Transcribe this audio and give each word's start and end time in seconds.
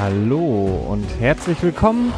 Hallo 0.00 0.86
und 0.88 1.04
herzlich 1.20 1.62
willkommen 1.62 2.10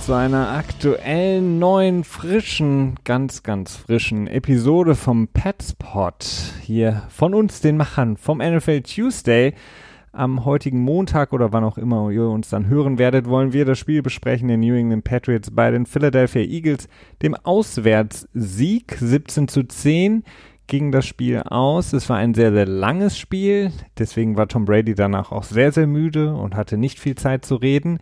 zu 0.00 0.14
einer 0.14 0.52
aktuellen, 0.52 1.58
neuen, 1.58 2.04
frischen, 2.04 2.94
ganz, 3.04 3.42
ganz 3.42 3.76
frischen 3.76 4.26
Episode 4.26 4.94
vom 4.94 5.28
Petspot. 5.28 6.24
Hier 6.62 7.02
von 7.10 7.34
uns, 7.34 7.60
den 7.60 7.76
Machern 7.76 8.16
vom 8.16 8.38
NFL 8.38 8.80
Tuesday. 8.80 9.52
Am 10.12 10.46
heutigen 10.46 10.80
Montag 10.80 11.34
oder 11.34 11.52
wann 11.52 11.64
auch 11.64 11.76
immer 11.76 12.08
ihr 12.08 12.28
uns 12.28 12.48
dann 12.48 12.68
hören 12.68 12.96
werdet, 12.96 13.28
wollen 13.28 13.52
wir 13.52 13.66
das 13.66 13.78
Spiel 13.78 14.00
besprechen 14.00 14.48
der 14.48 14.56
New 14.56 14.74
England 14.74 15.04
Patriots 15.04 15.50
bei 15.50 15.70
den 15.70 15.84
Philadelphia 15.84 16.40
Eagles, 16.40 16.88
dem 17.20 17.34
Auswärtssieg 17.34 18.96
17 18.98 19.48
zu 19.48 19.64
10 19.64 20.24
ging 20.72 20.90
das 20.90 21.04
Spiel 21.04 21.40
aus. 21.40 21.92
Es 21.92 22.08
war 22.08 22.16
ein 22.16 22.32
sehr, 22.32 22.50
sehr 22.50 22.64
langes 22.64 23.18
Spiel. 23.18 23.72
Deswegen 23.98 24.38
war 24.38 24.48
Tom 24.48 24.64
Brady 24.64 24.94
danach 24.94 25.30
auch 25.30 25.42
sehr, 25.42 25.70
sehr 25.70 25.86
müde 25.86 26.32
und 26.32 26.56
hatte 26.56 26.78
nicht 26.78 26.98
viel 26.98 27.14
Zeit 27.14 27.44
zu 27.44 27.56
reden. 27.56 27.98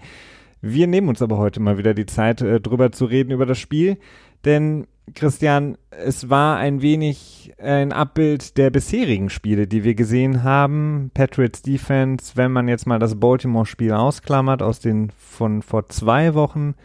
Wir 0.61 0.87
nehmen 0.87 1.09
uns 1.09 1.21
aber 1.21 1.37
heute 1.37 1.59
mal 1.59 1.79
wieder 1.79 1.95
die 1.95 2.07
Zeit, 2.07 2.43
äh, 2.43 2.61
drüber 2.61 2.93
zu 2.93 3.07
reden, 3.07 3.33
über 3.33 3.45
das 3.45 3.59
Spiel. 3.59 3.99
Denn, 4.45 4.87
Christian, 5.17 5.79
es 5.91 6.31
war 6.31 6.59
ein 6.59 6.81
wenig 6.81 7.53
ein 7.59 7.93
Abbild 7.93 8.57
der 8.57 8.71
bisherigen 8.71 9.31
Spiele, 9.31 9.67
die 9.67 9.83
wir 9.83 9.97
gesehen 9.97 10.45
haben. 10.45 11.11
Patriots 11.13 11.63
Defense, 11.63 12.37
wenn 12.37 12.53
man 12.53 12.69
jetzt 12.69 12.87
mal 12.87 13.01
das 13.01 13.19
Baltimore-Spiel 13.19 13.95
ausklammert, 13.95 14.63
aus 14.63 14.79
den 14.79 15.11
von 15.19 15.63
vor 15.63 15.89
zwei 15.89 16.35
Wochen, 16.35 16.77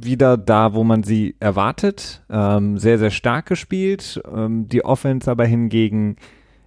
wieder 0.00 0.36
da, 0.36 0.74
wo 0.74 0.84
man 0.84 1.02
sie 1.02 1.34
erwartet. 1.40 2.24
Ähm, 2.30 2.78
sehr, 2.78 2.98
sehr 2.98 3.10
stark 3.10 3.46
gespielt. 3.46 4.20
Ähm, 4.32 4.68
die 4.68 4.84
Offense 4.84 5.30
aber 5.30 5.44
hingegen 5.44 6.16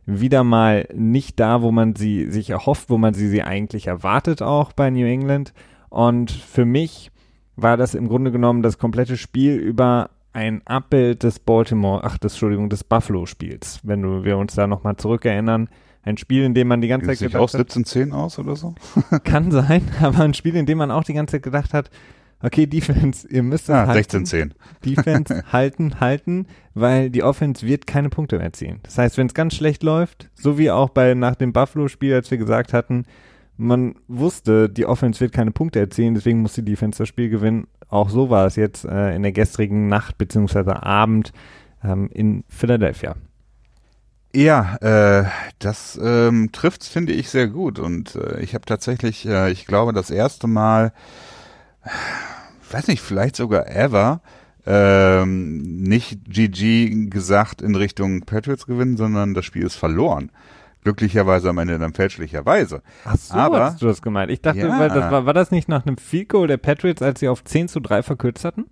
wieder 0.05 0.44
mal 0.44 0.88
nicht 0.94 1.39
da, 1.39 1.61
wo 1.61 1.72
man 1.72 1.95
sie 1.95 2.29
sich 2.29 2.49
erhofft, 2.49 2.89
wo 2.89 2.97
man 2.97 3.13
sie, 3.13 3.27
sie 3.27 3.44
eigentlich 3.44 3.88
erwartet 3.88 4.41
auch 4.41 4.73
bei 4.73 4.89
New 4.89 5.05
England. 5.05 5.53
Und 5.89 6.31
für 6.31 6.66
mich 6.66 7.11
war 7.55 7.77
das 7.77 7.95
im 7.95 8.07
Grunde 8.07 8.31
genommen 8.31 8.63
das 8.63 8.77
komplette 8.77 9.17
Spiel 9.17 9.55
über 9.55 10.09
ein 10.33 10.66
Abbild 10.66 11.23
des 11.23 11.39
Baltimore, 11.39 12.03
ach, 12.03 12.17
des, 12.17 12.33
Entschuldigung, 12.33 12.69
des 12.69 12.83
Buffalo-Spiels. 12.83 13.81
Wenn 13.83 14.02
du, 14.02 14.23
wir 14.23 14.38
uns 14.38 14.55
da 14.55 14.67
nochmal 14.67 14.95
zurückerinnern. 14.95 15.69
Ein 16.03 16.17
Spiel, 16.17 16.44
in 16.44 16.55
dem 16.55 16.67
man 16.67 16.81
die 16.81 16.88
ganze 16.88 17.07
Zeit 17.07 17.19
gedacht 17.19 17.41
auch 17.41 17.49
17-10 17.49 18.11
aus 18.11 18.39
oder 18.39 18.55
so? 18.55 18.73
Kann 19.23 19.52
sein, 19.52 19.88
aber 20.02 20.23
ein 20.23 20.33
Spiel, 20.33 20.55
in 20.55 20.66
dem 20.66 20.79
man 20.79 20.89
auch 20.89 21.03
die 21.03 21.13
ganze 21.13 21.33
Zeit 21.33 21.44
gedacht 21.44 21.73
hat, 21.73 21.91
okay, 22.42 22.66
Defense, 22.66 23.28
ihr 23.28 23.44
müsst 23.44 23.70
ah, 23.70 23.88
halten. 23.88 24.23
16-10. 24.23 24.52
Defense 24.86 25.44
halten, 25.52 26.00
halten, 26.00 26.47
weil 26.73 27.09
die 27.09 27.23
Offense 27.23 27.66
wird 27.66 27.88
keine 27.88 28.09
Punkte 28.09 28.38
mehr 28.38 28.45
erzielen. 28.45 28.80
Das 28.84 28.97
heißt, 28.97 29.17
wenn 29.17 29.28
es 29.28 29.34
ganz 29.34 29.56
schlecht 29.56 29.84
läuft, 29.84 30.30
so 30.34 30.58
wie 30.58 30.72
auch 30.72 30.89
bei 30.89 31.14
nach 31.14 31.36
dem 31.36 31.53
Buffalo-Spiel, 31.53 32.14
als 32.14 32.31
wir 32.31 32.38
gesagt 32.38 32.73
hatten, 32.73 33.06
man 33.58 33.95
wusste, 34.08 34.69
die 34.69 34.86
Offense 34.86 35.19
wird 35.19 35.34
keine 35.34 35.52
Punkte 35.52 35.80
erzielen, 35.80 36.16
deswegen 36.16 36.42
muss 36.42 36.53
die 36.53 36.66
Defense 36.66 36.97
das 36.97 37.08
Spiel 37.08 37.30
gewinnen. 37.30 37.67
Auch 37.89 38.09
so 38.09 38.30
war 38.30 38.45
es 38.45 38.56
jetzt 38.56 38.86
äh, 38.86 39.16
in 39.16 39.22
der 39.22 39.34
gestrigen 39.34 39.88
Nacht 39.88 40.17
beziehungsweise 40.17 40.81
Abend 40.84 41.31
ähm, 41.84 42.09
in 42.12 42.44
Philadelphia. 42.47 43.16
Ja, 44.34 44.78
äh, 44.78 45.25
das 45.59 46.00
ähm, 46.02 46.52
trifft 46.53 46.86
finde 46.86 47.12
ich 47.12 47.30
sehr 47.30 47.47
gut 47.47 47.80
und 47.80 48.16
äh, 48.16 48.39
ich 48.39 48.53
habe 48.53 48.66
tatsächlich, 48.66 49.25
äh, 49.25 49.51
ich 49.51 49.68
glaube, 49.68 49.91
das 49.91 50.09
erste 50.09 50.47
Mal 50.47 50.94
weiß 52.72 52.88
nicht, 52.88 53.02
vielleicht 53.02 53.36
sogar 53.36 53.68
ever, 53.68 54.22
ähm, 54.66 55.81
nicht 55.81 56.19
GG 56.25 57.09
gesagt 57.09 57.62
in 57.62 57.75
Richtung 57.75 58.22
Patriots 58.22 58.66
gewinnen, 58.66 58.97
sondern 58.97 59.34
das 59.34 59.46
Spiel 59.46 59.64
ist 59.64 59.75
verloren. 59.75 60.31
Glücklicherweise 60.84 61.50
am 61.50 61.59
Ende 61.59 61.78
dann 61.78 61.94
fälschlicherweise. 61.94 62.81
Ach 63.06 63.16
so, 63.16 63.34
Aber, 63.36 63.66
hast 63.66 63.81
du 63.81 63.86
das 63.86 64.02
gemeint? 64.02 64.31
Ich 64.31 64.42
dachte, 64.42 64.59
ja. 64.59 64.80
weil 64.80 64.90
das 64.90 65.12
war, 65.12 65.25
war 65.28 65.34
das 65.34 65.52
nicht 65.52 65.69
nach 65.69 65.86
einem 65.86 65.97
Field 65.97 66.30
Goal 66.30 66.47
der 66.47 66.58
Patriots, 66.58 67.02
als 67.03 67.19
sie 67.19 67.28
auf 67.28 67.44
10 67.44 67.68
zu 67.68 67.80
3 67.80 68.02
verkürzt 68.02 68.46
hatten? 68.46 68.66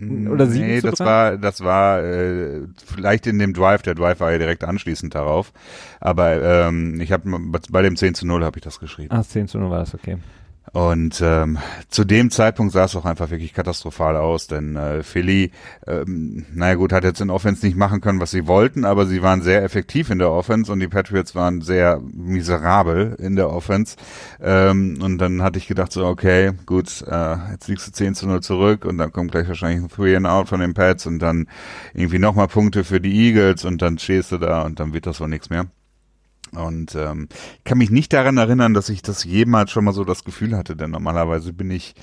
Oder 0.00 0.46
7 0.46 0.66
nee, 0.66 0.80
zu 0.80 0.86
3? 0.86 0.90
das 0.90 1.00
war, 1.00 1.36
das 1.36 1.64
war 1.64 2.04
äh, 2.04 2.60
vielleicht 2.86 3.26
in 3.26 3.40
dem 3.40 3.54
Drive, 3.54 3.82
der 3.82 3.96
Drive 3.96 4.20
war 4.20 4.30
ja 4.30 4.38
direkt 4.38 4.62
anschließend 4.62 5.14
darauf. 5.14 5.52
Aber 5.98 6.40
ähm, 6.40 7.00
ich 7.00 7.10
habe 7.10 7.28
bei 7.70 7.82
dem 7.82 7.96
10 7.96 8.14
zu 8.14 8.26
0 8.26 8.44
habe 8.44 8.58
ich 8.58 8.62
das 8.62 8.78
geschrieben. 8.78 9.08
Ach, 9.10 9.24
10 9.24 9.48
zu 9.48 9.58
0 9.58 9.70
war 9.70 9.80
das, 9.80 9.94
okay. 9.94 10.18
Und 10.72 11.20
ähm, 11.22 11.58
zu 11.88 12.04
dem 12.04 12.30
Zeitpunkt 12.30 12.72
sah 12.72 12.84
es 12.84 12.96
auch 12.96 13.04
einfach 13.04 13.30
wirklich 13.30 13.54
katastrophal 13.54 14.16
aus, 14.16 14.46
denn 14.46 14.76
äh, 14.76 15.02
Philly, 15.02 15.50
ähm, 15.86 16.46
naja 16.52 16.74
gut, 16.74 16.92
hat 16.92 17.04
jetzt 17.04 17.20
in 17.20 17.30
Offense 17.30 17.64
nicht 17.64 17.76
machen 17.76 18.00
können, 18.00 18.20
was 18.20 18.30
sie 18.30 18.46
wollten, 18.46 18.84
aber 18.84 19.06
sie 19.06 19.22
waren 19.22 19.42
sehr 19.42 19.62
effektiv 19.62 20.10
in 20.10 20.18
der 20.18 20.30
Offense 20.30 20.70
und 20.70 20.80
die 20.80 20.88
Patriots 20.88 21.34
waren 21.34 21.62
sehr 21.62 22.00
miserabel 22.00 23.16
in 23.18 23.36
der 23.36 23.50
Offense. 23.50 23.96
Ähm, 24.40 24.98
und 25.02 25.18
dann 25.18 25.42
hatte 25.42 25.58
ich 25.58 25.68
gedacht 25.68 25.92
so, 25.92 26.06
okay, 26.06 26.52
gut, 26.66 27.02
äh, 27.08 27.36
jetzt 27.52 27.68
liegst 27.68 27.86
du 27.86 27.92
10 27.92 28.14
zu 28.14 28.26
0 28.26 28.40
zurück 28.42 28.84
und 28.84 28.98
dann 28.98 29.12
kommt 29.12 29.32
gleich 29.32 29.48
wahrscheinlich 29.48 29.84
ein 29.84 29.88
Three 29.88 30.16
and 30.16 30.26
Out 30.26 30.48
von 30.48 30.60
den 30.60 30.74
Pats 30.74 31.06
und 31.06 31.18
dann 31.20 31.48
irgendwie 31.94 32.18
nochmal 32.18 32.48
Punkte 32.48 32.84
für 32.84 33.00
die 33.00 33.28
Eagles 33.28 33.64
und 33.64 33.80
dann 33.80 33.98
stehst 33.98 34.32
du 34.32 34.38
da 34.38 34.62
und 34.62 34.80
dann 34.80 34.92
wird 34.92 35.06
das 35.06 35.20
wohl 35.20 35.28
nichts 35.28 35.50
mehr. 35.50 35.66
Und 36.52 36.94
ähm, 36.94 37.28
kann 37.64 37.78
mich 37.78 37.90
nicht 37.90 38.12
daran 38.12 38.36
erinnern, 38.36 38.74
dass 38.74 38.88
ich 38.88 39.02
das 39.02 39.24
jemals 39.24 39.70
schon 39.70 39.84
mal 39.84 39.92
so 39.92 40.04
das 40.04 40.24
Gefühl 40.24 40.56
hatte, 40.56 40.76
denn 40.76 40.90
normalerweise 40.90 41.52
bin 41.52 41.70
ich 41.70 41.94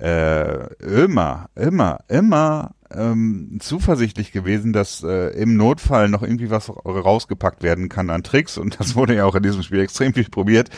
äh, 0.00 0.74
immer, 0.76 1.50
immer, 1.56 2.00
immer 2.08 2.74
ähm, 2.90 3.58
zuversichtlich 3.60 4.32
gewesen, 4.32 4.72
dass 4.72 5.02
äh, 5.02 5.30
im 5.40 5.56
Notfall 5.56 6.08
noch 6.08 6.22
irgendwie 6.22 6.50
was 6.50 6.70
rausgepackt 6.70 7.62
werden 7.62 7.88
kann 7.88 8.08
an 8.10 8.22
Tricks 8.22 8.58
und 8.58 8.78
das 8.80 8.94
wurde 8.94 9.16
ja 9.16 9.24
auch 9.24 9.34
in 9.34 9.42
diesem 9.42 9.62
Spiel 9.62 9.80
extrem 9.80 10.14
viel 10.14 10.28
probiert, 10.28 10.70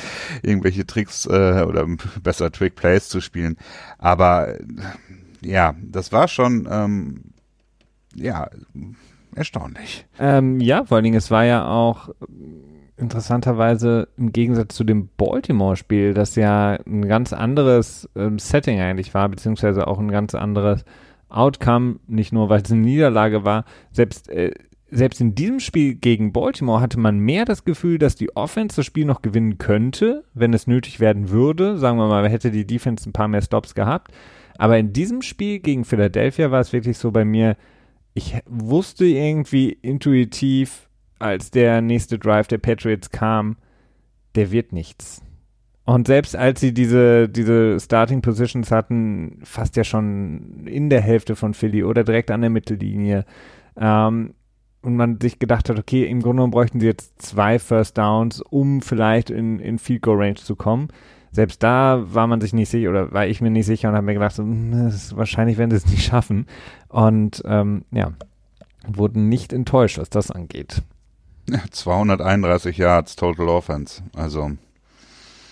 irgendwelche 0.43 0.87
Tricks 0.87 1.27
äh, 1.27 1.65
oder 1.67 1.87
besser 2.23 2.51
Trick 2.51 2.75
Plays 2.75 3.09
zu 3.09 3.21
spielen. 3.21 3.57
Aber 3.99 4.49
äh, 4.49 4.65
ja, 5.43 5.75
das 5.83 6.13
war 6.13 6.29
schon 6.29 6.69
ähm, 6.71 7.25
ja 8.15 8.49
erstaunlich. 9.35 10.07
Ähm, 10.19 10.61
ja, 10.61 10.85
vor 10.85 10.97
allen 10.97 11.05
Dingen, 11.05 11.17
es 11.17 11.31
war 11.31 11.45
ja 11.45 11.67
auch 11.69 12.11
interessanterweise 13.01 14.09
im 14.17 14.33
Gegensatz 14.33 14.75
zu 14.75 14.85
dem 14.85 15.09
Baltimore-Spiel, 15.17 16.15
das 16.15 16.37
ja 16.37 16.79
ein 16.87 17.09
ganz 17.09 17.33
anderes 17.33 18.09
ähm, 18.15 18.39
Setting 18.39 18.81
eigentlich 18.81 19.15
war, 19.15 19.29
beziehungsweise 19.29 19.87
auch 19.87 19.99
ein 19.99 20.11
ganz 20.11 20.35
anderes 20.35 20.85
Outcome, 21.29 22.01
nicht 22.07 22.33
nur 22.33 22.49
weil 22.49 22.63
es 22.63 22.71
eine 22.71 22.81
Niederlage 22.81 23.45
war, 23.45 23.65
selbst, 23.91 24.29
äh, 24.29 24.53
selbst 24.91 25.21
in 25.21 25.35
diesem 25.35 25.61
Spiel 25.61 25.95
gegen 25.95 26.33
Baltimore 26.33 26.81
hatte 26.81 26.99
man 26.99 27.19
mehr 27.19 27.45
das 27.45 27.65
Gefühl, 27.65 27.99
dass 27.99 28.17
die 28.17 28.35
Offense 28.37 28.77
das 28.77 28.87
Spiel 28.87 29.05
noch 29.05 29.23
gewinnen 29.23 29.59
könnte, 29.59 30.25
wenn 30.35 30.53
es 30.53 30.67
nötig 30.67 30.99
werden 30.99 31.31
würde. 31.31 31.79
Sagen 31.79 31.99
wir 31.99 32.09
mal, 32.09 32.29
hätte 32.29 32.51
die 32.51 32.67
Defense 32.67 33.09
ein 33.09 33.13
paar 33.13 33.29
mehr 33.29 33.43
Stops 33.43 33.75
gehabt. 33.75 34.13
Aber 34.59 34.77
in 34.79 34.93
diesem 34.93 35.23
Spiel 35.23 35.61
gegen 35.61 35.85
Philadelphia 35.85 36.51
war 36.51 36.61
es 36.61 36.73
wirklich 36.73 36.99
so 36.99 37.13
bei 37.13 37.25
mir, 37.25 37.57
ich 38.15 38.37
wusste 38.47 39.05
irgendwie 39.07 39.71
intuitiv, 39.71 40.90
als 41.21 41.51
der 41.51 41.81
nächste 41.81 42.19
Drive 42.19 42.49
der 42.49 42.59
Patriots 42.59 43.11
kam, 43.11 43.57
der 44.35 44.51
wird 44.51 44.73
nichts. 44.73 45.23
Und 45.85 46.07
selbst 46.07 46.37
als 46.37 46.61
sie 46.61 46.73
diese, 46.73 47.29
diese 47.29 47.81
Starting 47.81 48.23
Positions 48.23 48.71
hatten, 48.71 49.41
fast 49.43 49.77
ja 49.77 49.85
schon 49.85 50.67
in 50.67 50.89
der 50.89 51.01
Hälfte 51.01 51.35
von 51.35 51.55
Philly 51.55 51.83
oder 51.83 52.05
direkt 52.05 52.31
an 52.31 52.43
der 52.43 52.51
Mittellinie, 52.51 53.25
ähm, 53.77 54.35
und 54.83 54.97
man 54.97 55.21
sich 55.21 55.39
gedacht 55.39 55.69
hat, 55.69 55.79
okay, 55.79 56.05
im 56.05 56.23
Grunde 56.23 56.37
genommen 56.37 56.53
bräuchten 56.53 56.81
sie 56.81 56.87
jetzt 56.87 57.21
zwei 57.21 57.59
First 57.59 57.99
Downs, 57.99 58.41
um 58.41 58.81
vielleicht 58.81 59.31
in, 59.31 59.59
in 59.59 59.79
Field 59.79 60.03
Goal 60.03 60.19
Range 60.19 60.37
zu 60.37 60.57
kommen. 60.57 60.89
Selbst 61.33 61.63
da 61.63 62.03
war 62.15 62.27
man 62.27 62.41
sich 62.41 62.53
nicht 62.53 62.71
sicher 62.71 62.91
oder 62.91 63.13
war 63.13 63.27
ich 63.27 63.41
mir 63.41 63.51
nicht 63.51 63.67
sicher 63.67 63.89
und 63.89 63.95
habe 63.95 64.07
mir 64.07 64.15
gedacht, 64.15 64.35
so, 64.35 64.43
hm, 64.43 64.93
wahrscheinlich 65.15 65.59
werden 65.59 65.71
sie 65.71 65.77
es 65.77 65.87
nicht 65.87 66.05
schaffen. 66.05 66.47
Und 66.89 67.43
ähm, 67.45 67.85
ja, 67.91 68.13
wurden 68.87 69.29
nicht 69.29 69.53
enttäuscht, 69.53 69.99
was 69.99 70.11
das 70.11 70.31
angeht. 70.31 70.83
231 71.71 72.77
Yards 72.77 73.17
Total 73.17 73.49
Offense. 73.49 74.03
Also. 74.15 74.53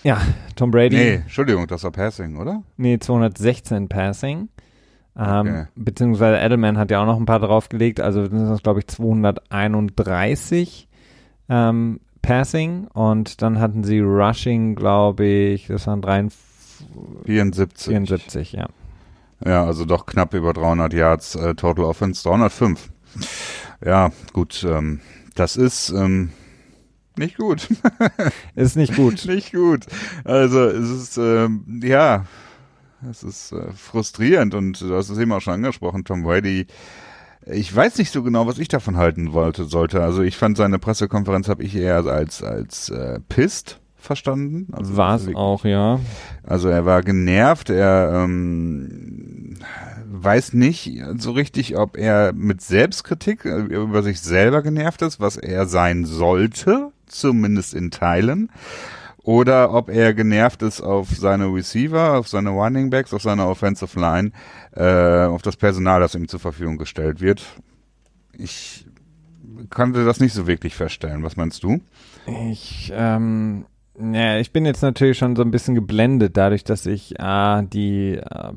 Ja, 0.04 0.20
Tom 0.56 0.70
Brady. 0.70 0.96
Nee, 0.96 1.14
Entschuldigung, 1.16 1.66
das 1.66 1.84
war 1.84 1.90
Passing, 1.90 2.36
oder? 2.36 2.62
Nee, 2.76 2.98
216 2.98 3.88
Passing. 3.88 4.48
Ähm, 5.18 5.40
okay. 5.40 5.64
Beziehungsweise 5.74 6.38
Edelman 6.38 6.78
hat 6.78 6.90
ja 6.90 7.02
auch 7.02 7.06
noch 7.06 7.18
ein 7.18 7.26
paar 7.26 7.40
draufgelegt. 7.40 8.00
Also 8.00 8.28
das 8.28 8.50
ist, 8.50 8.62
glaube 8.62 8.80
ich, 8.80 8.86
231 8.86 10.88
ähm, 11.48 12.00
Passing. 12.22 12.86
Und 12.92 13.42
dann 13.42 13.58
hatten 13.58 13.82
sie 13.82 14.00
Rushing, 14.00 14.76
glaube 14.76 15.24
ich, 15.24 15.66
das 15.66 15.86
waren 15.88 16.02
73. 16.02 16.46
74. 17.24 17.88
74, 17.88 18.52
ja. 18.52 18.68
Ja, 19.44 19.64
also 19.64 19.84
doch 19.84 20.06
knapp 20.06 20.34
über 20.34 20.52
300 20.52 20.92
Yards 20.92 21.34
äh, 21.34 21.54
Total 21.54 21.84
Offense. 21.84 22.22
305. 22.22 22.90
Ja, 23.84 24.10
gut. 24.32 24.64
Ähm, 24.68 25.00
das 25.38 25.56
ist 25.56 25.90
ähm, 25.90 26.30
nicht 27.16 27.36
gut. 27.36 27.68
ist 28.54 28.76
nicht 28.76 28.96
gut. 28.96 29.24
nicht 29.26 29.52
gut. 29.52 29.86
Also 30.24 30.64
es 30.64 30.90
ist 30.90 31.18
ähm, 31.18 31.80
ja, 31.82 32.24
es 33.08 33.22
ist 33.22 33.52
äh, 33.52 33.72
frustrierend 33.72 34.54
und 34.54 34.80
du 34.80 34.94
hast 34.96 35.10
es 35.10 35.18
eben 35.18 35.32
auch 35.32 35.40
schon 35.40 35.54
angesprochen, 35.54 36.04
Tom 36.04 36.22
Brady. 36.22 36.66
Ich 37.46 37.74
weiß 37.74 37.98
nicht 37.98 38.12
so 38.12 38.22
genau, 38.22 38.46
was 38.46 38.58
ich 38.58 38.68
davon 38.68 38.96
halten 38.96 39.32
wollte, 39.32 39.64
sollte. 39.64 40.02
Also 40.02 40.22
ich 40.22 40.36
fand 40.36 40.56
seine 40.56 40.78
Pressekonferenz 40.78 41.48
habe 41.48 41.62
ich 41.62 41.76
eher 41.76 42.04
als 42.04 42.42
als 42.42 42.88
äh, 42.90 43.20
pisst 43.28 43.80
verstanden. 43.98 44.68
Also 44.72 44.96
war 44.96 45.16
es 45.16 45.34
auch, 45.34 45.64
ja. 45.64 46.00
Also 46.44 46.68
er 46.68 46.86
war 46.86 47.02
genervt, 47.02 47.70
er 47.70 48.24
ähm, 48.24 49.56
weiß 50.06 50.54
nicht 50.54 51.02
so 51.16 51.32
richtig, 51.32 51.76
ob 51.76 51.96
er 51.96 52.32
mit 52.32 52.60
Selbstkritik 52.60 53.44
äh, 53.44 53.58
über 53.58 54.02
sich 54.02 54.20
selber 54.20 54.62
genervt 54.62 55.02
ist, 55.02 55.20
was 55.20 55.36
er 55.36 55.66
sein 55.66 56.04
sollte, 56.04 56.92
zumindest 57.06 57.74
in 57.74 57.90
Teilen 57.90 58.50
oder 59.28 59.74
ob 59.74 59.90
er 59.90 60.14
genervt 60.14 60.62
ist 60.62 60.80
auf 60.80 61.10
seine 61.10 61.52
Receiver, 61.52 62.14
auf 62.16 62.28
seine 62.28 62.48
Running 62.48 62.88
Backs, 62.88 63.12
auf 63.12 63.20
seine 63.20 63.46
Offensive 63.46 64.00
Line, 64.00 64.32
äh, 64.74 65.26
auf 65.26 65.42
das 65.42 65.56
Personal, 65.56 66.00
das 66.00 66.14
ihm 66.14 66.28
zur 66.28 66.40
Verfügung 66.40 66.78
gestellt 66.78 67.20
wird. 67.20 67.44
Ich 68.32 68.86
konnte 69.68 70.06
das 70.06 70.20
nicht 70.20 70.32
so 70.32 70.46
wirklich 70.46 70.74
feststellen. 70.74 71.24
Was 71.24 71.36
meinst 71.36 71.62
du? 71.62 71.82
Ich, 72.50 72.90
ähm, 72.94 73.66
ja, 74.00 74.38
ich 74.38 74.52
bin 74.52 74.64
jetzt 74.64 74.82
natürlich 74.82 75.18
schon 75.18 75.36
so 75.36 75.42
ein 75.42 75.50
bisschen 75.50 75.74
geblendet, 75.74 76.36
dadurch, 76.36 76.64
dass 76.64 76.86
ich 76.86 77.18
äh, 77.18 77.62
die 77.64 78.14
äh, 78.14 78.52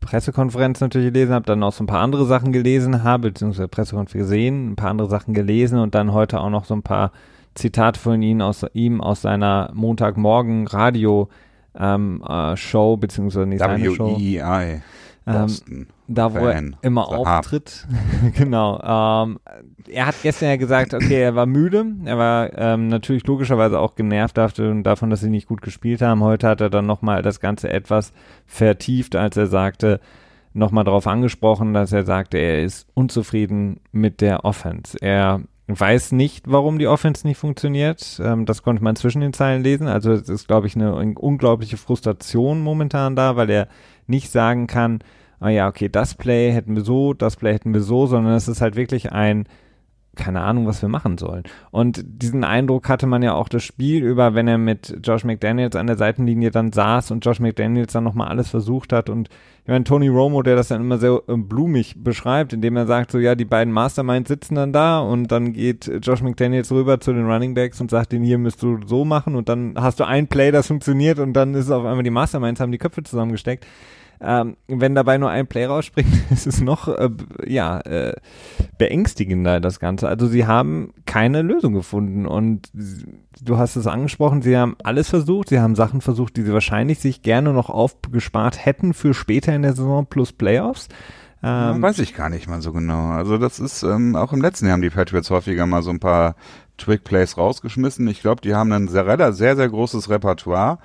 Pressekonferenz 0.00 0.80
natürlich 0.80 1.12
gelesen 1.12 1.34
habe, 1.34 1.46
dann 1.46 1.62
auch 1.62 1.72
so 1.72 1.84
ein 1.84 1.86
paar 1.86 2.00
andere 2.00 2.26
Sachen 2.26 2.52
gelesen 2.52 3.04
habe, 3.04 3.28
beziehungsweise 3.28 3.68
Pressekonferenz 3.68 4.28
gesehen, 4.28 4.72
ein 4.72 4.76
paar 4.76 4.90
andere 4.90 5.08
Sachen 5.08 5.34
gelesen 5.34 5.78
und 5.78 5.94
dann 5.94 6.12
heute 6.12 6.40
auch 6.40 6.50
noch 6.50 6.64
so 6.64 6.74
ein 6.74 6.82
paar 6.82 7.12
Zitat 7.54 7.96
von 7.96 8.22
ihm 8.22 8.40
aus, 8.40 8.64
ihm 8.72 9.00
aus 9.00 9.22
seiner 9.22 9.70
Montagmorgen 9.74 10.66
Radio 10.66 11.28
ähm, 11.78 12.22
äh, 12.26 12.56
Show, 12.56 12.96
beziehungsweise 12.96 13.46
nicht 13.46 13.60
seine 13.60 13.90
Show. 13.94 14.18
WEI. 14.18 14.82
Ähm, 15.26 15.86
da, 16.10 16.34
wo 16.34 16.38
Fan. 16.38 16.76
er 16.80 16.86
immer 16.86 17.08
auftritt. 17.08 17.86
genau. 18.36 18.80
Ähm, 18.82 19.38
er 19.88 20.06
hat 20.06 20.16
gestern 20.22 20.48
ja 20.50 20.56
gesagt, 20.56 20.92
okay, 20.92 21.22
er 21.22 21.34
war 21.34 21.46
müde. 21.46 21.86
Er 22.04 22.18
war 22.18 22.58
ähm, 22.58 22.88
natürlich 22.88 23.26
logischerweise 23.26 23.78
auch 23.78 23.94
genervt 23.94 24.36
davon, 24.36 25.10
dass 25.10 25.20
sie 25.20 25.30
nicht 25.30 25.46
gut 25.46 25.62
gespielt 25.62 26.02
haben. 26.02 26.22
Heute 26.24 26.48
hat 26.48 26.60
er 26.60 26.70
dann 26.70 26.86
nochmal 26.86 27.22
das 27.22 27.40
Ganze 27.40 27.70
etwas 27.70 28.12
vertieft, 28.44 29.14
als 29.14 29.36
er 29.36 29.46
sagte, 29.46 30.00
nochmal 30.52 30.84
darauf 30.84 31.06
angesprochen, 31.06 31.74
dass 31.74 31.92
er 31.92 32.04
sagte, 32.04 32.38
er 32.38 32.64
ist 32.64 32.88
unzufrieden 32.94 33.80
mit 33.92 34.20
der 34.20 34.44
Offense. 34.44 34.98
Er 35.00 35.42
weiß 35.68 36.10
nicht, 36.12 36.50
warum 36.50 36.80
die 36.80 36.88
Offense 36.88 37.24
nicht 37.26 37.38
funktioniert. 37.38 38.20
Ähm, 38.22 38.46
das 38.46 38.62
konnte 38.62 38.82
man 38.82 38.96
zwischen 38.96 39.20
den 39.20 39.32
Zeilen 39.32 39.62
lesen. 39.62 39.86
Also 39.86 40.12
es 40.12 40.28
ist, 40.28 40.48
glaube 40.48 40.66
ich, 40.66 40.74
eine, 40.74 40.94
unglaubliche 40.94 41.76
Frustration 41.76 42.60
momentan 42.60 43.14
da, 43.14 43.36
weil 43.36 43.50
er 43.50 43.68
nicht 44.08 44.32
sagen 44.32 44.66
kann, 44.66 45.00
ah 45.40 45.48
ja, 45.48 45.68
okay, 45.68 45.88
das 45.88 46.14
Play 46.14 46.52
hätten 46.52 46.76
wir 46.76 46.84
so, 46.84 47.14
das 47.14 47.36
Play 47.36 47.54
hätten 47.54 47.74
wir 47.74 47.80
so, 47.80 48.06
sondern 48.06 48.34
es 48.34 48.46
ist 48.46 48.60
halt 48.60 48.76
wirklich 48.76 49.10
ein, 49.10 49.46
keine 50.16 50.42
Ahnung, 50.42 50.66
was 50.66 50.82
wir 50.82 50.88
machen 50.88 51.16
sollen. 51.18 51.44
Und 51.70 52.02
diesen 52.04 52.44
Eindruck 52.44 52.88
hatte 52.88 53.06
man 53.06 53.22
ja 53.22 53.32
auch 53.34 53.48
das 53.48 53.62
Spiel 53.62 54.04
über, 54.04 54.34
wenn 54.34 54.48
er 54.48 54.58
mit 54.58 54.98
Josh 55.02 55.24
McDaniels 55.24 55.76
an 55.76 55.86
der 55.86 55.96
Seitenlinie 55.96 56.50
dann 56.50 56.72
saß 56.72 57.10
und 57.10 57.24
Josh 57.24 57.40
McDaniels 57.40 57.92
dann 57.92 58.04
nochmal 58.04 58.28
alles 58.28 58.50
versucht 58.50 58.92
hat 58.92 59.08
und 59.08 59.28
ich 59.62 59.68
meine, 59.68 59.84
Tony 59.84 60.08
Romo, 60.08 60.42
der 60.42 60.56
das 60.56 60.68
dann 60.68 60.80
immer 60.80 60.98
sehr 60.98 61.22
äh, 61.28 61.36
blumig 61.36 62.02
beschreibt, 62.02 62.52
indem 62.52 62.76
er 62.76 62.86
sagt, 62.86 63.12
so 63.12 63.18
ja, 63.18 63.34
die 63.34 63.44
beiden 63.44 63.72
Masterminds 63.72 64.28
sitzen 64.28 64.56
dann 64.56 64.72
da 64.72 65.00
und 65.00 65.28
dann 65.28 65.52
geht 65.52 65.90
Josh 66.02 66.22
McDaniels 66.22 66.72
rüber 66.72 67.00
zu 67.00 67.12
den 67.12 67.30
Running 67.30 67.54
Backs 67.54 67.80
und 67.80 67.90
sagt, 67.90 68.12
den 68.12 68.24
hier 68.24 68.38
müsst 68.38 68.62
du 68.62 68.78
so 68.84 69.04
machen 69.04 69.36
und 69.36 69.48
dann 69.48 69.74
hast 69.76 70.00
du 70.00 70.04
ein 70.04 70.28
Play, 70.28 70.50
das 70.50 70.66
funktioniert 70.66 71.18
und 71.18 71.34
dann 71.34 71.54
ist 71.54 71.66
es 71.66 71.70
auf 71.70 71.84
einmal 71.84 72.02
die 72.02 72.10
Masterminds 72.10 72.60
haben 72.60 72.72
die 72.72 72.78
Köpfe 72.78 73.02
zusammengesteckt. 73.04 73.66
Ähm, 74.22 74.56
wenn 74.68 74.94
dabei 74.94 75.16
nur 75.16 75.30
ein 75.30 75.46
Play 75.46 75.64
rausspringt, 75.64 76.08
ist 76.30 76.46
es 76.46 76.60
noch 76.60 76.88
äh, 76.88 77.08
ja 77.46 77.80
äh, 77.80 78.14
beängstigender 78.76 79.60
das 79.60 79.80
Ganze. 79.80 80.08
Also 80.08 80.26
sie 80.26 80.46
haben 80.46 80.92
keine 81.06 81.40
Lösung 81.42 81.72
gefunden 81.72 82.26
und 82.26 82.70
du 83.42 83.56
hast 83.56 83.76
es 83.76 83.86
angesprochen, 83.86 84.42
sie 84.42 84.58
haben 84.58 84.76
alles 84.84 85.08
versucht, 85.08 85.48
sie 85.48 85.60
haben 85.60 85.74
Sachen 85.74 86.02
versucht, 86.02 86.36
die 86.36 86.42
sie 86.42 86.52
wahrscheinlich 86.52 86.98
sich 86.98 87.22
gerne 87.22 87.54
noch 87.54 87.70
aufgespart 87.70 88.64
hätten 88.64 88.92
für 88.92 89.14
später 89.14 89.54
in 89.54 89.62
der 89.62 89.74
Saison 89.74 90.04
plus 90.04 90.32
Playoffs. 90.32 90.88
Ähm, 91.42 91.80
weiß 91.80 92.00
ich 92.00 92.14
gar 92.14 92.28
nicht 92.28 92.48
mal 92.48 92.60
so 92.60 92.72
genau. 92.72 93.12
Also 93.12 93.38
das 93.38 93.58
ist 93.58 93.82
ähm, 93.82 94.14
auch 94.14 94.34
im 94.34 94.42
letzten 94.42 94.66
Jahr 94.66 94.74
haben 94.74 94.82
die 94.82 94.90
Patriots 94.90 95.30
häufiger 95.30 95.64
mal 95.64 95.82
so 95.82 95.88
ein 95.88 96.00
paar 96.00 96.36
Trick 96.76 97.04
Plays 97.04 97.38
rausgeschmissen. 97.38 98.06
Ich 98.08 98.20
glaube, 98.20 98.42
die 98.42 98.54
haben 98.54 98.72
ein 98.72 98.88
sehr, 98.88 99.32
sehr, 99.32 99.56
sehr 99.56 99.68
großes 99.68 100.10
Repertoire. 100.10 100.78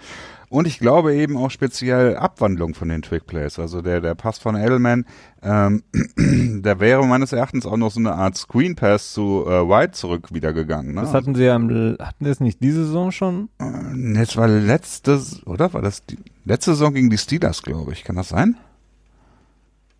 Und 0.55 0.67
ich 0.67 0.79
glaube 0.79 1.13
eben 1.13 1.35
auch 1.35 1.51
speziell 1.51 2.15
Abwandlung 2.15 2.75
von 2.75 2.87
den 2.87 3.01
Twig 3.01 3.27
Plays. 3.27 3.59
Also 3.59 3.81
der, 3.81 3.99
der 3.99 4.15
Pass 4.15 4.37
von 4.37 4.55
Edelman, 4.55 5.03
ähm, 5.43 5.83
der 6.63 6.79
wäre 6.79 7.05
meines 7.05 7.33
Erachtens 7.33 7.65
auch 7.65 7.75
noch 7.75 7.91
so 7.91 7.99
eine 7.99 8.13
Art 8.13 8.37
Screen 8.37 8.73
Pass 8.73 9.11
zu 9.11 9.43
äh, 9.45 9.67
White 9.67 9.91
zurück 9.91 10.33
wieder 10.33 10.53
gegangen. 10.53 10.93
Ne? 10.93 11.01
Das 11.01 11.13
hatten 11.13 11.35
sie 11.35 11.43
ja, 11.43 11.55
hatten 11.55 12.25
es 12.25 12.39
nicht 12.39 12.63
diese 12.63 12.85
Saison 12.85 13.11
schon? 13.11 13.49
Äh, 13.59 14.17
jetzt 14.17 14.37
war 14.37 14.47
letztes, 14.47 15.45
oder? 15.45 15.73
War 15.73 15.81
das 15.81 16.05
die 16.05 16.19
letzte 16.45 16.71
Saison 16.71 16.93
gegen 16.93 17.09
die 17.09 17.17
Steelers, 17.17 17.61
glaube 17.61 17.91
ich. 17.91 18.05
Kann 18.05 18.15
das 18.15 18.29
sein? 18.29 18.55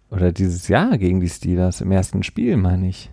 Oder 0.10 0.31
dieses 0.31 0.69
Jahr 0.69 0.98
gegen 0.98 1.19
die 1.19 1.28
Steelers 1.28 1.81
im 1.81 1.92
ersten 1.92 2.24
Spiel, 2.24 2.56
meine 2.56 2.88
ich. 2.88 3.12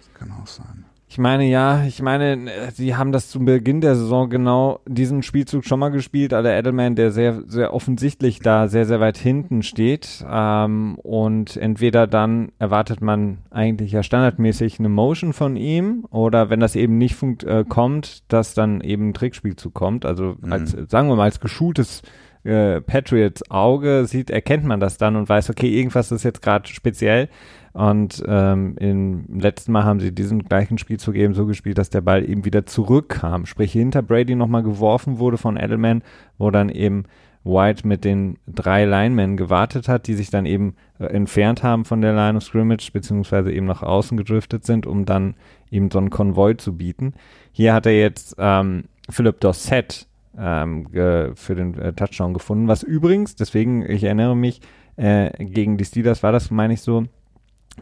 Das 0.00 0.18
kann 0.18 0.32
auch 0.32 0.48
sein. 0.48 0.84
Ich 1.14 1.18
meine, 1.18 1.44
ja, 1.44 1.84
ich 1.84 2.02
meine, 2.02 2.50
sie 2.72 2.96
haben 2.96 3.12
das 3.12 3.28
zu 3.28 3.38
Beginn 3.38 3.80
der 3.80 3.94
Saison 3.94 4.28
genau 4.28 4.80
diesen 4.84 5.22
Spielzug 5.22 5.64
schon 5.64 5.78
mal 5.78 5.90
gespielt, 5.90 6.34
aller 6.34 6.58
Edelman, 6.58 6.96
der 6.96 7.12
sehr, 7.12 7.40
sehr 7.46 7.72
offensichtlich 7.72 8.40
da 8.40 8.66
sehr, 8.66 8.84
sehr 8.84 8.98
weit 8.98 9.16
hinten 9.16 9.62
steht. 9.62 10.26
Ähm, 10.28 10.96
und 10.96 11.56
entweder 11.56 12.08
dann 12.08 12.50
erwartet 12.58 13.00
man 13.00 13.38
eigentlich 13.52 13.92
ja 13.92 14.02
standardmäßig 14.02 14.80
eine 14.80 14.88
Motion 14.88 15.32
von 15.32 15.54
ihm 15.54 16.04
oder 16.10 16.50
wenn 16.50 16.58
das 16.58 16.74
eben 16.74 16.98
nicht 16.98 17.14
funkt, 17.14 17.44
äh, 17.44 17.62
kommt, 17.62 18.24
dass 18.32 18.54
dann 18.54 18.80
eben 18.80 19.10
ein 19.10 19.14
Trickspielzug 19.14 19.72
kommt. 19.72 20.04
Also 20.04 20.34
mhm. 20.40 20.52
als, 20.52 20.72
sagen 20.88 21.06
wir 21.06 21.14
mal, 21.14 21.26
als 21.26 21.38
geschultes 21.38 22.02
äh, 22.42 22.80
Patriots 22.80 23.48
Auge 23.52 24.06
sieht, 24.06 24.30
erkennt 24.30 24.64
man 24.64 24.80
das 24.80 24.98
dann 24.98 25.14
und 25.14 25.28
weiß, 25.28 25.48
okay, 25.50 25.68
irgendwas 25.68 26.10
ist 26.10 26.24
jetzt 26.24 26.42
gerade 26.42 26.68
speziell. 26.68 27.28
Und 27.74 28.22
ähm, 28.26 28.76
im 28.78 29.24
letzten 29.36 29.72
Mal 29.72 29.82
haben 29.82 29.98
sie 29.98 30.12
diesen 30.12 30.44
gleichen 30.44 30.78
Spielzug 30.78 31.16
eben 31.16 31.34
so 31.34 31.44
gespielt, 31.44 31.76
dass 31.76 31.90
der 31.90 32.02
Ball 32.02 32.28
eben 32.28 32.44
wieder 32.44 32.66
zurückkam. 32.66 33.46
Sprich, 33.46 33.72
hinter 33.72 34.00
Brady 34.00 34.36
nochmal 34.36 34.62
geworfen 34.62 35.18
wurde 35.18 35.38
von 35.38 35.56
Edelman, 35.56 36.02
wo 36.38 36.52
dann 36.52 36.68
eben 36.68 37.04
White 37.42 37.86
mit 37.86 38.04
den 38.04 38.38
drei 38.46 38.84
Linemen 38.84 39.36
gewartet 39.36 39.88
hat, 39.88 40.06
die 40.06 40.14
sich 40.14 40.30
dann 40.30 40.46
eben 40.46 40.76
äh, 41.00 41.06
entfernt 41.06 41.64
haben 41.64 41.84
von 41.84 42.00
der 42.00 42.14
Line 42.14 42.36
of 42.36 42.44
Scrimmage, 42.44 42.90
beziehungsweise 42.92 43.52
eben 43.52 43.66
nach 43.66 43.82
außen 43.82 44.16
gedriftet 44.16 44.64
sind, 44.64 44.86
um 44.86 45.04
dann 45.04 45.34
eben 45.72 45.90
so 45.90 45.98
einen 45.98 46.10
Konvoi 46.10 46.54
zu 46.54 46.76
bieten. 46.76 47.14
Hier 47.50 47.74
hat 47.74 47.86
er 47.86 47.98
jetzt 47.98 48.36
ähm, 48.38 48.84
Philip 49.10 49.40
Dossett 49.40 50.06
ähm, 50.38 50.86
für 51.34 51.54
den 51.56 51.74
äh, 51.74 51.92
Touchdown 51.92 52.34
gefunden, 52.34 52.68
was 52.68 52.84
übrigens, 52.84 53.34
deswegen, 53.34 53.88
ich 53.88 54.04
erinnere 54.04 54.36
mich, 54.36 54.60
äh, 54.96 55.44
gegen 55.44 55.76
die 55.76 55.84
Steelers 55.84 56.22
war 56.22 56.30
das, 56.30 56.52
meine 56.52 56.74
ich 56.74 56.80
so, 56.80 57.04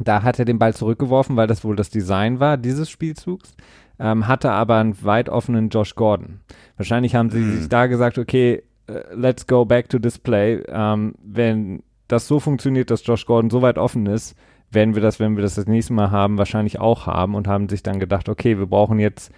da 0.00 0.22
hat 0.22 0.38
er 0.38 0.44
den 0.44 0.58
Ball 0.58 0.74
zurückgeworfen, 0.74 1.36
weil 1.36 1.46
das 1.46 1.64
wohl 1.64 1.76
das 1.76 1.90
Design 1.90 2.40
war 2.40 2.56
dieses 2.56 2.90
Spielzugs, 2.90 3.54
ähm, 3.98 4.26
hatte 4.26 4.50
aber 4.50 4.76
einen 4.76 5.02
weit 5.04 5.28
offenen 5.28 5.68
Josh 5.68 5.94
Gordon. 5.94 6.40
Wahrscheinlich 6.76 7.14
haben 7.14 7.30
sie 7.30 7.38
mhm. 7.38 7.58
sich 7.58 7.68
da 7.68 7.86
gesagt, 7.86 8.18
okay, 8.18 8.62
uh, 8.90 8.94
let's 9.14 9.46
go 9.46 9.64
back 9.64 9.88
to 9.88 9.98
display. 9.98 10.62
Ähm, 10.68 11.14
wenn 11.22 11.82
das 12.08 12.26
so 12.26 12.40
funktioniert, 12.40 12.90
dass 12.90 13.06
Josh 13.06 13.26
Gordon 13.26 13.50
so 13.50 13.62
weit 13.62 13.78
offen 13.78 14.06
ist, 14.06 14.36
werden 14.70 14.94
wir 14.94 15.02
das, 15.02 15.20
wenn 15.20 15.36
wir 15.36 15.42
das 15.42 15.54
das 15.54 15.66
nächste 15.66 15.92
Mal 15.92 16.10
haben, 16.10 16.38
wahrscheinlich 16.38 16.80
auch 16.80 17.06
haben 17.06 17.34
und 17.34 17.46
haben 17.46 17.68
sich 17.68 17.82
dann 17.82 18.00
gedacht, 18.00 18.28
okay, 18.28 18.58
wir 18.58 18.66
brauchen 18.66 18.98
jetzt 18.98 19.30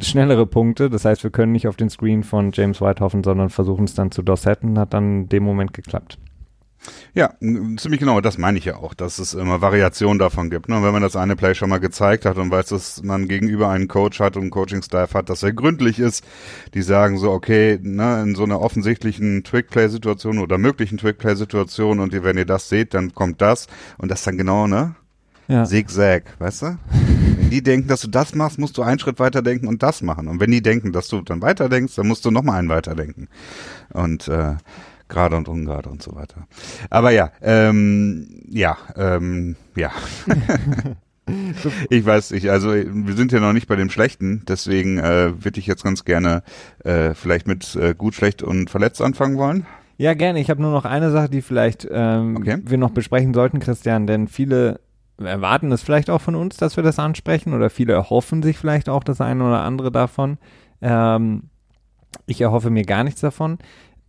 schnellere 0.00 0.46
Punkte. 0.46 0.88
Das 0.88 1.04
heißt, 1.04 1.22
wir 1.22 1.30
können 1.30 1.52
nicht 1.52 1.68
auf 1.68 1.76
den 1.76 1.90
Screen 1.90 2.22
von 2.22 2.50
James 2.52 2.80
White 2.80 3.04
hoffen, 3.04 3.22
sondern 3.22 3.50
versuchen 3.50 3.84
es 3.84 3.94
dann 3.94 4.10
zu 4.10 4.22
Dorsetten. 4.22 4.78
Hat 4.78 4.94
dann 4.94 5.22
in 5.22 5.28
dem 5.28 5.42
Moment 5.42 5.74
geklappt. 5.74 6.18
Ja, 7.14 7.34
ziemlich 7.40 8.00
genau, 8.00 8.20
das 8.20 8.38
meine 8.38 8.58
ich 8.58 8.64
ja 8.64 8.76
auch, 8.76 8.94
dass 8.94 9.18
es 9.18 9.34
immer 9.34 9.60
Variationen 9.60 10.18
davon 10.18 10.50
gibt. 10.50 10.68
Ne? 10.68 10.82
wenn 10.82 10.92
man 10.92 11.02
das 11.02 11.16
eine 11.16 11.36
Play 11.36 11.54
schon 11.54 11.68
mal 11.68 11.78
gezeigt 11.78 12.24
hat 12.24 12.38
und 12.38 12.50
weiß, 12.50 12.66
dass 12.66 13.02
man 13.02 13.28
gegenüber 13.28 13.68
einen 13.68 13.88
Coach 13.88 14.20
hat 14.20 14.36
und 14.36 14.42
einen 14.42 14.50
Coaching-Staff 14.50 15.14
hat, 15.14 15.28
dass 15.28 15.42
er 15.42 15.52
gründlich 15.52 15.98
ist, 15.98 16.24
die 16.74 16.82
sagen 16.82 17.18
so, 17.18 17.30
okay, 17.30 17.78
ne, 17.82 18.22
in 18.22 18.34
so 18.34 18.44
einer 18.44 18.60
offensichtlichen 18.60 19.44
Trick-Play-Situation 19.44 20.38
oder 20.38 20.58
möglichen 20.58 20.98
Trick-Play-Situation 20.98 22.00
und 22.00 22.12
wenn 22.12 22.38
ihr 22.38 22.46
das 22.46 22.68
seht, 22.68 22.94
dann 22.94 23.14
kommt 23.14 23.40
das 23.40 23.68
und 23.98 24.10
das 24.10 24.22
dann 24.22 24.36
genau, 24.36 24.66
ne? 24.66 24.94
Ja. 25.48 25.64
Zigzag, 25.64 26.24
weißt 26.38 26.62
du? 26.62 26.78
wenn 27.42 27.50
die 27.50 27.62
denken, 27.62 27.88
dass 27.88 28.00
du 28.00 28.08
das 28.08 28.34
machst, 28.34 28.58
musst 28.58 28.78
du 28.78 28.82
einen 28.82 28.98
Schritt 28.98 29.18
weiter 29.18 29.42
denken 29.42 29.66
und 29.66 29.82
das 29.82 30.02
machen. 30.02 30.28
Und 30.28 30.40
wenn 30.40 30.50
die 30.50 30.62
denken, 30.62 30.92
dass 30.92 31.08
du 31.08 31.20
dann 31.22 31.42
weiter 31.42 31.68
denkst, 31.68 31.94
dann 31.96 32.06
musst 32.06 32.24
du 32.24 32.30
nochmal 32.30 32.58
einen 32.58 32.68
weiter 32.68 32.94
denken. 32.94 33.28
Und 33.92 34.28
äh, 34.28 34.54
gerade 35.12 35.36
und 35.36 35.48
ungerade 35.48 35.88
und 35.88 36.02
so 36.02 36.14
weiter. 36.14 36.46
Aber 36.90 37.10
ja, 37.10 37.30
ähm, 37.40 38.42
ja, 38.48 38.76
ähm, 38.96 39.56
ja. 39.76 39.90
ich 41.90 42.04
weiß 42.04 42.32
nicht, 42.32 42.50
also 42.50 42.72
wir 42.72 43.14
sind 43.14 43.30
ja 43.30 43.38
noch 43.38 43.52
nicht 43.52 43.68
bei 43.68 43.76
dem 43.76 43.90
Schlechten, 43.90 44.42
deswegen 44.48 44.98
äh, 44.98 45.44
würde 45.44 45.60
ich 45.60 45.66
jetzt 45.66 45.84
ganz 45.84 46.04
gerne 46.04 46.42
äh, 46.84 47.14
vielleicht 47.14 47.46
mit 47.46 47.76
äh, 47.76 47.94
gut, 47.96 48.14
schlecht 48.14 48.42
und 48.42 48.70
verletzt 48.70 49.00
anfangen 49.00 49.38
wollen. 49.38 49.66
Ja, 49.98 50.14
gerne. 50.14 50.40
Ich 50.40 50.50
habe 50.50 50.60
nur 50.60 50.72
noch 50.72 50.84
eine 50.86 51.10
Sache, 51.12 51.28
die 51.28 51.42
vielleicht 51.42 51.86
ähm, 51.90 52.36
okay. 52.36 52.58
wir 52.64 52.78
noch 52.78 52.90
besprechen 52.90 53.34
sollten, 53.34 53.60
Christian, 53.60 54.06
denn 54.06 54.26
viele 54.26 54.80
erwarten 55.18 55.70
es 55.70 55.82
vielleicht 55.82 56.10
auch 56.10 56.20
von 56.20 56.34
uns, 56.34 56.56
dass 56.56 56.76
wir 56.76 56.82
das 56.82 56.98
ansprechen 56.98 57.52
oder 57.54 57.70
viele 57.70 57.92
erhoffen 57.92 58.42
sich 58.42 58.58
vielleicht 58.58 58.88
auch 58.88 59.04
das 59.04 59.20
eine 59.20 59.44
oder 59.44 59.60
andere 59.60 59.92
davon. 59.92 60.38
Ähm, 60.80 61.50
Ich 62.26 62.40
erhoffe 62.40 62.70
mir 62.70 62.84
gar 62.84 63.04
nichts 63.04 63.20
davon. 63.20 63.58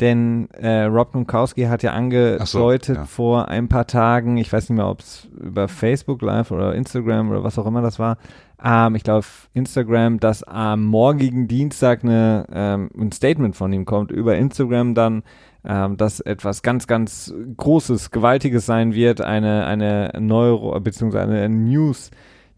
Denn 0.04 0.50
äh, 0.52 0.84
Rob 0.84 1.14
Gronkowski 1.14 1.64
hat 1.64 1.82
ja 1.82 1.94
angedeutet 1.94 2.50
so, 2.50 2.94
ja. 2.94 3.06
vor 3.06 3.48
ein 3.48 3.70
paar 3.70 3.88
Tagen, 3.88 4.36
ich 4.36 4.52
weiß 4.52 4.68
nicht 4.68 4.76
mehr, 4.76 4.90
ob 4.90 5.00
es 5.00 5.30
über 5.40 5.70
Facebook 5.70 6.22
Live 6.22 6.52
oder 6.52 6.76
Instagram 6.76 7.32
oder 7.32 7.46
was 7.46 7.58
auch 7.58 7.66
immer 7.66 7.82
das 7.82 8.00
war, 8.00 8.18
ähm, 8.62 8.96
ich 8.96 9.04
glaube 9.04 9.26
Instagram, 9.54 10.20
dass 10.20 10.44
am 10.44 10.84
morgigen 10.84 11.48
Dienstag 11.48 12.04
eine, 12.04 12.46
ähm, 12.52 12.90
ein 13.00 13.14
Statement 13.14 13.56
von 13.56 13.72
ihm 13.72 13.86
kommt 13.86 14.12
über 14.12 14.36
Instagram 14.36 14.94
dann, 14.94 15.24
ähm, 15.64 15.96
dass 15.96 16.20
etwas 16.20 16.64
ganz, 16.64 16.86
ganz 16.86 17.34
Großes, 17.56 18.12
Gewaltiges 18.12 18.66
sein 18.66 18.94
wird, 18.94 19.22
eine, 19.22 19.66
eine 19.68 20.12
Neuro, 20.20 20.78
beziehungsweise 20.82 21.32
eine 21.32 21.48
News, 21.48 22.12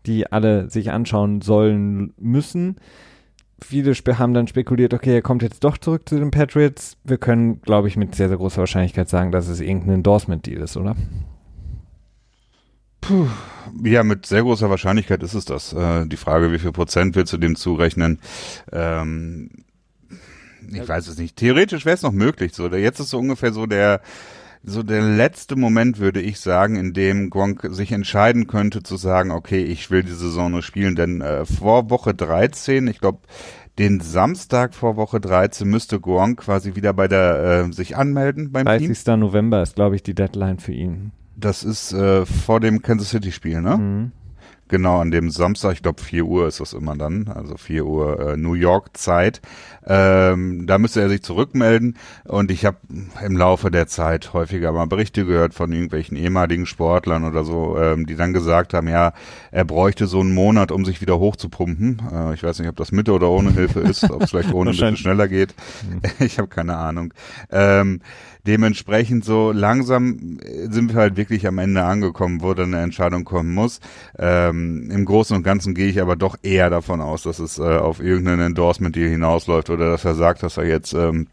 die 0.08 0.32
alle 0.32 0.68
sich 0.72 0.90
anschauen 0.90 1.42
sollen 1.42 2.16
müssen 2.18 2.78
viele 3.62 3.94
haben 3.94 4.34
dann 4.34 4.48
spekuliert, 4.48 4.94
okay, 4.94 5.16
er 5.16 5.22
kommt 5.22 5.44
jetzt 5.44 5.64
doch 5.64 5.78
zurück 5.78 6.08
zu 6.08 6.20
den 6.20 6.32
Patriots. 6.32 6.98
Wir 7.04 7.18
können, 7.18 7.62
glaube 7.62 7.88
ich, 7.88 7.98
mit 7.98 8.16
sehr, 8.16 8.28
sehr 8.28 8.38
großer 8.38 8.60
Wahrscheinlichkeit 8.60 9.10
sagen, 9.10 9.32
dass 9.32 9.48
es 9.48 9.60
irgendein 9.60 9.96
Endorsement-Deal 9.96 10.62
ist, 10.62 10.78
oder? 10.78 10.96
Puh. 13.02 13.28
Ja, 13.84 14.04
mit 14.04 14.26
sehr 14.26 14.42
großer 14.42 14.70
Wahrscheinlichkeit 14.70 15.24
ist 15.24 15.34
es 15.34 15.46
das. 15.46 15.74
Äh, 15.74 16.06
die 16.08 16.18
Frage, 16.18 16.52
wie 16.52 16.60
viel 16.60 16.72
Prozent 16.72 17.16
wir 17.16 17.26
zu 17.26 17.38
dem 17.38 17.56
zurechnen, 17.56 18.20
ähm, 18.72 19.50
ich 20.72 20.88
weiß 20.88 21.08
es 21.08 21.18
nicht. 21.18 21.36
Theoretisch 21.36 21.86
wäre 21.86 21.96
es 21.96 22.02
noch 22.02 22.12
möglich. 22.12 22.54
So, 22.54 22.68
jetzt 22.68 23.00
ist 23.00 23.10
so 23.10 23.20
ungefähr 23.20 23.54
so 23.54 23.66
der 23.66 24.02
so 24.66 24.84
der 24.84 25.02
letzte 25.02 25.56
Moment, 25.56 26.00
würde 26.00 26.22
ich 26.22 26.40
sagen, 26.40 26.76
in 26.76 26.94
dem 26.94 27.30
Gronk 27.30 27.68
sich 27.70 27.92
entscheiden 27.92 28.48
könnte 28.48 28.84
zu 28.84 28.98
sagen, 28.98 29.32
okay, 29.32 29.64
ich 29.64 29.92
will 29.92 30.04
die 30.04 30.12
Saison 30.12 30.52
nur 30.52 30.64
spielen, 30.64 30.96
denn 30.96 31.22
äh, 31.22 31.46
vor 31.46 31.90
Woche 31.90 32.14
13, 32.14 32.88
ich 32.88 33.00
glaube, 33.00 33.20
den 33.78 34.00
Samstag 34.00 34.74
vor 34.74 34.96
Woche 34.96 35.20
13 35.20 35.68
müsste 35.68 36.00
Gronk 36.00 36.40
quasi 36.40 36.76
wieder 36.76 36.94
bei 36.94 37.08
der 37.08 37.66
äh, 37.68 37.74
sich 37.74 37.96
anmelden 37.98 38.52
beim 38.52 38.66
30. 38.66 39.04
Team. 39.04 39.20
November 39.20 39.62
ist, 39.62 39.76
glaube 39.76 39.96
ich, 39.96 40.04
die 40.04 40.16
Deadline 40.16 40.60
für 40.60 40.72
ihn. 40.72 41.12
Das 41.36 41.64
ist 41.64 41.92
äh, 41.92 42.26
vor 42.26 42.60
dem 42.60 42.82
Kansas 42.82 43.10
City 43.10 43.32
Spiel, 43.32 43.62
ne? 43.62 43.78
Mhm. 43.78 44.12
Genau, 44.68 45.00
an 45.00 45.12
dem 45.12 45.30
Samstag, 45.30 45.74
ich 45.74 45.84
glaube 45.84 46.02
4 46.02 46.26
Uhr 46.26 46.48
ist 46.48 46.60
das 46.60 46.74
immer 46.74 46.96
dann, 46.96 47.28
also 47.28 47.56
4 47.56 47.86
Uhr 47.86 48.20
äh, 48.20 48.38
New 48.38 48.56
York 48.56 48.98
Zeit. 48.98 49.40
Ähm, 49.86 50.66
da 50.66 50.80
müsste 50.80 51.02
er 51.02 51.10
sich 51.10 51.22
zurückmelden 51.22 51.98
und 52.24 52.50
ich 52.50 52.66
habe 52.66 52.78
im 53.24 53.38
Laufe 53.38 53.70
der 53.70 53.86
Zeit 53.86 54.34
häufiger 54.34 54.72
mal 54.72 54.88
Berichte 54.88 55.24
gehört 55.24 55.54
von 55.54 55.72
irgendwelchen 55.72 56.18
ehemaligen 56.18 56.66
Sportlern 56.66 57.26
oder 57.26 57.44
so, 57.44 57.78
ähm, 57.78 58.08
die 58.08 58.16
dann 58.16 58.34
gesagt 58.34 58.74
haben, 58.74 58.88
ja, 58.88 59.14
er 59.52 59.66
bräuchte 59.66 60.08
so 60.08 60.20
einen 60.20 60.34
Monat, 60.34 60.72
um 60.72 60.84
sich 60.84 61.00
wieder 61.00 61.20
hochzupumpen. 61.20 62.02
Äh, 62.12 62.34
ich 62.34 62.42
weiß 62.42 62.58
nicht, 62.58 62.70
ob 62.70 62.76
das 62.76 62.92
mit 62.92 63.08
oder 63.08 63.30
ohne 63.30 63.52
Hilfe 63.52 63.82
ist, 63.82 64.10
ob 64.10 64.24
es 64.24 64.32
vielleicht 64.32 64.52
ohne 64.52 64.72
ein 64.72 64.78
bisschen 64.78 64.98
schneller 64.98 65.28
geht. 65.28 65.54
Mhm. 65.88 66.02
Ich 66.26 66.40
habe 66.40 66.48
keine 66.48 66.76
Ahnung. 66.76 67.14
Ähm, 67.52 68.02
dementsprechend 68.46 69.26
so 69.26 69.52
langsam 69.52 70.40
sind 70.70 70.94
wir 70.94 71.02
halt 71.02 71.18
wirklich 71.18 71.48
am 71.48 71.58
Ende 71.58 71.84
angekommen, 71.84 72.42
wo 72.42 72.54
dann 72.54 72.74
eine 72.74 72.84
Entscheidung 72.84 73.24
kommen 73.24 73.54
muss. 73.54 73.80
Ähm, 74.18 74.90
Im 74.92 75.06
Großen 75.06 75.36
und 75.36 75.44
Ganzen 75.44 75.74
gehe 75.74 75.88
ich 75.88 76.02
aber 76.02 76.16
doch 76.16 76.38
eher 76.44 76.70
davon 76.70 77.02
aus, 77.02 77.24
dass 77.24 77.40
es 77.40 77.58
äh, 77.58 77.64
auf 77.64 78.00
irgendein 78.00 78.40
Endorsement 78.40 78.96
hier 78.96 79.10
hinausläuft 79.10 79.70
oder 79.70 79.92
dass 79.92 80.06
er 80.06 80.16
sagt, 80.16 80.44
dass 80.44 80.58
er 80.58 80.66
jetzt 80.66 80.94
ähm, 80.94 81.28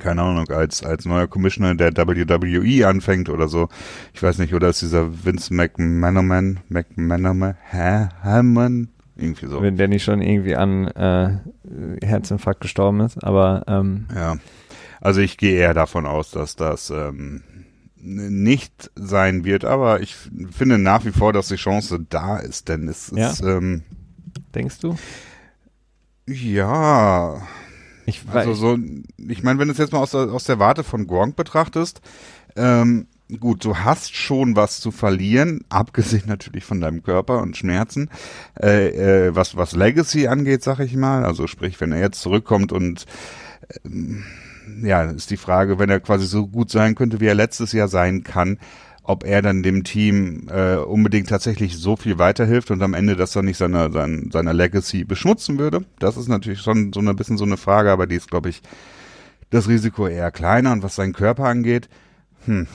keine 0.00 0.22
Ahnung, 0.22 0.48
als, 0.48 0.82
als 0.82 1.04
neuer 1.04 1.26
Commissioner 1.26 1.74
der 1.74 1.94
WWE 1.94 2.88
anfängt 2.88 3.28
oder 3.28 3.48
so. 3.48 3.68
Ich 4.14 4.22
weiß 4.22 4.38
nicht, 4.38 4.54
oder 4.54 4.68
ist 4.68 4.80
dieser 4.80 5.24
Vince 5.24 5.52
McManaman, 5.52 6.60
McManaman, 6.68 7.56
hä, 7.70 8.08
Hammond? 8.22 8.88
Irgendwie 9.16 9.46
so. 9.46 9.60
Wenn 9.60 9.76
der 9.76 9.88
nicht 9.88 10.04
schon 10.04 10.22
irgendwie 10.22 10.56
an 10.56 10.86
äh, 10.88 11.36
Herzinfarkt 12.02 12.62
gestorben 12.62 13.00
ist, 13.00 13.22
aber 13.22 13.64
ähm, 13.66 14.06
ja. 14.14 14.36
Also 15.02 15.20
ich 15.20 15.36
gehe 15.36 15.58
eher 15.58 15.74
davon 15.74 16.06
aus, 16.06 16.30
dass 16.30 16.54
das 16.54 16.90
ähm, 16.90 17.42
nicht 17.96 18.92
sein 18.94 19.44
wird, 19.44 19.64
aber 19.64 20.00
ich 20.00 20.14
finde 20.52 20.78
nach 20.78 21.04
wie 21.04 21.10
vor, 21.10 21.32
dass 21.32 21.48
die 21.48 21.56
Chance 21.56 22.06
da 22.08 22.36
ist, 22.38 22.68
denn 22.68 22.86
es 22.86 23.12
ja? 23.14 23.30
ist. 23.30 23.40
Ähm, 23.42 23.82
Denkst 24.54 24.78
du? 24.78 24.96
Ja. 26.28 27.42
Ich 28.06 28.26
weiß. 28.26 28.46
Also 28.46 28.54
so, 28.54 28.78
ich 29.28 29.42
meine, 29.42 29.58
wenn 29.58 29.66
du 29.66 29.72
es 29.72 29.78
jetzt 29.78 29.92
mal 29.92 29.98
aus 29.98 30.12
der, 30.12 30.32
aus 30.32 30.44
der 30.44 30.60
Warte 30.60 30.84
von 30.84 31.08
Gronk 31.08 31.34
betrachtest, 31.34 32.00
ähm, 32.54 33.08
gut, 33.40 33.64
du 33.64 33.78
hast 33.78 34.14
schon 34.14 34.54
was 34.54 34.78
zu 34.78 34.92
verlieren, 34.92 35.64
abgesehen 35.68 36.24
natürlich 36.26 36.64
von 36.64 36.80
deinem 36.80 37.02
Körper 37.02 37.42
und 37.42 37.56
Schmerzen, 37.56 38.08
äh, 38.60 39.26
äh, 39.26 39.34
was, 39.34 39.56
was 39.56 39.72
Legacy 39.72 40.28
angeht, 40.28 40.62
sag 40.62 40.78
ich 40.78 40.94
mal. 40.94 41.24
Also 41.24 41.48
sprich, 41.48 41.80
wenn 41.80 41.90
er 41.90 41.98
jetzt 41.98 42.20
zurückkommt 42.20 42.70
und 42.70 43.06
ähm, 43.84 44.24
ja, 44.82 45.04
ist 45.04 45.30
die 45.30 45.36
Frage, 45.36 45.78
wenn 45.78 45.90
er 45.90 46.00
quasi 46.00 46.26
so 46.26 46.46
gut 46.46 46.70
sein 46.70 46.94
könnte, 46.94 47.20
wie 47.20 47.26
er 47.26 47.34
letztes 47.34 47.72
Jahr 47.72 47.88
sein 47.88 48.24
kann, 48.24 48.58
ob 49.04 49.24
er 49.24 49.42
dann 49.42 49.62
dem 49.62 49.84
Team 49.84 50.48
äh, 50.50 50.76
unbedingt 50.76 51.28
tatsächlich 51.28 51.76
so 51.76 51.96
viel 51.96 52.18
weiterhilft 52.18 52.70
und 52.70 52.82
am 52.82 52.94
Ende 52.94 53.16
das 53.16 53.32
dann 53.32 53.44
nicht 53.44 53.56
seiner 53.56 53.90
seine, 53.90 54.30
seine 54.30 54.52
Legacy 54.52 55.04
beschmutzen 55.04 55.58
würde. 55.58 55.84
Das 55.98 56.16
ist 56.16 56.28
natürlich 56.28 56.60
schon 56.60 56.92
so 56.92 57.00
ein 57.00 57.16
bisschen 57.16 57.36
so 57.36 57.44
eine 57.44 57.56
Frage, 57.56 57.90
aber 57.90 58.06
die 58.06 58.16
ist, 58.16 58.30
glaube 58.30 58.48
ich, 58.48 58.62
das 59.50 59.68
Risiko 59.68 60.06
eher 60.06 60.30
kleiner. 60.30 60.72
Und 60.72 60.82
was 60.82 60.94
seinen 60.94 61.12
Körper 61.12 61.44
angeht, 61.44 61.88
hm, 62.46 62.66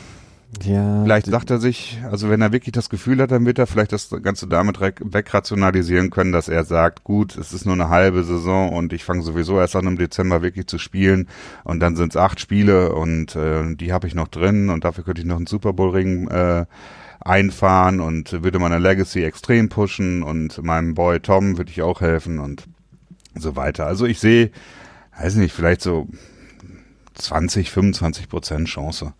ja. 0.63 1.03
Vielleicht 1.03 1.25
sagt 1.27 1.51
er 1.51 1.59
sich, 1.59 1.99
also 2.09 2.29
wenn 2.29 2.41
er 2.41 2.53
wirklich 2.53 2.71
das 2.71 2.89
Gefühl 2.89 3.21
hat, 3.21 3.31
dann 3.31 3.45
wird 3.45 3.59
er 3.59 3.67
vielleicht 3.67 3.91
das 3.91 4.09
Ganze 4.23 4.47
damit 4.47 4.79
wegrationalisieren 4.79 6.09
können, 6.09 6.31
dass 6.31 6.47
er 6.47 6.63
sagt, 6.63 7.03
gut, 7.03 7.37
es 7.37 7.51
ist 7.51 7.65
nur 7.65 7.75
eine 7.75 7.89
halbe 7.89 8.23
Saison 8.23 8.73
und 8.73 8.93
ich 8.93 9.03
fange 9.03 9.23
sowieso 9.23 9.59
erst 9.59 9.75
an 9.75 9.87
im 9.87 9.97
Dezember 9.97 10.41
wirklich 10.41 10.67
zu 10.67 10.77
spielen 10.77 11.27
und 11.63 11.81
dann 11.81 11.95
sind 11.95 12.13
es 12.13 12.17
acht 12.17 12.39
Spiele 12.39 12.95
und 12.95 13.35
äh, 13.35 13.75
die 13.75 13.91
habe 13.91 14.07
ich 14.07 14.15
noch 14.15 14.29
drin 14.29 14.69
und 14.69 14.85
dafür 14.85 15.03
könnte 15.03 15.21
ich 15.21 15.27
noch 15.27 15.35
einen 15.35 15.47
Super 15.47 15.73
Bowl 15.73 15.91
Ring 15.91 16.29
äh, 16.29 16.65
einfahren 17.19 17.99
und 17.99 18.43
würde 18.43 18.59
meine 18.59 18.79
Legacy 18.79 19.23
extrem 19.23 19.67
pushen 19.67 20.23
und 20.23 20.63
meinem 20.63 20.93
Boy 20.93 21.19
Tom 21.19 21.57
würde 21.57 21.71
ich 21.71 21.81
auch 21.81 21.99
helfen 21.99 22.39
und 22.39 22.63
so 23.35 23.55
weiter. 23.57 23.85
Also 23.85 24.05
ich 24.05 24.19
sehe, 24.19 24.51
weiß 25.19 25.35
nicht, 25.35 25.53
vielleicht 25.53 25.81
so 25.81 26.07
20, 27.15 27.69
25 27.69 28.29
Prozent 28.29 28.67
Chance. 28.69 29.13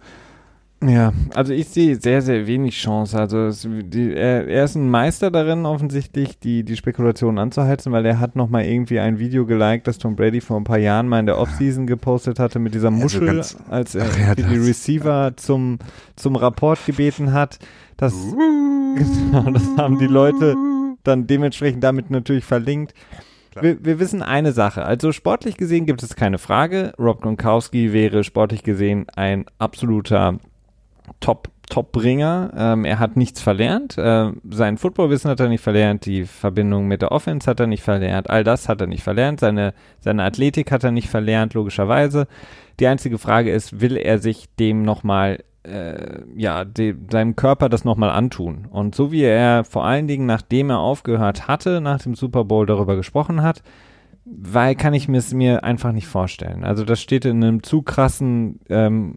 Ja, 0.86 1.12
also 1.34 1.54
ich 1.54 1.70
sehe 1.70 1.96
sehr, 2.00 2.22
sehr 2.22 2.46
wenig 2.46 2.76
Chance. 2.76 3.18
Also 3.18 3.48
es, 3.48 3.68
die, 3.68 4.14
er, 4.14 4.48
er, 4.48 4.64
ist 4.64 4.76
ein 4.76 4.92
Meister 4.92 5.32
darin, 5.32 5.66
offensichtlich 5.66 6.38
die, 6.40 6.64
die 6.64 6.78
Spekulationen 6.78 7.40
anzuheizen, 7.40 7.92
weil 7.92 8.06
er 8.06 8.20
hat 8.20 8.36
nochmal 8.36 8.66
irgendwie 8.66 9.00
ein 9.00 9.18
Video 9.18 9.48
geliked, 9.48 9.88
das 9.88 9.98
Tom 9.98 10.16
Brady 10.16 10.40
vor 10.40 10.58
ein 10.58 10.66
paar 10.66 10.78
Jahren 10.78 11.08
mal 11.08 11.20
in 11.20 11.26
der 11.26 11.40
Offseason 11.40 11.88
gepostet 11.88 12.38
hatte 12.38 12.60
mit 12.60 12.76
dieser 12.76 12.92
Muschel, 12.92 13.28
also 13.28 13.58
ganz, 13.58 13.58
als 13.70 13.96
er 13.96 14.06
ja, 14.20 14.36
die 14.36 14.58
Receiver 14.58 15.34
zum, 15.36 15.80
zum 16.16 16.36
Rapport 16.36 16.86
gebeten 16.86 17.34
hat. 17.34 17.58
Das, 17.98 18.14
genau, 18.96 19.50
das 19.50 19.64
haben 19.78 19.98
die 19.98 20.06
Leute 20.06 20.56
dann 21.04 21.26
dementsprechend 21.26 21.84
damit 21.84 22.12
natürlich 22.12 22.46
verlinkt. 22.46 22.94
Wir, 23.60 23.84
wir, 23.84 24.00
wissen 24.00 24.22
eine 24.22 24.52
Sache. 24.52 24.86
Also 24.86 25.12
sportlich 25.12 25.58
gesehen 25.58 25.88
gibt 25.88 26.04
es 26.04 26.16
keine 26.16 26.38
Frage. 26.38 26.94
Rob 27.00 27.22
Gronkowski 27.24 27.92
wäre 27.92 28.24
sportlich 28.24 28.62
gesehen 28.62 29.08
ein 29.16 29.46
absoluter 29.58 30.38
Top 31.20 31.50
Top-Bringer. 31.70 32.54
Ähm, 32.56 32.86
er 32.86 33.00
hat 33.00 33.18
nichts 33.18 33.42
verlernt. 33.42 33.98
Äh, 33.98 34.32
sein 34.50 34.78
Footballwissen 34.78 35.30
hat 35.30 35.40
er 35.40 35.50
nicht 35.50 35.62
verlernt. 35.62 36.06
Die 36.06 36.24
Verbindung 36.24 36.88
mit 36.88 37.02
der 37.02 37.12
Offense 37.12 37.50
hat 37.50 37.60
er 37.60 37.68
nicht 37.68 37.84
verlernt. 37.84 38.30
All 38.30 38.44
das 38.44 38.70
hat 38.70 38.80
er 38.80 38.88
nicht 38.88 39.04
verlernt. 39.04 39.42
Seine, 39.42 39.74
seine 40.00 40.24
Athletik 40.24 40.72
hat 40.72 40.84
er 40.84 40.92
nicht 40.92 41.10
verlernt, 41.10 41.54
logischerweise. 41.54 42.28
Die 42.80 42.88
einzige 42.88 43.18
Frage 43.18 43.52
ist, 43.52 43.82
will 43.82 43.98
er 43.98 44.20
sich 44.20 44.46
dem 44.60 44.84
nochmal, 44.84 45.44
äh, 45.64 46.22
ja, 46.36 46.64
de, 46.64 46.96
seinem 47.12 47.36
Körper 47.36 47.68
das 47.68 47.84
nochmal 47.84 48.12
antun? 48.12 48.68
Und 48.70 48.96
so 48.96 49.12
wie 49.12 49.24
er 49.24 49.66
vor 49.66 49.84
allen 49.84 50.08
Dingen, 50.08 50.26
nachdem 50.26 50.70
er 50.70 50.80
aufgehört 50.80 51.50
hatte, 51.50 51.82
nach 51.82 52.00
dem 52.02 52.16
Super 52.16 52.46
Bowl 52.46 52.66
darüber 52.66 52.96
gesprochen 52.96 53.42
hat, 53.42 53.62
weil 54.30 54.76
kann 54.76 54.94
ich 54.94 55.08
mir 55.08 55.18
es 55.18 55.34
mir 55.34 55.64
einfach 55.64 55.92
nicht 55.92 56.08
vorstellen. 56.08 56.64
Also 56.64 56.84
das 56.84 57.02
steht 57.02 57.26
in 57.26 57.44
einem 57.44 57.64
zu 57.64 57.82
krassen, 57.82 58.60
ähm, 58.70 59.16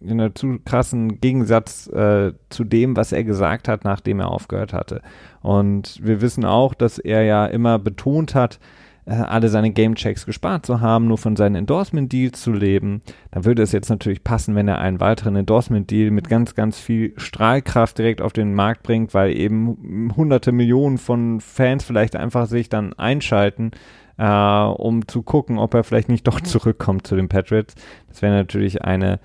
in 0.00 0.20
einem 0.20 0.34
zu 0.34 0.58
krassen 0.64 1.20
Gegensatz 1.20 1.86
äh, 1.88 2.32
zu 2.48 2.64
dem, 2.64 2.96
was 2.96 3.12
er 3.12 3.24
gesagt 3.24 3.68
hat, 3.68 3.84
nachdem 3.84 4.20
er 4.20 4.30
aufgehört 4.30 4.72
hatte. 4.72 5.00
Und 5.42 6.00
wir 6.02 6.20
wissen 6.20 6.44
auch, 6.44 6.74
dass 6.74 6.98
er 6.98 7.22
ja 7.22 7.46
immer 7.46 7.78
betont 7.78 8.34
hat, 8.34 8.58
äh, 9.04 9.12
alle 9.12 9.48
seine 9.48 9.70
Gamechecks 9.70 10.26
gespart 10.26 10.66
zu 10.66 10.80
haben, 10.80 11.06
nur 11.06 11.18
von 11.18 11.36
seinen 11.36 11.54
Endorsement-Deals 11.54 12.40
zu 12.40 12.52
leben. 12.52 13.02
Da 13.30 13.44
würde 13.44 13.62
es 13.62 13.72
jetzt 13.72 13.90
natürlich 13.90 14.24
passen, 14.24 14.54
wenn 14.54 14.68
er 14.68 14.78
einen 14.78 15.00
weiteren 15.00 15.36
Endorsement-Deal 15.36 16.10
mit 16.10 16.28
ganz, 16.28 16.54
ganz 16.54 16.78
viel 16.78 17.12
Strahlkraft 17.16 17.98
direkt 17.98 18.22
auf 18.22 18.32
den 18.32 18.54
Markt 18.54 18.82
bringt, 18.82 19.14
weil 19.14 19.36
eben 19.36 20.12
hunderte 20.16 20.52
Millionen 20.52 20.98
von 20.98 21.40
Fans 21.40 21.84
vielleicht 21.84 22.16
einfach 22.16 22.46
sich 22.46 22.68
dann 22.68 22.92
einschalten 22.94 23.70
äh, 24.18 24.24
um 24.24 25.06
zu 25.08 25.22
gucken, 25.22 25.58
ob 25.58 25.74
er 25.74 25.84
vielleicht 25.84 26.08
nicht 26.08 26.26
doch 26.26 26.40
zurückkommt 26.40 27.06
zu 27.06 27.16
den 27.16 27.28
Patriots. 27.28 27.74
Das 28.08 28.22
wäre 28.22 28.34
natürlich 28.34 28.82
eine 28.82 29.20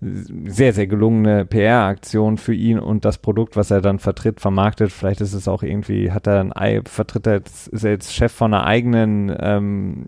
sehr, 0.00 0.72
sehr 0.72 0.86
gelungene 0.86 1.44
PR-Aktion 1.44 2.38
für 2.38 2.54
ihn 2.54 2.78
und 2.78 3.04
das 3.04 3.18
Produkt, 3.18 3.56
was 3.56 3.70
er 3.70 3.82
dann 3.82 3.98
vertritt, 3.98 4.40
vermarktet. 4.40 4.92
Vielleicht 4.92 5.20
ist 5.20 5.34
es 5.34 5.46
auch 5.46 5.62
irgendwie, 5.62 6.10
hat 6.10 6.26
er 6.26 6.56
ein, 6.56 6.84
vertritt 6.86 7.26
er 7.26 7.34
jetzt, 7.34 7.68
ist 7.68 7.84
er 7.84 7.90
jetzt 7.90 8.14
Chef 8.14 8.32
von 8.32 8.54
einer 8.54 8.64
eigenen 8.64 9.34
ähm, 9.38 10.06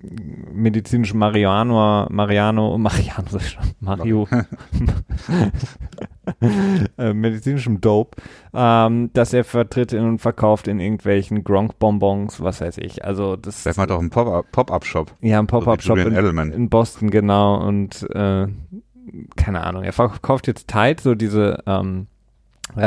medizinischen 0.51 1.19
Mariano, 1.19 2.07
Mariano, 2.11 2.79
Mariano, 2.79 3.25
Mario, 3.81 4.29
äh, 6.99 7.13
medizinischem 7.13 7.83
Dope, 7.83 8.23
ähm, 8.55 9.11
dass 9.13 9.35
er 9.35 9.45
vertritt 9.45 9.93
und 9.93 10.21
verkauft 10.21 10.69
in 10.69 10.81
irgendwelchen 10.81 11.45
Gronk-Bonbons, 11.45 12.41
was 12.41 12.63
weiß 12.63 12.79
ich. 12.79 13.05
Also 13.05 13.37
das. 13.37 13.63
Vielleicht 13.63 13.79
mal 13.79 13.87
doch 13.87 13.99
einen 13.99 14.09
Pop-Up-Shop. 14.09 15.13
Ja, 15.21 15.39
ein 15.39 15.47
Pop-Up-Shop 15.47 15.99
so 15.99 16.09
in, 16.09 16.53
in, 16.53 16.71
Boston, 16.71 17.11
genau. 17.11 17.63
Und 17.63 18.09
äh, 18.15 18.47
keine 19.37 19.63
Ahnung, 19.63 19.83
er 19.83 19.93
verkauft 19.93 20.47
jetzt 20.47 20.69
Tide, 20.69 21.01
so 21.01 21.15
diese 21.15 21.63
ähm, 21.67 22.07
äh, 22.77 22.81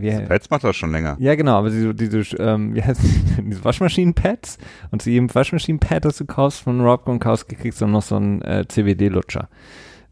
wie, 0.00 0.26
Pads 0.26 0.48
macht 0.50 0.64
das 0.64 0.76
schon 0.76 0.92
länger. 0.92 1.16
Ja, 1.18 1.34
genau, 1.34 1.56
aber 1.56 1.70
diese, 1.70 1.94
diese 1.94 2.36
ähm, 2.36 2.74
wie 2.74 2.82
heißt 2.82 3.00
diese 3.42 3.64
Waschmaschinen-Pads 3.64 4.58
und 4.90 5.02
zu 5.02 5.10
jedem 5.10 5.34
Waschmaschinen-Pad, 5.34 6.04
das 6.04 6.18
du 6.18 6.24
kaufst 6.24 6.62
von 6.62 6.80
Rob 6.80 7.04
Gronkowski, 7.04 7.56
kriegst 7.56 7.80
du 7.80 7.86
noch 7.86 8.02
so 8.02 8.16
einen 8.16 8.42
äh, 8.42 8.64
CBD-Lutscher 8.66 9.48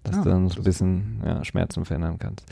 dass 0.07 0.19
ah, 0.19 0.23
du 0.23 0.31
dann 0.31 0.49
so 0.49 0.61
ein 0.61 0.65
bisschen 0.65 1.23
ja, 1.25 1.45
Schmerzen 1.45 1.85
verändern 1.85 2.19
kannst. 2.19 2.47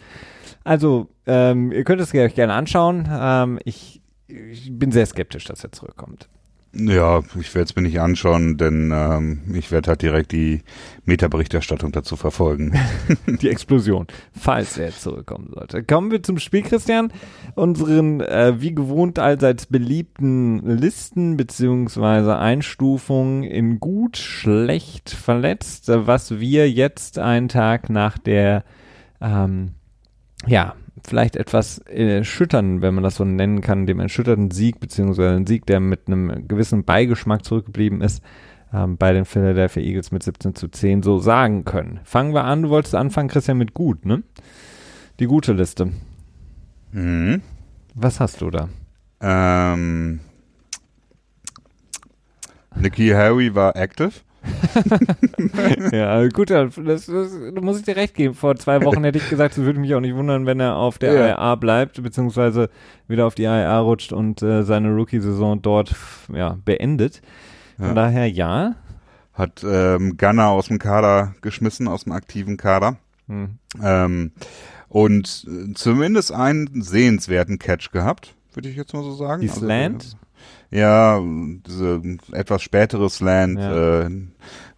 Also, 0.64 1.08
ähm, 1.26 1.72
ihr 1.72 1.84
könnt 1.84 2.00
es 2.00 2.14
euch 2.14 2.34
gerne 2.34 2.54
anschauen. 2.54 3.08
Ähm, 3.10 3.58
ich, 3.64 4.02
ich 4.26 4.76
bin 4.76 4.92
sehr 4.92 5.06
skeptisch, 5.06 5.44
dass 5.44 5.62
er 5.62 5.72
zurückkommt. 5.72 6.28
Ja, 6.76 7.22
ich 7.38 7.54
werde 7.54 7.64
es 7.64 7.76
mir 7.76 7.82
nicht 7.82 8.00
anschauen, 8.00 8.56
denn 8.56 8.90
ähm, 8.92 9.42
ich 9.54 9.70
werde 9.70 9.90
halt 9.90 10.02
direkt 10.02 10.32
die 10.32 10.62
Metaberichterstattung 11.04 11.92
dazu 11.92 12.16
verfolgen. 12.16 12.78
die 13.26 13.48
Explosion, 13.48 14.06
falls 14.32 14.76
er 14.76 14.90
zurückkommen 14.90 15.50
sollte. 15.54 15.84
Kommen 15.84 16.10
wir 16.10 16.22
zum 16.22 16.38
Spiel, 16.38 16.62
Christian. 16.62 17.12
Unseren, 17.54 18.20
äh, 18.20 18.54
wie 18.58 18.74
gewohnt, 18.74 19.18
allseits 19.18 19.66
beliebten 19.66 20.58
Listen 20.66 21.36
beziehungsweise 21.36 22.38
Einstufungen 22.38 23.44
in 23.44 23.78
gut, 23.78 24.16
schlecht, 24.16 25.10
verletzt, 25.10 25.88
was 25.88 26.40
wir 26.40 26.70
jetzt 26.70 27.18
einen 27.18 27.48
Tag 27.48 27.88
nach 27.88 28.18
der 28.18 28.64
ähm, 29.20 29.72
ja, 30.46 30.74
vielleicht 31.06 31.36
etwas 31.36 31.78
erschüttern, 31.78 32.82
wenn 32.82 32.94
man 32.94 33.04
das 33.04 33.16
so 33.16 33.24
nennen 33.24 33.60
kann, 33.60 33.86
dem 33.86 34.00
erschütterten 34.00 34.50
Sieg, 34.50 34.80
beziehungsweise 34.80 35.36
ein 35.36 35.46
Sieg, 35.46 35.66
der 35.66 35.80
mit 35.80 36.06
einem 36.06 36.48
gewissen 36.48 36.84
Beigeschmack 36.84 37.44
zurückgeblieben 37.44 38.00
ist, 38.00 38.22
ähm, 38.72 38.96
bei 38.96 39.12
den 39.12 39.24
Philadelphia 39.24 39.82
Eagles 39.82 40.10
mit 40.10 40.22
17 40.22 40.54
zu 40.54 40.68
10 40.68 41.02
so 41.02 41.18
sagen 41.18 41.64
können. 41.64 42.00
Fangen 42.04 42.34
wir 42.34 42.44
an, 42.44 42.62
du 42.62 42.70
wolltest 42.70 42.94
anfangen, 42.94 43.28
Christian, 43.28 43.58
mit 43.58 43.74
gut, 43.74 44.04
ne? 44.04 44.22
Die 45.20 45.26
gute 45.26 45.52
Liste. 45.52 45.92
Mhm. 46.92 47.42
Was 47.94 48.18
hast 48.18 48.40
du 48.40 48.50
da? 48.50 48.68
Ähm, 49.20 50.20
Nicky 52.74 53.10
Harry 53.10 53.54
war 53.54 53.76
active. 53.76 54.12
ja, 55.92 56.26
gut, 56.28 56.50
das, 56.50 56.74
das, 56.76 57.06
das, 57.06 57.32
muss 57.60 57.78
ich 57.78 57.84
dir 57.84 57.96
recht 57.96 58.14
geben. 58.14 58.34
Vor 58.34 58.56
zwei 58.56 58.82
Wochen 58.84 59.04
hätte 59.04 59.18
ich 59.18 59.28
gesagt, 59.28 59.56
es 59.56 59.64
würde 59.64 59.80
mich 59.80 59.94
auch 59.94 60.00
nicht 60.00 60.14
wundern, 60.14 60.46
wenn 60.46 60.60
er 60.60 60.76
auf 60.76 60.98
der 60.98 61.14
ja. 61.14 61.28
IAA 61.28 61.54
bleibt, 61.56 62.02
beziehungsweise 62.02 62.68
wieder 63.08 63.26
auf 63.26 63.34
die 63.34 63.44
IAA 63.44 63.78
rutscht 63.80 64.12
und 64.12 64.42
äh, 64.42 64.62
seine 64.62 64.94
Rookie-Saison 64.94 65.62
dort 65.62 65.94
ja, 66.32 66.58
beendet. 66.64 67.22
Von 67.76 67.88
ja. 67.88 67.94
daher 67.94 68.30
ja. 68.30 68.76
Hat 69.32 69.64
ähm, 69.68 70.16
Gunner 70.16 70.48
aus 70.48 70.68
dem 70.68 70.78
Kader 70.78 71.34
geschmissen, 71.40 71.88
aus 71.88 72.04
dem 72.04 72.12
aktiven 72.12 72.56
Kader. 72.56 72.96
Hm. 73.26 73.58
Ähm, 73.82 74.32
und 74.88 75.46
äh, 75.48 75.74
zumindest 75.74 76.32
einen 76.32 76.82
sehenswerten 76.82 77.58
Catch 77.58 77.90
gehabt, 77.90 78.34
würde 78.52 78.68
ich 78.68 78.76
jetzt 78.76 78.94
mal 78.94 79.02
so 79.02 79.14
sagen. 79.14 79.42
Die 79.42 79.48
Slant? 79.48 80.04
Also, 80.04 80.16
ja, 80.70 81.20
diese 81.20 82.02
etwas 82.32 82.62
spätere 82.62 83.08
Slant, 83.08 83.58
ja. 83.58 84.02
äh, 84.02 84.10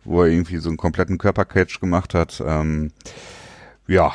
wo 0.04 0.22
er 0.22 0.28
irgendwie 0.28 0.58
so 0.58 0.68
einen 0.68 0.76
kompletten 0.76 1.18
Körpercatch 1.18 1.80
gemacht 1.80 2.14
hat. 2.14 2.42
Ähm, 2.46 2.92
ja, 3.86 4.12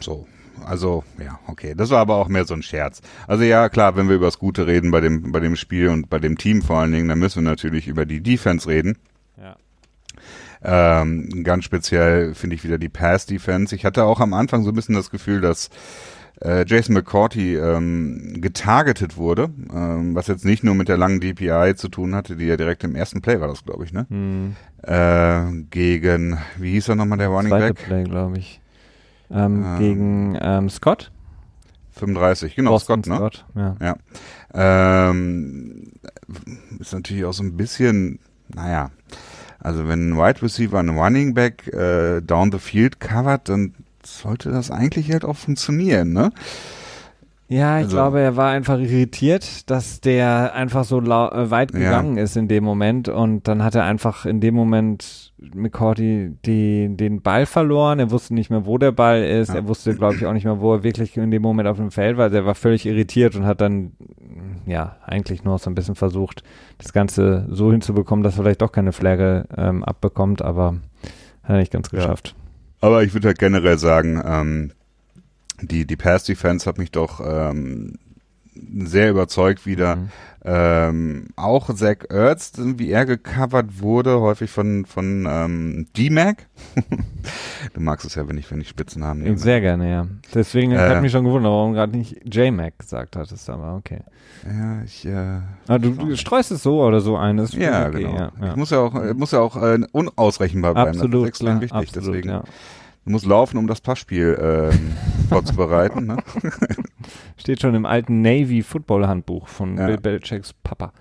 so. 0.00 0.26
Also, 0.64 1.04
ja, 1.18 1.38
okay. 1.46 1.74
Das 1.76 1.90
war 1.90 2.00
aber 2.00 2.16
auch 2.16 2.28
mehr 2.28 2.44
so 2.44 2.54
ein 2.54 2.62
Scherz. 2.62 3.00
Also 3.26 3.44
ja, 3.44 3.68
klar, 3.68 3.96
wenn 3.96 4.08
wir 4.08 4.16
über 4.16 4.26
das 4.26 4.38
Gute 4.38 4.66
reden 4.66 4.90
bei 4.90 5.00
dem, 5.00 5.32
bei 5.32 5.40
dem 5.40 5.56
Spiel 5.56 5.88
und 5.88 6.10
bei 6.10 6.18
dem 6.18 6.36
Team 6.36 6.62
vor 6.62 6.78
allen 6.78 6.92
Dingen, 6.92 7.08
dann 7.08 7.18
müssen 7.18 7.42
wir 7.42 7.50
natürlich 7.50 7.88
über 7.88 8.04
die 8.06 8.20
Defense 8.20 8.68
reden. 8.68 8.98
Ja. 9.40 9.56
Ähm, 10.62 11.42
ganz 11.44 11.64
speziell 11.64 12.34
finde 12.34 12.56
ich 12.56 12.64
wieder 12.64 12.78
die 12.78 12.88
Pass-Defense. 12.88 13.74
Ich 13.74 13.84
hatte 13.84 14.04
auch 14.04 14.20
am 14.20 14.34
Anfang 14.34 14.64
so 14.64 14.70
ein 14.70 14.74
bisschen 14.74 14.94
das 14.94 15.10
Gefühl, 15.10 15.40
dass 15.40 15.70
äh, 16.40 16.64
Jason 16.66 16.94
McCourty 16.94 17.56
ähm, 17.56 18.40
getargetet 18.40 19.16
wurde, 19.16 19.50
ähm, 19.72 20.14
was 20.14 20.28
jetzt 20.28 20.44
nicht 20.44 20.62
nur 20.62 20.74
mit 20.74 20.88
der 20.88 20.96
langen 20.96 21.20
DPI 21.20 21.74
zu 21.76 21.88
tun 21.88 22.14
hatte, 22.14 22.36
die 22.36 22.46
ja 22.46 22.56
direkt 22.56 22.84
im 22.84 22.94
ersten 22.94 23.20
Play 23.20 23.40
war 23.40 23.48
das, 23.48 23.64
glaube 23.64 23.84
ich, 23.84 23.92
ne? 23.92 24.06
Hm. 24.08 24.56
Äh, 24.82 25.64
gegen, 25.70 26.38
wie 26.58 26.72
hieß 26.72 26.88
er 26.90 26.94
nochmal, 26.94 27.18
der 27.18 27.28
Running 27.28 27.50
Zweite 27.50 27.74
Back? 27.74 27.86
Play, 27.86 28.04
glaube 28.04 28.38
ich. 28.38 28.60
Ähm, 29.30 29.64
ähm, 29.64 29.78
gegen 29.78 30.38
ähm, 30.40 30.70
Scott? 30.70 31.10
35, 31.92 32.54
genau, 32.54 32.70
Boston 32.70 33.02
Scott, 33.02 33.08
ne? 33.08 33.16
Scott, 33.16 33.44
ja. 33.54 33.96
ja. 34.54 35.10
Ähm, 35.10 35.92
ist 36.78 36.92
natürlich 36.92 37.24
auch 37.24 37.32
so 37.32 37.42
ein 37.42 37.56
bisschen, 37.56 38.20
naja, 38.48 38.90
also 39.58 39.88
wenn 39.88 40.10
ein 40.10 40.16
Wide 40.16 40.42
Receiver 40.42 40.78
ein 40.78 40.90
Running 40.90 41.34
Back 41.34 41.66
äh, 41.72 42.20
down 42.20 42.52
the 42.52 42.58
field 42.58 43.00
covert, 43.00 43.48
dann 43.48 43.74
sollte 44.04 44.50
das 44.50 44.70
eigentlich 44.70 45.12
halt 45.12 45.24
auch 45.24 45.36
funktionieren, 45.36 46.12
ne? 46.12 46.32
Ja, 47.50 47.78
ich 47.78 47.84
also, 47.84 47.96
glaube, 47.96 48.20
er 48.20 48.36
war 48.36 48.50
einfach 48.50 48.78
irritiert, 48.78 49.70
dass 49.70 50.02
der 50.02 50.54
einfach 50.54 50.84
so 50.84 51.00
äh, 51.00 51.50
weit 51.50 51.72
gegangen 51.72 52.18
ja. 52.18 52.22
ist 52.22 52.36
in 52.36 52.46
dem 52.46 52.62
Moment 52.62 53.08
und 53.08 53.48
dann 53.48 53.64
hat 53.64 53.74
er 53.74 53.84
einfach 53.84 54.26
in 54.26 54.42
dem 54.42 54.54
Moment 54.54 55.32
McCourty 55.38 56.36
die, 56.44 56.94
den 56.94 57.22
Ball 57.22 57.46
verloren. 57.46 58.00
Er 58.00 58.10
wusste 58.10 58.34
nicht 58.34 58.50
mehr, 58.50 58.66
wo 58.66 58.76
der 58.76 58.92
Ball 58.92 59.22
ist. 59.22 59.48
Ja. 59.48 59.56
Er 59.56 59.68
wusste, 59.68 59.94
glaube 59.94 60.16
ich, 60.16 60.26
auch 60.26 60.34
nicht 60.34 60.44
mehr, 60.44 60.60
wo 60.60 60.74
er 60.74 60.82
wirklich 60.82 61.16
in 61.16 61.30
dem 61.30 61.40
Moment 61.40 61.68
auf 61.68 61.78
dem 61.78 61.90
Feld 61.90 62.18
war. 62.18 62.24
Also 62.24 62.36
er 62.36 62.44
war 62.44 62.54
völlig 62.54 62.84
irritiert 62.84 63.34
und 63.34 63.46
hat 63.46 63.62
dann, 63.62 63.92
ja, 64.66 64.96
eigentlich 65.06 65.42
nur 65.42 65.58
so 65.58 65.70
ein 65.70 65.74
bisschen 65.74 65.94
versucht, 65.94 66.42
das 66.76 66.92
Ganze 66.92 67.46
so 67.48 67.72
hinzubekommen, 67.72 68.22
dass 68.22 68.34
er 68.34 68.42
vielleicht 68.42 68.60
doch 68.60 68.72
keine 68.72 68.92
Flagge 68.92 69.46
ähm, 69.56 69.84
abbekommt, 69.84 70.42
aber 70.42 70.74
hat 71.44 71.50
er 71.50 71.56
nicht 71.56 71.72
ganz 71.72 71.88
geschafft. 71.88 72.34
Ja. 72.36 72.47
Aber 72.80 73.02
ich 73.02 73.14
würde 73.14 73.28
halt 73.28 73.38
generell 73.38 73.78
sagen, 73.78 74.22
ähm, 74.24 74.72
die, 75.60 75.86
die 75.86 75.96
Pass-Defense 75.96 76.66
hat 76.66 76.78
mich 76.78 76.92
doch 76.92 77.20
ähm, 77.24 77.98
sehr 78.84 79.10
überzeugt 79.10 79.66
wieder. 79.66 79.96
Mhm. 79.96 80.08
Ähm, 80.44 81.26
auch 81.36 81.74
Zach 81.74 81.96
Ertz, 82.08 82.52
wie 82.56 82.90
er 82.90 83.04
gecovert 83.06 83.80
wurde, 83.80 84.20
häufig 84.20 84.50
von, 84.50 84.86
von 84.86 85.26
ähm, 85.28 85.88
D-Mac. 85.96 86.46
du 87.74 87.80
magst 87.80 88.06
es 88.06 88.14
ja, 88.14 88.28
wenn 88.28 88.38
ich, 88.38 88.50
wenn 88.50 88.60
ich 88.60 88.68
Spitzennamen 88.68 89.24
nehme. 89.24 89.36
Sehr 89.36 89.60
gerne, 89.60 89.90
ja. 89.90 90.06
Deswegen 90.32 90.72
äh, 90.72 90.78
hat 90.78 91.02
mich 91.02 91.12
schon 91.12 91.24
gewundert, 91.24 91.50
warum 91.50 91.74
gerade 91.74 91.96
nicht 91.96 92.22
J-Mac 92.24 92.78
gesagt 92.78 93.16
hattest, 93.16 93.50
aber 93.50 93.74
okay. 93.74 94.00
Ja, 94.46 94.82
ich, 94.84 95.04
äh, 95.04 95.40
ah, 95.66 95.78
du, 95.78 95.90
du 95.90 96.16
streust 96.16 96.52
es 96.52 96.62
so 96.62 96.82
oder 96.82 97.00
so 97.00 97.16
ein. 97.16 97.36
Das 97.36 97.52
ja, 97.52 97.88
okay, 97.88 98.04
genau. 98.04 98.14
Ja, 98.14 98.32
ja. 98.40 98.50
Ich 98.50 98.56
muss 98.56 98.70
ja 98.70 98.78
auch, 98.78 98.94
muss 99.14 99.32
ja 99.32 99.40
auch 99.40 99.56
äh, 99.60 99.80
unausrechenbar 99.90 100.74
bleiben. 100.74 100.90
Absolut, 100.90 101.14
das 101.14 101.20
ist 101.22 101.28
extrem 101.28 101.46
klar, 101.46 101.60
wichtig, 101.60 101.96
absolut, 101.96 102.14
deswegen. 102.14 102.28
Ja. 102.28 102.44
Du 103.08 103.12
musst 103.12 103.24
laufen, 103.24 103.56
um 103.56 103.66
das 103.66 103.80
Passspiel 103.80 104.38
ähm, 104.38 104.92
vorzubereiten. 105.30 106.08
Ne? 106.08 106.18
Steht 107.38 107.62
schon 107.62 107.74
im 107.74 107.86
alten 107.86 108.20
Navy 108.20 108.62
Football 108.62 109.06
Handbuch 109.06 109.48
von 109.48 109.78
ja. 109.78 109.86
Bill 109.86 109.96
Belichicks 109.96 110.52
Papa. 110.52 110.92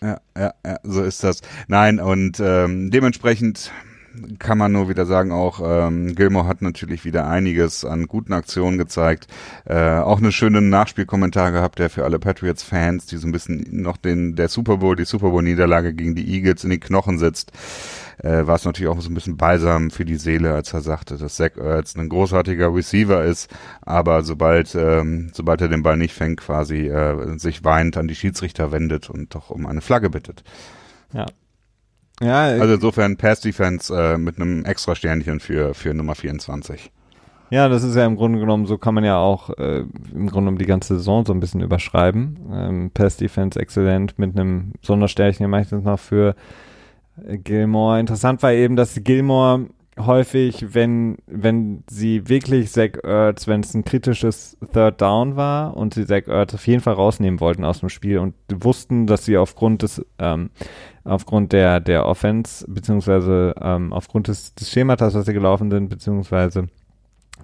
Ja, 0.00 0.20
ja, 0.36 0.52
ja, 0.66 0.78
so 0.82 1.04
ist 1.04 1.22
das. 1.22 1.40
Nein, 1.68 2.00
und 2.00 2.40
ähm, 2.40 2.90
dementsprechend 2.90 3.70
kann 4.38 4.58
man 4.58 4.72
nur 4.72 4.88
wieder 4.88 5.06
sagen, 5.06 5.32
auch 5.32 5.60
ähm, 5.64 6.14
Gilmore 6.14 6.46
hat 6.46 6.62
natürlich 6.62 7.04
wieder 7.04 7.26
einiges 7.28 7.84
an 7.84 8.06
guten 8.06 8.32
Aktionen 8.32 8.78
gezeigt. 8.78 9.26
Äh, 9.64 9.98
auch 9.98 10.18
eine 10.18 10.32
schöne 10.32 10.60
Nachspielkommentar 10.60 11.52
gehabt, 11.52 11.78
der 11.78 11.90
für 11.90 12.04
alle 12.04 12.18
Patriots-Fans, 12.18 13.06
die 13.06 13.16
so 13.16 13.26
ein 13.26 13.32
bisschen 13.32 13.64
noch 13.70 13.96
den 13.96 14.36
der 14.36 14.48
Super 14.48 14.78
Bowl, 14.78 14.96
die 14.96 15.04
Super 15.04 15.30
Bowl-Niederlage 15.30 15.94
gegen 15.94 16.14
die 16.14 16.34
Eagles 16.34 16.64
in 16.64 16.70
die 16.70 16.80
Knochen 16.80 17.18
sitzt, 17.18 17.52
äh, 18.18 18.46
war 18.46 18.56
es 18.56 18.64
natürlich 18.64 18.90
auch 18.90 19.00
so 19.00 19.10
ein 19.10 19.14
bisschen 19.14 19.36
balsam 19.36 19.90
für 19.90 20.04
die 20.04 20.16
Seele, 20.16 20.52
als 20.54 20.72
er 20.72 20.80
sagte, 20.80 21.16
dass 21.16 21.36
Zach 21.36 21.56
Ertz 21.56 21.96
ein 21.96 22.08
großartiger 22.08 22.74
Receiver 22.74 23.24
ist, 23.24 23.50
aber 23.80 24.22
sobald 24.22 24.74
ähm, 24.74 25.30
sobald 25.32 25.60
er 25.60 25.68
den 25.68 25.82
Ball 25.82 25.96
nicht 25.96 26.14
fängt, 26.14 26.40
quasi 26.40 26.88
äh, 26.88 27.38
sich 27.38 27.64
weinend 27.64 27.96
an 27.96 28.08
die 28.08 28.14
Schiedsrichter 28.14 28.72
wendet 28.72 29.10
und 29.10 29.34
doch 29.34 29.50
um 29.50 29.66
eine 29.66 29.80
Flagge 29.80 30.10
bittet. 30.10 30.44
Ja, 31.12 31.26
ja, 32.22 32.42
also 32.42 32.74
insofern 32.74 33.16
Pass 33.16 33.40
Defense 33.40 33.94
äh, 33.94 34.18
mit 34.18 34.36
einem 34.36 34.64
extra 34.64 34.94
Sternchen 34.94 35.40
für, 35.40 35.74
für 35.74 35.92
Nummer 35.94 36.14
24. 36.14 36.90
Ja, 37.50 37.68
das 37.68 37.82
ist 37.82 37.96
ja 37.96 38.06
im 38.06 38.16
Grunde 38.16 38.38
genommen, 38.38 38.64
so 38.64 38.78
kann 38.78 38.94
man 38.94 39.04
ja 39.04 39.18
auch 39.18 39.50
äh, 39.58 39.80
im 39.80 40.26
Grunde 40.26 40.30
genommen 40.30 40.58
die 40.58 40.64
ganze 40.64 40.96
Saison 40.96 41.26
so 41.26 41.34
ein 41.34 41.40
bisschen 41.40 41.60
überschreiben. 41.60 42.38
Ähm, 42.50 42.90
Pass 42.94 43.18
Defense 43.18 43.60
exzellent 43.60 44.18
mit 44.18 44.34
einem 44.34 44.72
Sondersternchen 44.80 45.50
meistens 45.50 45.84
noch 45.84 45.98
für 45.98 46.34
äh, 47.26 47.36
Gilmore. 47.36 48.00
Interessant 48.00 48.42
war 48.42 48.52
eben, 48.52 48.76
dass 48.76 48.94
Gilmore 49.04 49.66
häufig, 49.98 50.74
wenn, 50.74 51.18
wenn 51.26 51.84
sie 51.90 52.28
wirklich 52.28 52.72
Zach 52.72 52.92
Ertz, 53.02 53.46
wenn 53.46 53.60
es 53.60 53.74
ein 53.74 53.84
kritisches 53.84 54.56
Third 54.72 55.02
Down 55.02 55.36
war 55.36 55.76
und 55.76 55.92
sie 55.94 56.06
Zach 56.06 56.28
Ertz 56.28 56.54
auf 56.54 56.66
jeden 56.66 56.80
Fall 56.80 56.94
rausnehmen 56.94 57.40
wollten 57.40 57.64
aus 57.64 57.80
dem 57.80 57.90
Spiel 57.90 58.18
und 58.18 58.34
wussten, 58.50 59.06
dass 59.06 59.26
sie 59.26 59.36
aufgrund 59.36 59.82
des, 59.82 60.04
ähm, 60.18 60.50
aufgrund 61.04 61.52
der, 61.52 61.80
der 61.80 62.06
Offense, 62.06 62.64
beziehungsweise 62.68 63.54
ähm, 63.60 63.92
aufgrund 63.92 64.28
des, 64.28 64.54
des 64.54 64.70
Schematas, 64.70 65.14
was 65.14 65.26
sie 65.26 65.32
gelaufen 65.32 65.70
sind, 65.70 65.88
beziehungsweise 65.88 66.68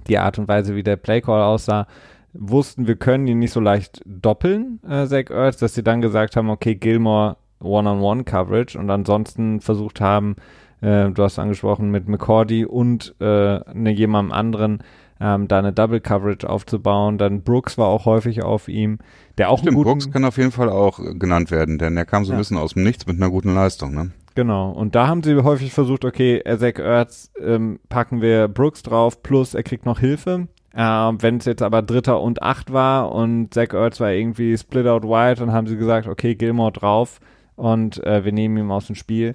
die 0.07 0.19
Art 0.19 0.39
und 0.39 0.49
Weise, 0.49 0.75
wie 0.75 0.83
der 0.83 0.97
Playcall 0.97 1.43
aussah, 1.43 1.87
wussten, 2.33 2.87
wir 2.87 2.97
können 2.97 3.27
ihn 3.27 3.39
nicht 3.39 3.53
so 3.53 3.61
leicht 3.61 4.01
doppeln, 4.05 4.81
äh, 4.89 5.07
Zach 5.07 5.31
Ertz, 5.31 5.59
dass 5.59 5.75
sie 5.75 5.83
dann 5.83 6.01
gesagt 6.01 6.37
haben, 6.37 6.51
okay, 6.51 6.75
Gilmore 6.75 7.37
One-on-One-Coverage 7.61 8.79
und 8.79 8.91
ansonsten 8.91 9.61
versucht 9.61 10.01
haben, 10.01 10.37
äh, 10.81 11.11
du 11.11 11.23
hast 11.23 11.39
angesprochen, 11.39 11.91
mit 11.91 12.09
McCordy 12.09 12.65
und 12.65 13.15
äh, 13.21 13.61
ne, 13.75 13.91
jemandem 13.91 14.33
anderen 14.33 14.85
ähm, 15.21 15.49
da 15.49 15.59
eine 15.59 15.73
Double 15.73 16.01
Coverage 16.01 16.49
aufzubauen. 16.49 17.19
Dann 17.19 17.43
Brooks 17.43 17.79
war 17.79 17.87
auch 17.87 18.05
häufig 18.05 18.43
auf 18.43 18.69
ihm, 18.69 18.99
der 19.37 19.51
auch 19.51 19.61
Stimmt, 19.61 19.83
Brooks 19.83 20.11
kann 20.11 20.25
auf 20.25 20.37
jeden 20.37 20.53
Fall 20.53 20.69
auch 20.69 20.99
genannt 21.19 21.51
werden, 21.51 21.79
denn 21.79 21.97
er 21.97 22.05
kam 22.05 22.25
so 22.25 22.33
ja. 22.33 22.37
ein 22.37 22.41
bisschen 22.41 22.57
aus 22.57 22.75
dem 22.75 22.85
Nichts 22.85 23.07
mit 23.07 23.17
einer 23.17 23.31
guten 23.31 23.55
Leistung, 23.55 23.95
ne? 23.95 24.11
Genau, 24.35 24.71
und 24.71 24.95
da 24.95 25.09
haben 25.09 25.25
sie 25.25 25.35
häufig 25.43 25.73
versucht, 25.73 26.05
okay, 26.05 26.41
Zach 26.59 26.79
Ertz 26.79 27.33
ähm, 27.43 27.81
packen 27.89 28.21
wir 28.21 28.47
Brooks 28.47 28.85
drauf, 28.85 29.21
plus 29.23 29.55
er 29.55 29.65
kriegt 29.65 29.85
noch 29.85 29.99
Hilfe. 29.99 30.47
Äh, 30.73 30.83
Wenn 30.83 31.39
es 31.39 31.45
jetzt 31.45 31.63
aber 31.63 31.83
Dritter 31.83 32.21
und 32.21 32.41
Acht 32.41 32.73
war 32.73 33.11
und 33.11 33.53
Zach 33.53 33.73
Ertz 33.73 33.99
war 33.99 34.13
irgendwie 34.13 34.57
split 34.57 34.87
out 34.87 35.03
wide, 35.03 35.41
dann 35.41 35.53
haben 35.53 35.67
sie 35.67 35.77
gesagt, 35.77 36.07
okay, 36.07 36.37
Gilmore 36.37 36.71
drauf 36.71 37.19
und 37.57 38.01
äh, 38.05 38.25
wir 38.25 38.31
nehmen 38.33 38.57
ihn 38.59 38.71
aus 38.71 38.87
dem 38.87 38.95
Spiel. 38.95 39.35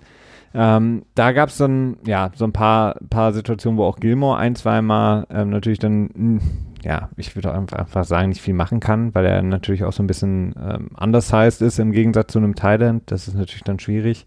Ähm, 0.53 1.03
da 1.15 1.31
gab 1.31 1.49
es 1.49 1.57
dann 1.57 1.97
ja 2.05 2.31
so 2.35 2.45
ein 2.45 2.53
paar, 2.53 2.95
paar 3.09 3.33
Situationen, 3.33 3.77
wo 3.77 3.85
auch 3.85 3.97
Gilmore 3.97 4.37
ein, 4.37 4.55
zweimal 4.55 5.25
ähm, 5.31 5.49
natürlich 5.49 5.79
dann, 5.79 6.03
mh, 6.03 6.11
hm, 6.13 6.41
ja, 6.83 7.09
ich 7.15 7.35
würde 7.35 7.53
einfach, 7.53 8.03
sagen, 8.03 8.29
nicht 8.29 8.41
viel 8.41 8.53
machen 8.53 8.79
kann, 8.79 9.15
weil 9.15 9.25
er 9.25 9.41
natürlich 9.41 9.83
auch 9.83 9.93
so 9.93 10.03
ein 10.03 10.07
bisschen 10.07 10.53
ähm, 10.61 10.89
undersized 10.99 11.61
ist 11.61 11.79
im 11.79 11.91
Gegensatz 11.91 12.33
zu 12.33 12.39
einem 12.39 12.55
Thailand. 12.55 13.03
Das 13.05 13.27
ist 13.27 13.35
natürlich 13.35 13.63
dann 13.63 13.79
schwierig. 13.79 14.25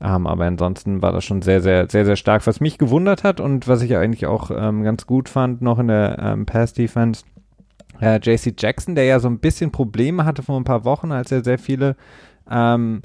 Ähm, 0.00 0.26
aber 0.28 0.44
ansonsten 0.44 1.02
war 1.02 1.12
das 1.12 1.24
schon 1.24 1.42
sehr, 1.42 1.60
sehr, 1.60 1.88
sehr, 1.90 2.04
sehr 2.04 2.16
stark. 2.16 2.46
Was 2.46 2.60
mich 2.60 2.78
gewundert 2.78 3.24
hat 3.24 3.40
und 3.40 3.66
was 3.66 3.82
ich 3.82 3.96
eigentlich 3.96 4.26
auch 4.26 4.50
ähm, 4.54 4.84
ganz 4.84 5.06
gut 5.06 5.28
fand, 5.28 5.60
noch 5.60 5.80
in 5.80 5.88
der 5.88 6.18
ähm, 6.20 6.46
Pass-Defense, 6.46 7.24
äh, 8.00 8.20
JC 8.22 8.54
Jackson, 8.56 8.94
der 8.94 9.04
ja 9.04 9.18
so 9.18 9.28
ein 9.28 9.40
bisschen 9.40 9.72
Probleme 9.72 10.24
hatte 10.24 10.44
vor 10.44 10.58
ein 10.58 10.64
paar 10.64 10.84
Wochen, 10.84 11.10
als 11.10 11.32
er 11.32 11.42
sehr 11.42 11.58
viele 11.58 11.96
ähm, 12.48 13.02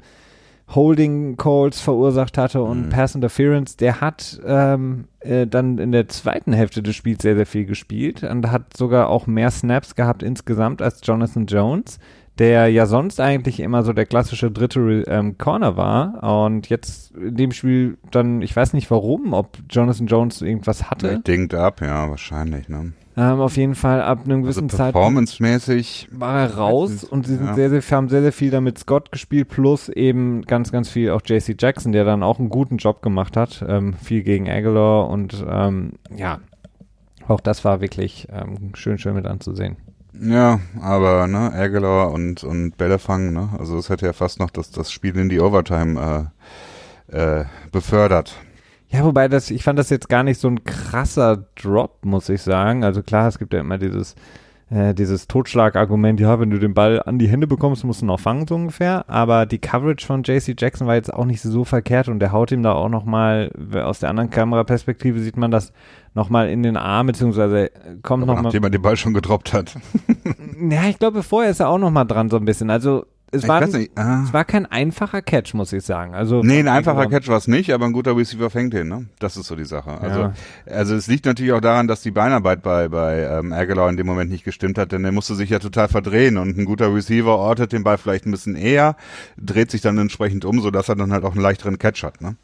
Holding 0.68 1.36
Calls 1.36 1.80
verursacht 1.80 2.38
hatte 2.38 2.62
und 2.62 2.86
mhm. 2.86 2.88
Pass 2.88 3.14
Interference, 3.14 3.76
der 3.76 4.00
hat 4.00 4.40
ähm, 4.46 5.04
äh, 5.20 5.46
dann 5.46 5.78
in 5.78 5.92
der 5.92 6.08
zweiten 6.08 6.52
Hälfte 6.52 6.82
des 6.82 6.96
Spiels 6.96 7.22
sehr, 7.22 7.36
sehr 7.36 7.46
viel 7.46 7.66
gespielt 7.66 8.22
und 8.22 8.50
hat 8.50 8.76
sogar 8.76 9.08
auch 9.08 9.26
mehr 9.26 9.50
Snaps 9.50 9.94
gehabt 9.94 10.22
insgesamt 10.22 10.80
als 10.80 11.00
Jonathan 11.04 11.46
Jones, 11.46 11.98
der 12.38 12.68
ja 12.68 12.86
sonst 12.86 13.20
eigentlich 13.20 13.60
immer 13.60 13.82
so 13.82 13.92
der 13.92 14.06
klassische 14.06 14.50
dritte 14.50 15.04
ähm, 15.06 15.36
Corner 15.38 15.76
war 15.76 16.46
und 16.46 16.68
jetzt 16.68 17.14
in 17.14 17.36
dem 17.36 17.52
Spiel 17.52 17.98
dann, 18.10 18.40
ich 18.40 18.56
weiß 18.56 18.72
nicht 18.72 18.90
warum, 18.90 19.34
ob 19.34 19.58
Jonathan 19.70 20.06
Jones 20.06 20.40
irgendwas 20.40 20.90
hatte. 20.90 21.20
Dingt 21.20 21.54
ab, 21.54 21.82
ja, 21.82 22.08
wahrscheinlich, 22.08 22.68
ne? 22.68 22.92
Ähm, 23.16 23.40
auf 23.40 23.56
jeden 23.56 23.76
Fall 23.76 24.02
ab 24.02 24.22
einem 24.24 24.42
gewissen 24.42 24.64
also 24.64 24.76
Zeitpunkt 24.76 24.94
performancemäßig 24.94 26.08
war 26.10 26.40
er 26.40 26.54
raus 26.56 27.04
und 27.04 27.26
sie 27.26 27.36
sind 27.36 27.46
ja. 27.46 27.54
sehr, 27.54 27.70
sehr, 27.70 27.82
haben 27.96 28.08
sehr, 28.08 28.22
sehr 28.22 28.32
viel 28.32 28.50
damit 28.50 28.78
Scott 28.78 29.12
gespielt, 29.12 29.48
plus 29.48 29.88
eben 29.88 30.42
ganz, 30.42 30.72
ganz 30.72 30.88
viel 30.88 31.10
auch 31.10 31.20
JC 31.24 31.54
Jackson, 31.56 31.92
der 31.92 32.04
dann 32.04 32.24
auch 32.24 32.40
einen 32.40 32.48
guten 32.48 32.78
Job 32.78 33.02
gemacht 33.02 33.36
hat, 33.36 33.64
ähm, 33.68 33.94
viel 33.94 34.24
gegen 34.24 34.48
Aguilar 34.50 35.08
und 35.08 35.44
ähm, 35.48 35.92
ja, 36.16 36.40
auch 37.28 37.40
das 37.40 37.64
war 37.64 37.80
wirklich 37.80 38.26
ähm, 38.32 38.72
schön, 38.74 38.98
schön 38.98 39.14
mit 39.14 39.26
anzusehen. 39.26 39.76
Ja, 40.20 40.60
aber 40.80 41.26
ne, 41.26 41.52
Aguilar 41.52 42.10
und, 42.12 42.42
und 42.42 42.76
Bellefang, 42.76 43.32
ne, 43.32 43.50
also 43.58 43.78
es 43.78 43.90
hätte 43.90 44.06
ja 44.06 44.12
fast 44.12 44.40
noch 44.40 44.50
das, 44.50 44.70
das 44.70 44.90
Spiel 44.90 45.16
in 45.16 45.28
die 45.28 45.40
Overtime 45.40 46.30
äh, 47.10 47.40
äh, 47.40 47.44
befördert. 47.72 48.34
Ja, 48.94 49.04
wobei 49.04 49.26
das, 49.26 49.50
ich 49.50 49.64
fand 49.64 49.76
das 49.76 49.90
jetzt 49.90 50.08
gar 50.08 50.22
nicht 50.22 50.38
so 50.38 50.46
ein 50.46 50.62
krasser 50.62 51.46
Drop, 51.60 52.04
muss 52.04 52.28
ich 52.28 52.42
sagen. 52.42 52.84
Also 52.84 53.02
klar, 53.02 53.26
es 53.26 53.40
gibt 53.40 53.52
ja 53.52 53.58
immer 53.58 53.76
dieses, 53.76 54.14
äh, 54.70 54.94
dieses 54.94 55.26
Totschlagargument, 55.26 56.20
ja, 56.20 56.38
wenn 56.38 56.50
du 56.50 56.60
den 56.60 56.74
Ball 56.74 57.02
an 57.02 57.18
die 57.18 57.26
Hände 57.26 57.48
bekommst, 57.48 57.82
musst 57.82 58.02
du 58.02 58.06
noch 58.06 58.20
fangen, 58.20 58.46
so 58.46 58.54
ungefähr. 58.54 59.04
Aber 59.08 59.46
die 59.46 59.58
Coverage 59.58 60.06
von 60.06 60.22
JC 60.22 60.54
Jackson 60.56 60.86
war 60.86 60.94
jetzt 60.94 61.12
auch 61.12 61.24
nicht 61.24 61.42
so 61.42 61.64
verkehrt 61.64 62.06
und 62.06 62.20
der 62.20 62.30
haut 62.30 62.52
ihm 62.52 62.62
da 62.62 62.74
auch 62.74 62.88
nochmal, 62.88 63.50
aus 63.74 63.98
der 63.98 64.10
anderen 64.10 64.30
Kameraperspektive 64.30 65.18
sieht 65.18 65.36
man 65.36 65.50
das 65.50 65.72
nochmal 66.14 66.48
in 66.48 66.62
den 66.62 66.76
Arm, 66.76 67.08
beziehungsweise 67.08 67.72
kommt 68.02 68.24
nochmal. 68.24 68.44
Nachdem 68.44 68.62
er 68.62 68.70
den 68.70 68.82
Ball 68.82 68.96
schon 68.96 69.12
gedroppt 69.12 69.52
hat. 69.52 69.74
ja, 70.70 70.84
ich 70.84 71.00
glaube, 71.00 71.24
vorher 71.24 71.50
ist 71.50 71.58
er 71.58 71.68
auch 71.68 71.78
nochmal 71.78 72.06
dran 72.06 72.30
so 72.30 72.36
ein 72.36 72.44
bisschen. 72.44 72.70
Also 72.70 73.06
es, 73.34 73.48
war, 73.48 73.62
ein, 73.62 73.88
ah. 73.96 74.22
es 74.24 74.32
war 74.32 74.44
kein 74.44 74.66
einfacher 74.66 75.22
Catch, 75.22 75.54
muss 75.54 75.72
ich 75.72 75.84
sagen. 75.84 76.14
Also 76.14 76.42
nee, 76.42 76.60
ein 76.60 76.68
einfacher 76.68 77.06
Catch 77.06 77.28
war 77.28 77.38
es 77.38 77.48
nicht, 77.48 77.72
aber 77.72 77.86
ein 77.86 77.92
guter 77.92 78.16
Receiver 78.16 78.50
fängt 78.50 78.74
ihn. 78.74 78.88
Ne? 78.88 79.06
Das 79.18 79.36
ist 79.36 79.46
so 79.46 79.56
die 79.56 79.64
Sache. 79.64 80.00
Also, 80.00 80.20
ja. 80.20 80.32
also 80.66 80.94
es 80.94 81.06
liegt 81.06 81.26
natürlich 81.26 81.52
auch 81.52 81.60
daran, 81.60 81.88
dass 81.88 82.02
die 82.02 82.10
Beinarbeit 82.10 82.62
bei 82.62 82.88
bei 82.88 83.22
ähm, 83.22 83.52
Aguilar 83.52 83.88
in 83.90 83.96
dem 83.96 84.06
Moment 84.06 84.30
nicht 84.30 84.44
gestimmt 84.44 84.78
hat, 84.78 84.92
denn 84.92 85.04
er 85.04 85.12
musste 85.12 85.34
sich 85.34 85.50
ja 85.50 85.58
total 85.58 85.88
verdrehen 85.88 86.36
und 86.38 86.56
ein 86.56 86.64
guter 86.64 86.94
Receiver 86.94 87.36
ortet 87.36 87.72
den 87.72 87.84
Ball 87.84 87.98
vielleicht 87.98 88.26
ein 88.26 88.30
bisschen 88.30 88.56
eher, 88.56 88.96
dreht 89.36 89.70
sich 89.70 89.80
dann 89.80 89.98
entsprechend 89.98 90.44
um, 90.44 90.60
so 90.60 90.70
dass 90.70 90.88
er 90.88 90.96
dann 90.96 91.12
halt 91.12 91.24
auch 91.24 91.32
einen 91.32 91.42
leichteren 91.42 91.78
Catch 91.78 92.02
hat. 92.02 92.20
Ne? 92.20 92.36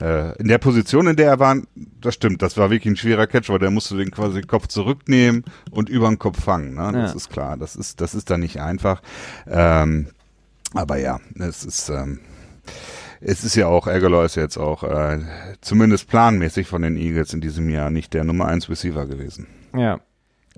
Äh, 0.00 0.36
in 0.40 0.48
der 0.48 0.58
Position, 0.58 1.06
in 1.06 1.16
der 1.16 1.28
er 1.28 1.38
war, 1.38 1.56
das 2.00 2.14
stimmt, 2.14 2.42
das 2.42 2.56
war 2.56 2.70
wirklich 2.70 2.92
ein 2.92 2.96
schwerer 2.96 3.26
Catch, 3.26 3.50
weil 3.50 3.58
der 3.58 3.70
musste 3.70 3.96
den 3.96 4.10
quasi 4.10 4.42
Kopf 4.42 4.68
zurücknehmen 4.68 5.44
und 5.70 5.88
über 5.88 6.08
den 6.08 6.18
Kopf 6.18 6.42
fangen. 6.42 6.74
Ne? 6.74 6.92
Das 6.92 7.10
ja. 7.10 7.16
ist 7.16 7.30
klar, 7.30 7.56
das 7.56 7.76
ist 7.76 8.00
das 8.00 8.14
ist 8.14 8.30
dann 8.30 8.40
nicht 8.40 8.60
einfach. 8.60 9.02
Ähm, 9.46 10.08
aber 10.74 10.98
ja, 10.98 11.18
es 11.38 11.64
ist, 11.64 11.88
ähm, 11.88 12.20
es 13.20 13.44
ist 13.44 13.56
ja 13.56 13.66
auch, 13.66 13.86
Aguilar 13.86 14.24
ist 14.24 14.36
jetzt 14.36 14.56
auch 14.56 14.82
äh, 14.84 15.18
zumindest 15.60 16.08
planmäßig 16.08 16.66
von 16.66 16.82
den 16.82 16.96
Eagles 16.96 17.32
in 17.32 17.40
diesem 17.40 17.68
Jahr 17.70 17.90
nicht 17.90 18.14
der 18.14 18.24
Nummer 18.24 18.46
1 18.46 18.68
Receiver 18.68 19.06
gewesen. 19.06 19.46
Ja. 19.74 20.00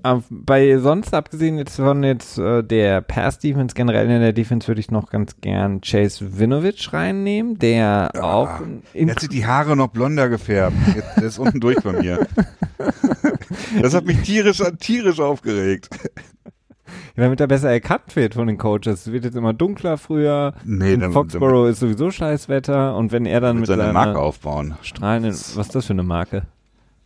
Aber 0.03 0.23
bei 0.31 0.79
sonst, 0.79 1.13
abgesehen 1.13 1.59
jetzt 1.59 1.75
von 1.75 2.03
jetzt 2.03 2.39
äh, 2.39 2.63
der 2.63 3.01
Pass-Defense, 3.01 3.75
generell 3.75 4.09
in 4.09 4.21
der 4.21 4.33
Defense 4.33 4.67
würde 4.67 4.81
ich 4.81 4.89
noch 4.89 5.11
ganz 5.11 5.35
gern 5.41 5.81
Chase 5.81 6.39
Winovich 6.39 6.91
reinnehmen, 6.91 7.59
der 7.59 8.09
ja, 8.15 8.23
auch. 8.23 8.61
Er 8.93 9.11
hat 9.11 9.19
sich 9.19 9.29
die 9.29 9.45
Haare 9.45 9.75
noch 9.75 9.89
blonder 9.89 10.27
gefärbt. 10.27 10.75
Jetzt, 10.95 11.17
der 11.17 11.23
ist 11.23 11.37
unten 11.37 11.59
durch 11.59 11.79
bei 11.81 11.93
mir. 11.93 12.27
Das 13.81 13.93
hat 13.93 14.05
mich 14.05 14.21
tierisch, 14.21 14.61
tierisch 14.79 15.19
aufgeregt 15.19 15.89
damit 17.15 17.39
er 17.39 17.47
besser 17.47 17.71
erkannt 17.71 18.15
wird 18.15 18.33
von 18.33 18.47
den 18.47 18.57
Coaches. 18.57 19.07
Es 19.07 19.11
wird 19.11 19.25
jetzt 19.25 19.35
immer 19.35 19.53
dunkler 19.53 19.97
früher. 19.97 20.53
Nee, 20.63 20.97
dann, 20.97 21.11
Foxborough 21.11 21.65
dann, 21.65 21.71
ist 21.71 21.79
sowieso 21.79 22.11
Scheißwetter 22.11 22.95
und 22.95 23.11
wenn 23.11 23.25
er 23.25 23.41
dann 23.41 23.57
mit 23.57 23.67
seiner 23.67 23.93
Marke 23.93 24.19
aufbauen. 24.19 24.75
Strahlenden, 24.81 25.31
was 25.31 25.67
ist 25.67 25.75
das 25.75 25.85
für 25.85 25.93
eine 25.93 26.03
Marke? 26.03 26.43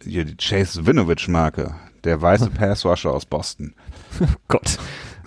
Hier 0.04 0.26
die 0.26 0.36
Chase 0.38 0.86
Winovich 0.86 1.28
Marke, 1.28 1.76
der 2.04 2.21
weiße 2.21 2.50
Passwasher 2.56 3.12
aus 3.12 3.26
Boston. 3.26 3.74
Gott. 4.48 4.78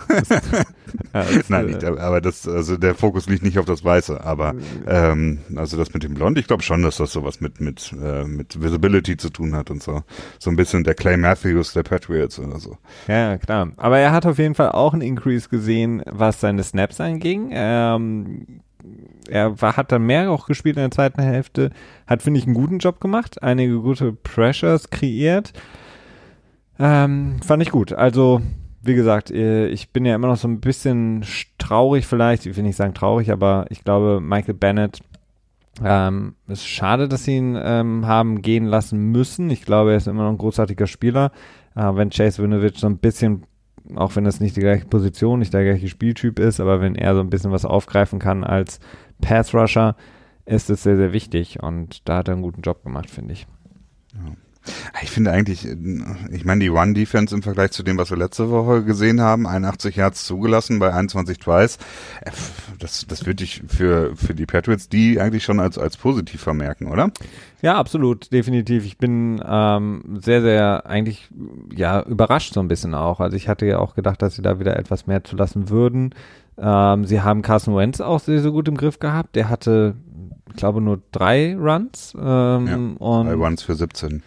Nein, 1.49 1.65
nicht, 1.67 1.83
äh, 1.83 1.87
aber 1.87 2.21
das, 2.21 2.47
also 2.47 2.77
der 2.77 2.95
Fokus 2.95 3.27
liegt 3.27 3.43
nicht 3.43 3.59
auf 3.59 3.65
das 3.65 3.83
Weiße, 3.83 4.23
aber 4.23 4.55
ähm, 4.87 5.39
also 5.55 5.77
das 5.77 5.93
mit 5.93 6.03
dem 6.03 6.15
Blond, 6.15 6.37
ich 6.37 6.47
glaube 6.47 6.63
schon, 6.63 6.81
dass 6.81 6.97
das 6.97 7.11
sowas 7.11 7.41
mit 7.41 7.61
mit 7.61 7.93
äh, 8.01 8.23
mit 8.23 8.61
Visibility 8.61 9.17
zu 9.17 9.29
tun 9.29 9.55
hat 9.55 9.69
und 9.69 9.83
so, 9.83 10.03
so 10.39 10.49
ein 10.49 10.55
bisschen 10.55 10.83
der 10.83 10.95
Clay 10.95 11.17
Matthews 11.17 11.73
der 11.73 11.83
Patriots 11.83 12.39
oder 12.39 12.59
so. 12.59 12.77
Ja, 13.07 13.37
klar. 13.37 13.71
Aber 13.77 13.99
er 13.99 14.11
hat 14.11 14.25
auf 14.25 14.39
jeden 14.39 14.55
Fall 14.55 14.71
auch 14.71 14.93
einen 14.93 15.01
Increase 15.01 15.49
gesehen, 15.49 16.01
was 16.05 16.39
seine 16.41 16.63
Snaps 16.63 16.99
anging. 16.99 17.49
Ähm, 17.51 18.61
er 19.29 19.61
war, 19.61 19.77
hat 19.77 19.91
dann 19.91 20.05
mehr 20.05 20.31
auch 20.31 20.47
gespielt 20.47 20.77
in 20.77 20.83
der 20.83 20.91
zweiten 20.91 21.21
Hälfte, 21.21 21.71
hat, 22.07 22.23
finde 22.23 22.39
ich, 22.39 22.45
einen 22.45 22.55
guten 22.55 22.79
Job 22.79 22.99
gemacht, 22.99 23.43
einige 23.43 23.79
gute 23.79 24.13
Pressures 24.13 24.89
kreiert. 24.89 25.53
Ähm, 26.79 27.41
fand 27.45 27.61
ich 27.61 27.71
gut. 27.71 27.93
Also 27.93 28.41
wie 28.81 28.95
gesagt, 28.95 29.31
äh, 29.31 29.67
ich 29.67 29.89
bin 29.89 30.05
ja 30.05 30.15
immer 30.15 30.27
noch 30.27 30.37
so 30.37 30.47
ein 30.47 30.59
bisschen 30.59 31.25
traurig 31.57 32.05
vielleicht, 32.05 32.45
ich 32.45 32.55
will 32.55 32.63
nicht 32.63 32.75
sagen 32.75 32.93
traurig, 32.93 33.31
aber 33.31 33.65
ich 33.69 33.83
glaube, 33.83 34.21
Michael 34.21 34.53
Bennett 34.53 34.99
ähm, 35.83 36.35
ist 36.47 36.65
schade, 36.65 37.07
dass 37.07 37.25
sie 37.25 37.37
ihn 37.37 37.57
ähm, 37.61 38.05
haben 38.05 38.41
gehen 38.41 38.65
lassen 38.65 39.11
müssen. 39.11 39.49
Ich 39.49 39.63
glaube, 39.63 39.91
er 39.91 39.97
ist 39.97 40.07
immer 40.07 40.23
noch 40.23 40.31
ein 40.31 40.37
großartiger 40.37 40.87
Spieler. 40.87 41.31
Äh, 41.75 41.95
wenn 41.95 42.09
Chase 42.09 42.41
Winovich 42.43 42.77
so 42.77 42.87
ein 42.87 42.97
bisschen, 42.97 43.43
auch 43.95 44.15
wenn 44.15 44.23
das 44.23 44.39
nicht 44.39 44.55
die 44.55 44.61
gleiche 44.61 44.85
Position, 44.85 45.39
nicht 45.39 45.53
der 45.53 45.63
gleiche 45.63 45.87
Spieltyp 45.87 46.39
ist, 46.39 46.59
aber 46.59 46.81
wenn 46.81 46.95
er 46.95 47.15
so 47.15 47.21
ein 47.21 47.29
bisschen 47.29 47.51
was 47.51 47.65
aufgreifen 47.65 48.19
kann 48.19 48.43
als 48.43 48.79
Pass 49.21 49.53
Rusher, 49.53 49.95
ist 50.45 50.69
es 50.69 50.83
sehr, 50.83 50.97
sehr 50.97 51.13
wichtig. 51.13 51.61
Und 51.61 52.07
da 52.07 52.17
hat 52.17 52.27
er 52.27 52.33
einen 52.33 52.43
guten 52.43 52.61
Job 52.61 52.83
gemacht, 52.83 53.09
finde 53.09 53.33
ich. 53.33 53.47
Ja. 54.15 54.33
Ich 55.01 55.09
finde 55.09 55.31
eigentlich, 55.31 55.65
ich 55.65 56.45
meine, 56.45 56.59
die 56.61 56.67
Run-Defense 56.67 57.33
im 57.33 57.41
Vergleich 57.41 57.71
zu 57.71 57.81
dem, 57.81 57.97
was 57.97 58.09
wir 58.11 58.17
letzte 58.17 58.49
Woche 58.51 58.83
gesehen 58.83 59.21
haben, 59.21 59.47
81 59.47 59.95
Yards 59.95 60.25
zugelassen 60.25 60.79
bei 60.79 60.93
21 60.93 61.39
Tries, 61.39 61.77
äh, 62.21 62.31
das, 62.77 63.05
das 63.07 63.25
würde 63.25 63.43
ich 63.43 63.63
für, 63.67 64.15
für 64.15 64.35
die 64.35 64.45
Patriots 64.45 64.89
die 64.89 65.19
eigentlich 65.19 65.43
schon 65.43 65.59
als, 65.59 65.77
als 65.77 65.97
positiv 65.97 66.41
vermerken, 66.41 66.87
oder? 66.87 67.11
Ja, 67.61 67.75
absolut, 67.75 68.31
definitiv. 68.31 68.85
Ich 68.85 68.97
bin 68.97 69.41
ähm, 69.45 70.19
sehr, 70.21 70.41
sehr 70.41 70.85
eigentlich 70.85 71.29
ja 71.75 72.01
überrascht 72.03 72.53
so 72.53 72.59
ein 72.59 72.67
bisschen 72.67 72.93
auch. 72.93 73.19
Also 73.19 73.35
ich 73.37 73.47
hatte 73.47 73.65
ja 73.65 73.79
auch 73.79 73.95
gedacht, 73.95 74.21
dass 74.21 74.35
sie 74.35 74.41
da 74.41 74.59
wieder 74.59 74.77
etwas 74.77 75.07
mehr 75.07 75.23
zu 75.23 75.35
lassen 75.35 75.69
würden. 75.69 76.13
Ähm, 76.57 77.05
sie 77.05 77.21
haben 77.21 77.41
Carson 77.41 77.75
Wentz 77.75 78.01
auch 78.01 78.19
sehr, 78.19 78.41
sehr 78.41 78.51
gut 78.51 78.67
im 78.67 78.77
Griff 78.77 78.99
gehabt. 78.99 79.35
Der 79.35 79.49
hatte, 79.49 79.95
ich 80.49 80.55
glaube, 80.57 80.81
nur 80.81 81.01
drei 81.11 81.55
Runs. 81.55 82.13
Ähm, 82.17 82.67
Ja, 82.67 83.05
und 83.05 83.27
Bei 83.27 83.33
Runs 83.33 83.63
für 83.63 83.75
17. 83.75 84.23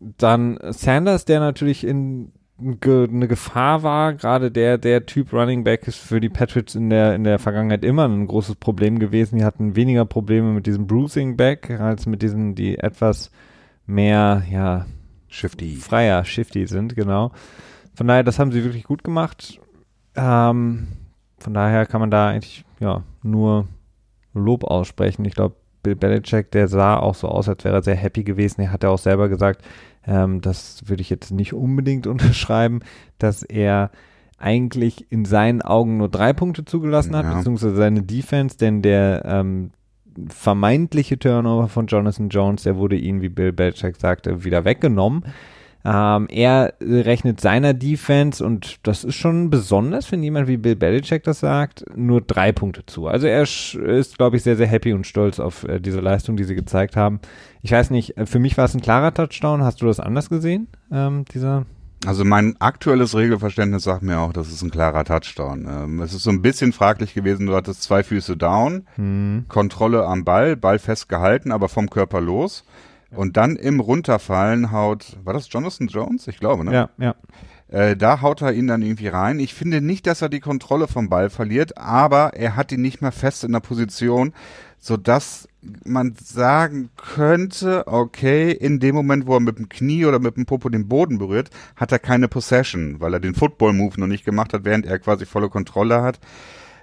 dann 0.00 0.58
Sanders, 0.70 1.24
der 1.24 1.40
natürlich 1.40 1.86
in 1.86 2.32
eine 2.58 3.28
Gefahr 3.28 3.82
war, 3.82 4.14
gerade 4.14 4.50
der 4.50 4.78
der 4.78 5.04
Typ 5.04 5.32
Running 5.32 5.62
Back 5.64 5.86
ist 5.86 5.98
für 5.98 6.20
die 6.20 6.30
Patriots 6.30 6.74
in 6.74 6.88
der 6.88 7.14
in 7.14 7.24
der 7.24 7.38
Vergangenheit 7.38 7.84
immer 7.84 8.08
ein 8.08 8.26
großes 8.26 8.56
Problem 8.56 8.98
gewesen. 8.98 9.38
Die 9.38 9.44
hatten 9.44 9.76
weniger 9.76 10.06
Probleme 10.06 10.52
mit 10.52 10.66
diesem 10.66 10.86
Bruising 10.86 11.36
Back 11.36 11.70
als 11.70 12.06
mit 12.06 12.22
diesen, 12.22 12.54
die 12.54 12.78
etwas 12.78 13.30
mehr 13.86 14.42
ja 14.50 14.86
Shifty. 15.28 15.76
freier, 15.76 16.24
shifty 16.24 16.66
sind, 16.66 16.96
genau. 16.96 17.32
Von 17.94 18.06
daher, 18.06 18.22
das 18.22 18.38
haben 18.38 18.52
sie 18.52 18.64
wirklich 18.64 18.84
gut 18.84 19.04
gemacht. 19.04 19.60
Ähm, 20.14 20.88
von 21.38 21.54
daher 21.54 21.84
kann 21.84 22.00
man 22.00 22.10
da 22.10 22.28
eigentlich 22.28 22.64
ja 22.80 23.02
nur 23.22 23.68
Lob 24.32 24.64
aussprechen. 24.64 25.24
Ich 25.24 25.34
glaube, 25.34 25.56
Bill 25.86 25.94
Belichick, 25.96 26.50
der 26.50 26.66
sah 26.68 26.96
auch 26.98 27.14
so 27.14 27.28
aus, 27.28 27.48
als 27.48 27.64
wäre 27.64 27.76
er 27.76 27.82
sehr 27.82 27.94
happy 27.94 28.24
gewesen. 28.24 28.60
Er 28.62 28.72
hat 28.72 28.82
ja 28.82 28.88
auch 28.90 28.98
selber 28.98 29.28
gesagt, 29.28 29.62
ähm, 30.06 30.40
das 30.40 30.82
würde 30.86 31.00
ich 31.02 31.10
jetzt 31.10 31.30
nicht 31.30 31.52
unbedingt 31.52 32.06
unterschreiben, 32.08 32.80
dass 33.18 33.42
er 33.44 33.90
eigentlich 34.38 35.10
in 35.10 35.24
seinen 35.24 35.62
Augen 35.62 35.96
nur 35.96 36.08
drei 36.10 36.32
Punkte 36.32 36.64
zugelassen 36.64 37.14
hat, 37.16 37.24
Ja. 37.24 37.36
beziehungsweise 37.38 37.76
seine 37.76 38.02
Defense, 38.02 38.58
denn 38.58 38.82
der 38.82 39.22
ähm, 39.24 39.70
vermeintliche 40.28 41.18
Turnover 41.18 41.68
von 41.68 41.86
Jonathan 41.86 42.28
Jones, 42.28 42.62
der 42.64 42.76
wurde 42.76 42.96
ihm, 42.96 43.22
wie 43.22 43.28
Bill 43.28 43.52
Belichick 43.52 43.96
sagte, 43.96 44.44
wieder 44.44 44.64
weggenommen. 44.64 45.24
Ähm, 45.88 46.26
er 46.28 46.74
rechnet 46.80 47.40
seiner 47.40 47.72
Defense, 47.72 48.44
und 48.44 48.78
das 48.82 49.04
ist 49.04 49.14
schon 49.14 49.50
besonders, 49.50 50.10
wenn 50.10 50.20
jemand 50.20 50.48
wie 50.48 50.56
Bill 50.56 50.74
Belichick 50.74 51.22
das 51.22 51.38
sagt, 51.38 51.84
nur 51.94 52.22
drei 52.22 52.50
Punkte 52.50 52.84
zu. 52.86 53.06
Also 53.06 53.28
er 53.28 53.42
ist, 53.42 54.18
glaube 54.18 54.36
ich, 54.36 54.42
sehr, 54.42 54.56
sehr 54.56 54.66
happy 54.66 54.92
und 54.92 55.06
stolz 55.06 55.38
auf 55.38 55.62
äh, 55.62 55.78
diese 55.78 56.00
Leistung, 56.00 56.36
die 56.36 56.42
sie 56.42 56.56
gezeigt 56.56 56.96
haben. 56.96 57.20
Ich 57.62 57.70
weiß 57.70 57.90
nicht, 57.90 58.18
äh, 58.18 58.26
für 58.26 58.40
mich 58.40 58.58
war 58.58 58.64
es 58.64 58.74
ein 58.74 58.80
klarer 58.80 59.14
Touchdown. 59.14 59.62
Hast 59.62 59.80
du 59.80 59.86
das 59.86 60.00
anders 60.00 60.28
gesehen, 60.28 60.66
ähm, 60.90 61.24
dieser? 61.32 61.66
Also 62.04 62.24
mein 62.24 62.56
aktuelles 62.60 63.14
Regelverständnis 63.16 63.84
sagt 63.84 64.02
mir 64.02 64.18
auch, 64.18 64.32
das 64.32 64.48
ist 64.48 64.62
ein 64.62 64.72
klarer 64.72 65.04
Touchdown. 65.04 65.68
Ähm, 65.70 66.00
es 66.00 66.12
ist 66.12 66.24
so 66.24 66.30
ein 66.30 66.42
bisschen 66.42 66.72
fraglich 66.72 67.14
gewesen, 67.14 67.46
du 67.46 67.54
hattest 67.54 67.84
zwei 67.84 68.02
Füße 68.02 68.36
down, 68.36 68.86
Hm, 68.96 69.44
Kontrolle 69.48 70.04
am 70.04 70.24
Ball, 70.24 70.56
Ball 70.56 70.80
festgehalten, 70.80 71.52
aber 71.52 71.68
vom 71.68 71.88
Körper 71.88 72.20
los. 72.20 72.64
Und 73.10 73.36
dann 73.36 73.56
im 73.56 73.80
Runterfallen 73.80 74.72
haut, 74.72 75.16
war 75.22 75.32
das 75.32 75.50
Jonathan 75.50 75.86
Jones? 75.86 76.26
Ich 76.26 76.38
glaube, 76.38 76.64
ne? 76.64 76.72
Ja, 76.72 76.90
ja. 76.98 77.14
Äh, 77.68 77.96
da 77.96 78.20
haut 78.20 78.42
er 78.42 78.52
ihn 78.52 78.68
dann 78.68 78.82
irgendwie 78.82 79.08
rein. 79.08 79.40
Ich 79.40 79.54
finde 79.54 79.80
nicht, 79.80 80.06
dass 80.06 80.22
er 80.22 80.28
die 80.28 80.40
Kontrolle 80.40 80.86
vom 80.86 81.08
Ball 81.08 81.30
verliert, 81.30 81.76
aber 81.78 82.34
er 82.34 82.54
hat 82.54 82.70
ihn 82.70 82.82
nicht 82.82 83.02
mehr 83.02 83.12
fest 83.12 83.42
in 83.42 83.52
der 83.52 83.60
Position, 83.60 84.32
sodass 84.78 85.48
man 85.84 86.14
sagen 86.22 86.90
könnte, 86.96 87.88
okay, 87.88 88.52
in 88.52 88.78
dem 88.78 88.94
Moment, 88.94 89.26
wo 89.26 89.34
er 89.34 89.40
mit 89.40 89.58
dem 89.58 89.68
Knie 89.68 90.04
oder 90.04 90.20
mit 90.20 90.36
dem 90.36 90.46
Popo 90.46 90.68
den 90.68 90.86
Boden 90.86 91.18
berührt, 91.18 91.50
hat 91.74 91.90
er 91.90 91.98
keine 91.98 92.28
Possession, 92.28 93.00
weil 93.00 93.14
er 93.14 93.20
den 93.20 93.34
Football-Move 93.34 93.98
noch 93.98 94.06
nicht 94.06 94.24
gemacht 94.24 94.52
hat, 94.52 94.64
während 94.64 94.86
er 94.86 95.00
quasi 95.00 95.26
volle 95.26 95.48
Kontrolle 95.48 96.02
hat. 96.02 96.20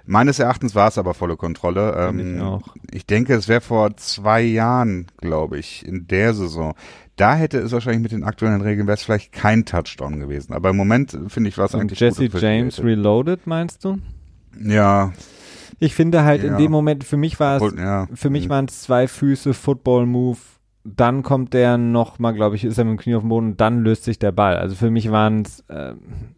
Meines 0.06 0.38
Erachtens 0.38 0.74
war 0.74 0.88
es 0.88 0.98
aber 0.98 1.14
volle 1.14 1.36
Kontrolle. 1.36 1.92
Finde 2.08 2.22
ich 2.22 2.28
Ähm, 2.36 2.42
auch. 2.42 2.74
ich 2.90 3.06
denke, 3.06 3.34
es 3.34 3.48
wäre 3.48 3.60
vor 3.62 3.96
zwei 3.96 4.42
Jahren, 4.42 5.06
glaube 5.18 5.58
ich, 5.58 5.86
in 5.86 6.06
der 6.06 6.34
Saison. 6.34 6.74
Da 7.16 7.36
hätte 7.36 7.58
es 7.58 7.72
wahrscheinlich 7.72 8.02
mit 8.02 8.12
den 8.12 8.24
aktuellen 8.24 8.60
Regeln 8.60 8.86
wäre 8.86 8.96
es 8.96 9.02
vielleicht 9.04 9.32
kein 9.32 9.64
Touchdown 9.64 10.18
gewesen. 10.20 10.52
Aber 10.52 10.70
im 10.70 10.76
Moment 10.76 11.14
äh, 11.14 11.28
finde 11.28 11.48
ich 11.48 11.56
war 11.58 11.66
es 11.66 11.74
eigentlich 11.74 12.00
Jesse 12.00 12.28
gut 12.28 12.40
James. 12.42 12.82
Reloaded, 12.82 13.46
meinst 13.46 13.84
du? 13.84 13.98
Ja, 14.62 15.12
Ich 15.80 15.94
finde 15.94 16.22
halt 16.22 16.44
in 16.44 16.52
Ja. 16.52 16.56
dem 16.58 16.70
Moment, 16.70 17.02
für 17.04 17.16
mich 17.16 17.40
war 17.40 17.60
es 17.60 17.74
ja. 17.76 18.06
Für 18.14 18.30
mich 18.30 18.46
Mhm. 18.46 18.50
waren 18.50 18.64
es 18.66 18.82
zwei 18.82 19.08
Füße, 19.08 19.54
Football-Move, 19.54 20.38
dann 20.84 21.22
kommt 21.22 21.52
der 21.54 21.78
noch 21.78 22.18
mal, 22.20 22.32
glaube 22.32 22.54
ich, 22.56 22.64
ist 22.64 22.78
er 22.78 22.84
mit 22.84 22.92
dem 22.98 23.02
Knie 23.02 23.14
auf 23.16 23.22
dem 23.22 23.28
Boden 23.30 23.56
dann 23.56 23.80
löst 23.82 24.04
sich 24.04 24.18
der 24.18 24.32
Ball. 24.32 24.56
Also 24.56 24.76
für 24.76 24.90
mich 24.90 25.10
waren 25.10 25.42
es, 25.42 25.60
äh, 25.68 25.94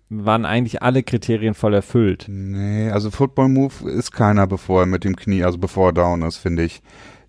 waren 0.09 0.45
eigentlich 0.45 0.83
alle 0.83 1.03
Kriterien 1.03 1.55
voll 1.55 1.75
erfüllt. 1.75 2.27
Nee, 2.29 2.91
also 2.91 3.11
Football 3.11 3.49
Move 3.49 3.91
ist 3.91 4.13
keiner, 4.13 4.47
bevor 4.47 4.81
er 4.83 4.87
mit 4.87 5.05
dem 5.05 5.17
Knie, 5.17 5.43
also 5.43 5.59
bevor 5.59 5.89
er 5.89 5.93
down 5.93 6.23
ist, 6.23 6.37
finde 6.37 6.63
ich. 6.63 6.83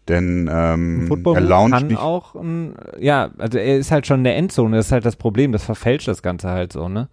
Denn 0.07 0.49
ähm, 0.51 1.01
er 1.01 1.07
Football-Move 1.07 1.47
launcht 1.47 1.73
kann 1.73 1.87
nicht. 1.87 1.99
auch, 1.99 2.35
ein, 2.35 2.75
ja, 2.99 3.31
also 3.37 3.57
er 3.57 3.77
ist 3.77 3.91
halt 3.91 4.07
schon 4.07 4.19
in 4.19 4.23
der 4.23 4.37
Endzone, 4.37 4.77
das 4.77 4.87
ist 4.87 4.91
halt 4.91 5.05
das 5.05 5.17
Problem, 5.17 5.51
das 5.51 5.63
verfälscht 5.63 6.07
das 6.07 6.21
Ganze 6.21 6.49
halt 6.49 6.71
so, 6.71 6.87
ne? 6.87 7.09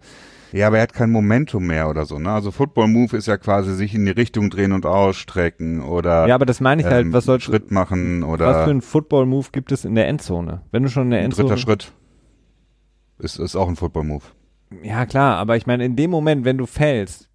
Ja, 0.51 0.67
aber 0.67 0.77
er 0.77 0.83
hat 0.83 0.93
kein 0.93 1.11
Momentum 1.11 1.67
mehr 1.67 1.89
oder 1.89 2.05
so. 2.05 2.17
Ne? 2.17 2.31
Also 2.31 2.51
Football 2.51 2.87
Move 2.87 3.17
ist 3.17 3.27
ja 3.27 3.35
quasi 3.35 3.73
sich 3.73 3.93
in 3.93 4.05
die 4.05 4.11
Richtung 4.11 4.49
drehen 4.49 4.71
und 4.71 4.85
ausstrecken 4.85 5.81
oder 5.81 6.27
Ja, 6.27 6.35
aber 6.35 6.45
das 6.45 6.61
meine 6.61 6.81
ich 6.81 6.87
halt, 6.87 7.07
ähm, 7.07 7.13
was 7.13 7.25
soll, 7.25 7.41
Schritt 7.41 7.71
machen 7.71 8.21
was 8.21 8.29
für 8.29 8.33
oder 8.33 8.67
ein 8.67 8.81
Football-Move 8.81 9.47
gibt 9.51 9.73
es 9.73 9.83
in 9.83 9.95
der 9.95 10.07
Endzone? 10.07 10.61
Wenn 10.71 10.83
du 10.83 10.89
schon 10.89 11.03
in 11.05 11.11
der 11.11 11.23
Endzone 11.23 11.49
dritter 11.49 11.59
Schritt. 11.59 11.91
Ist, 13.17 13.37
ist 13.37 13.57
auch 13.57 13.67
ein 13.67 13.75
Football 13.75 14.05
Move. 14.05 14.23
Ja, 14.83 15.05
klar, 15.05 15.37
aber 15.37 15.57
ich 15.57 15.67
meine, 15.67 15.85
in 15.85 15.95
dem 15.95 16.11
Moment, 16.11 16.45
wenn 16.45 16.57
du 16.57 16.65
fällst, 16.65 17.29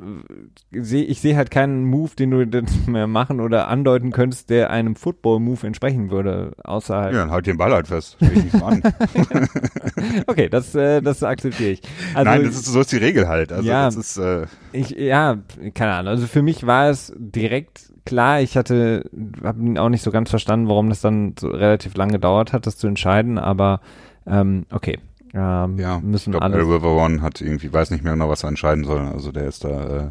äh, 0.00 0.78
ich 0.78 1.20
sehe 1.20 1.36
halt 1.36 1.50
keinen 1.50 1.84
Move, 1.84 2.14
den 2.16 2.30
du 2.30 2.46
dann 2.46 2.66
mehr 2.86 3.06
machen 3.06 3.40
oder 3.40 3.68
andeuten 3.68 4.12
könntest, 4.12 4.50
der 4.50 4.70
einem 4.70 4.96
Football-Move 4.96 5.66
entsprechen 5.66 6.10
würde, 6.10 6.52
außer 6.62 6.96
halt. 6.96 7.14
Ja, 7.14 7.20
dann 7.20 7.30
halt 7.30 7.46
den 7.46 7.56
Ball 7.56 7.72
halt 7.72 7.88
fest. 7.88 8.16
Okay, 10.26 10.48
das, 10.48 10.74
äh, 10.74 11.00
das 11.00 11.22
akzeptiere 11.22 11.72
ich. 11.72 11.82
Also, 12.14 12.30
Nein, 12.30 12.44
das 12.44 12.56
ist, 12.56 12.66
so 12.66 12.80
ist 12.80 12.92
die 12.92 12.96
Regel 12.96 13.28
halt. 13.28 13.52
Also 13.52 13.68
Ja. 13.68 13.86
das 13.86 13.96
ist, 13.96 14.16
äh, 14.16 14.46
ich, 14.72 14.90
ja, 14.90 15.38
keine 15.74 15.92
Ahnung. 15.92 16.10
Also 16.10 16.26
für 16.26 16.42
mich 16.42 16.66
war 16.66 16.90
es 16.90 17.12
direkt 17.16 17.92
klar, 18.04 18.40
ich 18.40 18.56
hatte, 18.56 19.08
habe 19.42 19.80
auch 19.80 19.88
nicht 19.88 20.02
so 20.02 20.10
ganz 20.10 20.30
verstanden, 20.30 20.68
warum 20.68 20.88
das 20.88 21.00
dann 21.00 21.34
so 21.38 21.48
relativ 21.48 21.96
lang 21.96 22.10
gedauert 22.10 22.52
hat, 22.52 22.66
das 22.66 22.76
zu 22.76 22.86
entscheiden, 22.86 23.38
aber 23.38 23.80
ähm, 24.26 24.66
okay. 24.70 24.98
Ähm, 25.34 25.78
ja, 25.78 25.98
ich 25.98 26.02
müssen 26.04 26.30
glaube, 26.30 26.44
alle. 26.44 26.58
River 26.58 26.92
One 26.92 27.20
hat 27.20 27.40
irgendwie, 27.40 27.72
weiß 27.72 27.90
nicht 27.90 28.04
mehr 28.04 28.12
genau, 28.12 28.28
was 28.28 28.44
er 28.44 28.50
entscheiden 28.50 28.84
soll. 28.84 29.00
Also 29.00 29.32
der 29.32 29.46
ist 29.46 29.64
da 29.64 30.06
äh, 30.06 30.10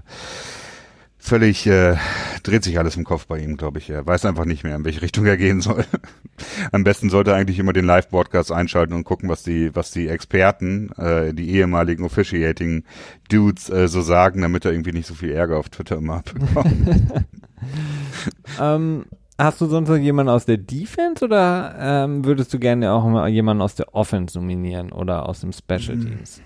völlig, 1.18 1.66
äh, 1.66 1.96
dreht 2.44 2.66
sich 2.66 2.78
alles 2.78 2.98
im 2.98 3.06
Kopf 3.06 3.28
bei 3.28 3.40
ihm, 3.40 3.56
glaube 3.56 3.80
ich. 3.80 3.90
Er 3.90 4.06
weiß 4.06 4.26
einfach 4.26 4.44
nicht 4.44 4.66
mehr, 4.66 4.76
in 4.76 4.84
welche 4.84 5.02
Richtung 5.02 5.26
er 5.26 5.38
gehen 5.38 5.62
soll. 5.62 5.86
Am 6.74 6.84
besten 6.84 7.10
sollte 7.10 7.32
er 7.32 7.38
eigentlich 7.38 7.60
immer 7.60 7.72
den 7.72 7.86
Live-Broadcast 7.86 8.52
einschalten 8.52 8.94
und 8.94 9.06
gucken, 9.06 9.30
was 9.30 9.44
die, 9.44 9.74
was 9.74 9.92
die 9.92 10.10
Experten, 10.10 10.92
äh, 10.98 11.34
die 11.34 11.52
ehemaligen 11.52 12.04
Officiating 12.04 12.84
Dudes 13.30 13.70
äh, 13.70 13.88
so 13.88 14.02
sagen, 14.02 14.42
damit 14.42 14.66
er 14.66 14.74
irgendwie 14.74 14.92
nicht 14.92 15.08
so 15.08 15.14
viel 15.14 15.32
Ärger 15.32 15.58
auf 15.58 15.70
Twitter 15.70 15.98
immer 15.98 16.16
abbekommt. 16.16 17.14
Ähm, 18.60 19.06
hast 19.38 19.62
du 19.62 19.66
sonst 19.66 19.90
noch 19.90 19.98
jemanden 19.98 20.30
aus 20.32 20.46
der 20.46 20.58
Defense 20.58 21.24
oder 21.24 21.76
ähm, 21.80 22.26
würdest 22.26 22.54
du 22.54 22.60
gerne 22.60 22.92
auch 22.92 23.06
mal 23.06 23.28
jemanden 23.30 23.62
aus 23.62 23.76
der 23.76 23.94
Offense 23.96 24.38
nominieren 24.38 24.92
oder 24.92 25.28
aus 25.28 25.42
dem 25.42 25.52
Special 25.52 25.98
Hm. 25.98 26.06
Teams? 26.06 26.42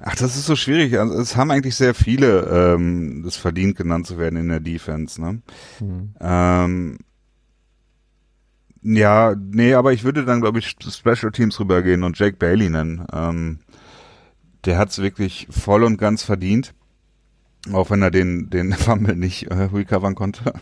Ach, 0.00 0.16
das 0.16 0.36
ist 0.36 0.46
so 0.46 0.56
schwierig. 0.56 0.98
Also, 0.98 1.14
es 1.14 1.36
haben 1.36 1.50
eigentlich 1.50 1.76
sehr 1.76 1.94
viele 1.94 2.74
ähm, 2.74 3.22
das 3.24 3.36
verdient, 3.36 3.76
genannt 3.76 4.06
zu 4.06 4.18
werden 4.18 4.36
in 4.36 4.48
der 4.48 4.60
Defense. 4.60 5.20
Ne? 5.20 5.42
Hm. 5.78 6.14
Ähm, 6.20 6.98
ja, 8.82 9.34
nee, 9.34 9.74
aber 9.74 9.92
ich 9.92 10.04
würde 10.04 10.24
dann, 10.24 10.42
glaube 10.42 10.58
ich, 10.58 10.76
Special 10.80 11.32
Teams 11.32 11.58
rübergehen 11.58 12.02
und 12.02 12.18
Jake 12.18 12.36
Bailey 12.36 12.68
nennen. 12.68 13.06
Ähm, 13.12 13.60
der 14.66 14.76
hat's 14.76 15.00
wirklich 15.00 15.46
voll 15.50 15.84
und 15.84 15.96
ganz 15.96 16.22
verdient. 16.22 16.74
Auch 17.72 17.90
wenn 17.90 18.02
er 18.02 18.10
den, 18.10 18.50
den 18.50 18.72
Fumble 18.74 19.16
nicht 19.16 19.50
äh, 19.50 19.54
recovern 19.54 20.14
konnte. 20.14 20.52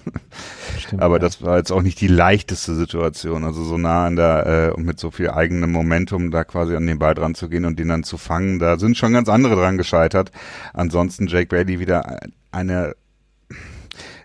Stimmt, 0.79 1.03
Aber 1.03 1.17
ja. 1.17 1.19
das 1.21 1.43
war 1.43 1.57
jetzt 1.57 1.73
auch 1.73 1.83
nicht 1.83 2.01
die 2.01 2.09
leichteste 2.09 2.75
Situation. 2.75 3.45
Also 3.45 3.65
so 3.65 3.77
nah 3.77 4.07
an 4.07 4.17
der, 4.17 4.47
äh, 4.47 4.77
und 4.77 4.85
mit 4.85 5.01
so 5.01 5.11
viel 5.11 5.31
eigenem 5.31 5.73
Momentum 5.73 6.31
da 6.31 6.45
quasi 6.45 6.77
an 6.77 6.87
den 6.87 6.99
Ball 6.99 7.15
dran 7.15 7.35
zu 7.35 7.49
gehen 7.49 7.65
und 7.65 7.79
den 7.79 7.89
dann 7.89 8.05
zu 8.05 8.19
fangen. 8.19 8.59
Da 8.59 8.79
sind 8.79 8.97
schon 8.97 9.13
ganz 9.13 9.29
andere 9.29 9.57
dran 9.57 9.79
gescheitert. 9.79 10.31
Ansonsten 10.73 11.27
Jake 11.27 11.49
Bailey 11.49 11.81
wieder 11.81 12.21
eine 12.53 12.95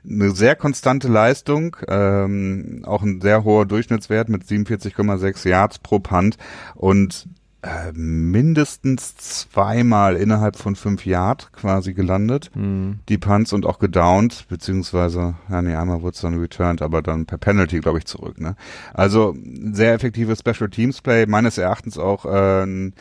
eine 0.09 0.31
sehr 0.31 0.55
konstante 0.55 1.07
Leistung, 1.07 1.75
ähm, 1.87 2.83
auch 2.85 3.03
ein 3.03 3.19
sehr 3.19 3.43
hoher 3.43 3.65
Durchschnittswert 3.65 4.29
mit 4.29 4.43
47,6 4.43 5.47
Yards 5.47 5.79
pro 5.79 5.99
Punt 5.99 6.37
und 6.75 7.27
äh, 7.67 7.91
mindestens 7.93 9.17
zweimal 9.17 10.15
innerhalb 10.15 10.56
von 10.56 10.75
fünf 10.75 11.06
Yard 11.06 11.51
quasi 11.51 11.93
gelandet. 11.93 12.49
Mhm. 12.56 12.99
Die 13.10 13.17
Punts 13.17 13.51
und 13.51 13.65
auch 13.65 13.80
gedownt, 13.80 14.45
beziehungsweise, 14.47 15.36
ja 15.49 15.62
nee, 15.62 15.75
einmal 15.75 16.01
wurde 16.01 16.15
es 16.15 16.21
dann 16.21 16.39
returned, 16.39 16.82
aber 16.82 17.01
dann 17.01 17.25
per 17.25 17.38
Penalty, 17.38 17.80
glaube 17.80 17.97
ich, 17.99 18.06
zurück. 18.06 18.39
Ne? 18.39 18.56
Also 18.93 19.36
sehr 19.71 19.93
effektives 19.93 20.39
Special 20.39 20.69
Teams 20.69 21.01
Play, 21.01 21.25
meines 21.25 21.58
Erachtens 21.58 21.97
auch 21.97 22.25
äh, 22.25 22.63
ein 22.63 22.93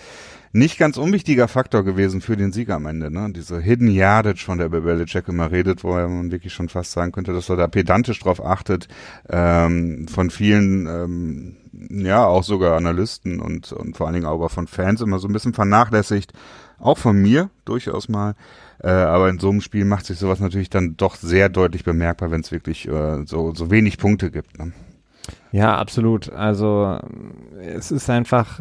nicht 0.57 0.79
ganz 0.79 0.97
unwichtiger 0.97 1.49
Faktor 1.49 1.85
gewesen 1.85 2.21
für 2.21 2.37
den 2.37 2.53
Sieg 2.53 2.71
am 2.71 2.87
Ende. 2.87 3.11
Ne? 3.11 3.33
Diese 3.33 3.61
Hidden 3.61 3.89
Yardage, 3.89 4.43
von 4.45 4.59
der 4.59 4.69
Belichick 4.69 5.29
immer 5.29 5.51
redet, 5.51 5.85
wo 5.85 5.93
man 5.93 6.33
wirklich 6.33 6.53
schon 6.53 6.69
fast 6.69 6.93
sagen 6.93 7.13
könnte, 7.13 7.33
dass 7.33 7.49
er 7.49 7.57
da 7.57 7.67
pedantisch 7.67 8.19
drauf 8.21 8.45
achtet, 8.45 8.89
ähm, 9.29 10.09
von 10.09 10.31
vielen, 10.31 10.87
ähm, 10.87 11.57
ja, 12.05 12.25
auch 12.27 12.43
sogar 12.43 12.77
Analysten 12.77 13.41
und, 13.41 13.73
und 13.73 13.97
vor 13.97 14.07
allen 14.07 14.15
Dingen 14.15 14.27
auch 14.27 14.51
von 14.51 14.67
Fans 14.67 15.01
immer 15.03 15.19
so 15.19 15.29
ein 15.29 15.33
bisschen 15.33 15.55
vernachlässigt. 15.55 16.33
Auch 16.79 16.99
von 16.99 17.17
mir 17.17 17.51
durchaus 17.65 18.09
mal. 18.09 18.35
Äh, 18.83 18.89
aber 18.89 19.29
in 19.29 19.39
so 19.39 19.51
einem 19.51 19.61
Spiel 19.61 19.85
macht 19.85 20.07
sich 20.07 20.19
sowas 20.19 20.41
natürlich 20.41 20.71
dann 20.71 20.97
doch 20.97 21.17
sehr 21.17 21.49
deutlich 21.49 21.85
bemerkbar, 21.85 22.31
wenn 22.31 22.41
es 22.41 22.53
wirklich 22.53 22.89
äh, 22.89 23.25
so, 23.25 23.55
so 23.55 23.71
wenig 23.71 23.99
Punkte 23.99 24.31
gibt. 24.31 24.59
Ne? 24.59 24.73
Ja, 25.53 25.77
absolut. 25.77 26.31
Also 26.31 26.99
es 27.59 27.91
ist 27.91 28.11
einfach 28.11 28.61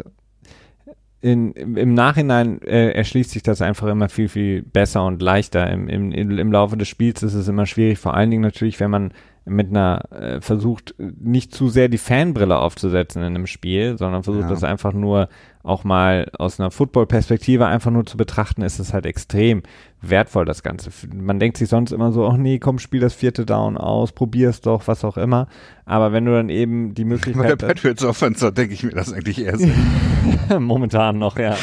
in, 1.26 1.54
im 1.54 1.96
Nachhinein 1.96 2.62
äh, 2.62 2.92
erschließt 2.92 3.32
sich 3.32 3.42
das 3.42 3.60
einfach 3.60 3.88
immer 3.88 4.10
viel, 4.10 4.30
viel 4.30 4.62
besser 4.62 5.04
und 5.04 5.24
leichter. 5.24 5.68
Im, 5.72 5.90
im, 5.90 6.12
Im 6.12 6.52
Laufe 6.52 6.78
des 6.78 6.88
Spiels 6.88 7.24
ist 7.24 7.34
es 7.34 7.48
immer 7.48 7.66
schwierig, 7.66 7.98
vor 7.98 8.14
allen 8.14 8.30
Dingen 8.30 8.44
natürlich, 8.44 8.80
wenn 8.80 8.92
man 8.92 9.12
mit 9.44 9.70
einer 9.70 10.04
äh, 10.12 10.42
versucht, 10.42 10.94
nicht 11.00 11.52
zu 11.52 11.70
sehr 11.70 11.90
die 11.90 11.98
Fanbrille 11.98 12.60
aufzusetzen 12.60 13.24
in 13.24 13.30
einem 13.30 13.48
Spiel, 13.48 13.98
sondern 13.98 14.22
versucht 14.22 14.44
ja. 14.44 14.50
das 14.50 14.64
einfach 14.64 14.94
nur 14.94 15.28
auch 15.64 15.84
mal 15.84 16.30
aus 16.38 16.60
einer 16.60 16.70
Football-Perspektive 16.70 17.66
einfach 17.66 17.90
nur 17.90 18.06
zu 18.06 18.18
betrachten, 18.18 18.62
ist 18.62 18.78
es 18.78 18.94
halt 18.94 19.08
extrem 19.08 19.64
wertvoll, 20.10 20.46
das 20.46 20.64
Ganze. 20.64 20.90
Man 21.14 21.40
denkt 21.40 21.58
sich 21.58 21.70
sonst 21.70 21.92
immer 21.92 22.12
so, 22.12 22.28
ach 22.28 22.38
nee, 22.38 22.60
komm, 22.60 22.80
spiel 22.80 23.02
das 23.02 23.14
vierte 23.14 23.46
Down 23.46 23.78
aus, 23.78 24.12
probier's 24.12 24.62
doch, 24.62 24.88
was 24.88 25.04
auch 25.04 25.18
immer. 25.18 25.48
Aber 25.86 26.12
wenn 26.12 26.26
du 26.26 26.32
dann 26.32 26.50
eben 26.50 26.94
die 26.94 27.06
Möglichkeit 27.06 27.44
Bei 27.44 27.56
der 27.56 27.68
Patriots 27.68 28.04
Offense 28.04 28.52
denke 28.52 28.74
ich 28.74 28.84
mir 28.84 28.92
das 28.92 29.14
eigentlich 29.14 29.40
erst. 29.40 29.68
Momentan 30.60 31.20
noch, 31.20 31.38
ja. 31.38 31.56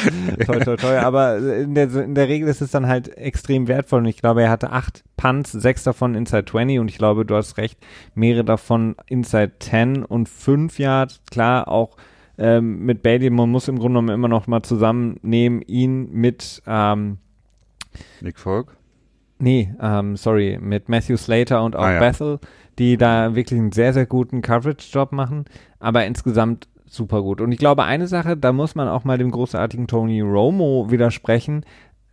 Toll, 0.46 0.60
toll, 0.60 0.76
toll. 0.76 0.96
Aber 0.96 1.38
in 1.38 1.74
der, 1.74 1.92
in 1.94 2.14
der 2.14 2.28
Regel 2.28 2.48
ist 2.48 2.60
es 2.60 2.70
dann 2.70 2.86
halt 2.86 3.16
extrem 3.16 3.66
wertvoll. 3.68 4.00
Und 4.00 4.06
ich 4.06 4.18
glaube, 4.18 4.42
er 4.42 4.50
hatte 4.50 4.70
acht 4.70 5.02
Punts, 5.16 5.52
sechs 5.52 5.82
davon 5.82 6.14
Inside 6.14 6.44
20 6.44 6.78
und 6.78 6.88
ich 6.88 6.98
glaube, 6.98 7.24
du 7.24 7.34
hast 7.34 7.56
recht, 7.56 7.78
mehrere 8.14 8.44
davon 8.44 8.96
Inside 9.08 9.52
10 9.58 10.04
und 10.04 10.28
fünf 10.28 10.78
Yards. 10.78 11.20
Klar, 11.30 11.68
auch 11.68 11.96
ähm, 12.38 12.84
mit 12.84 13.02
Bailey, 13.02 13.30
man 13.30 13.50
muss 13.50 13.68
im 13.68 13.78
Grunde 13.78 13.98
genommen 14.00 14.14
immer 14.14 14.28
noch 14.28 14.46
mal 14.46 14.62
zusammennehmen, 14.62 15.62
ihn 15.62 16.10
mit 16.12 16.62
ähm, 16.66 17.18
Nick 18.20 18.38
Folk? 18.38 18.76
Nee, 19.38 19.74
ähm, 19.80 20.16
sorry, 20.16 20.58
mit 20.60 20.88
Matthew 20.88 21.16
Slater 21.16 21.64
und 21.64 21.74
auch 21.74 21.82
ah, 21.82 21.94
ja. 21.94 21.98
Bethel, 21.98 22.38
die 22.78 22.96
da 22.96 23.34
wirklich 23.34 23.58
einen 23.58 23.72
sehr, 23.72 23.92
sehr 23.92 24.06
guten 24.06 24.40
Coverage-Job 24.40 25.12
machen, 25.12 25.46
aber 25.80 26.06
insgesamt 26.06 26.68
super 26.86 27.22
gut. 27.22 27.40
Und 27.40 27.50
ich 27.50 27.58
glaube, 27.58 27.84
eine 27.84 28.06
Sache, 28.06 28.36
da 28.36 28.52
muss 28.52 28.74
man 28.74 28.88
auch 28.88 29.04
mal 29.04 29.18
dem 29.18 29.30
großartigen 29.30 29.88
Tony 29.88 30.20
Romo 30.20 30.90
widersprechen 30.90 31.64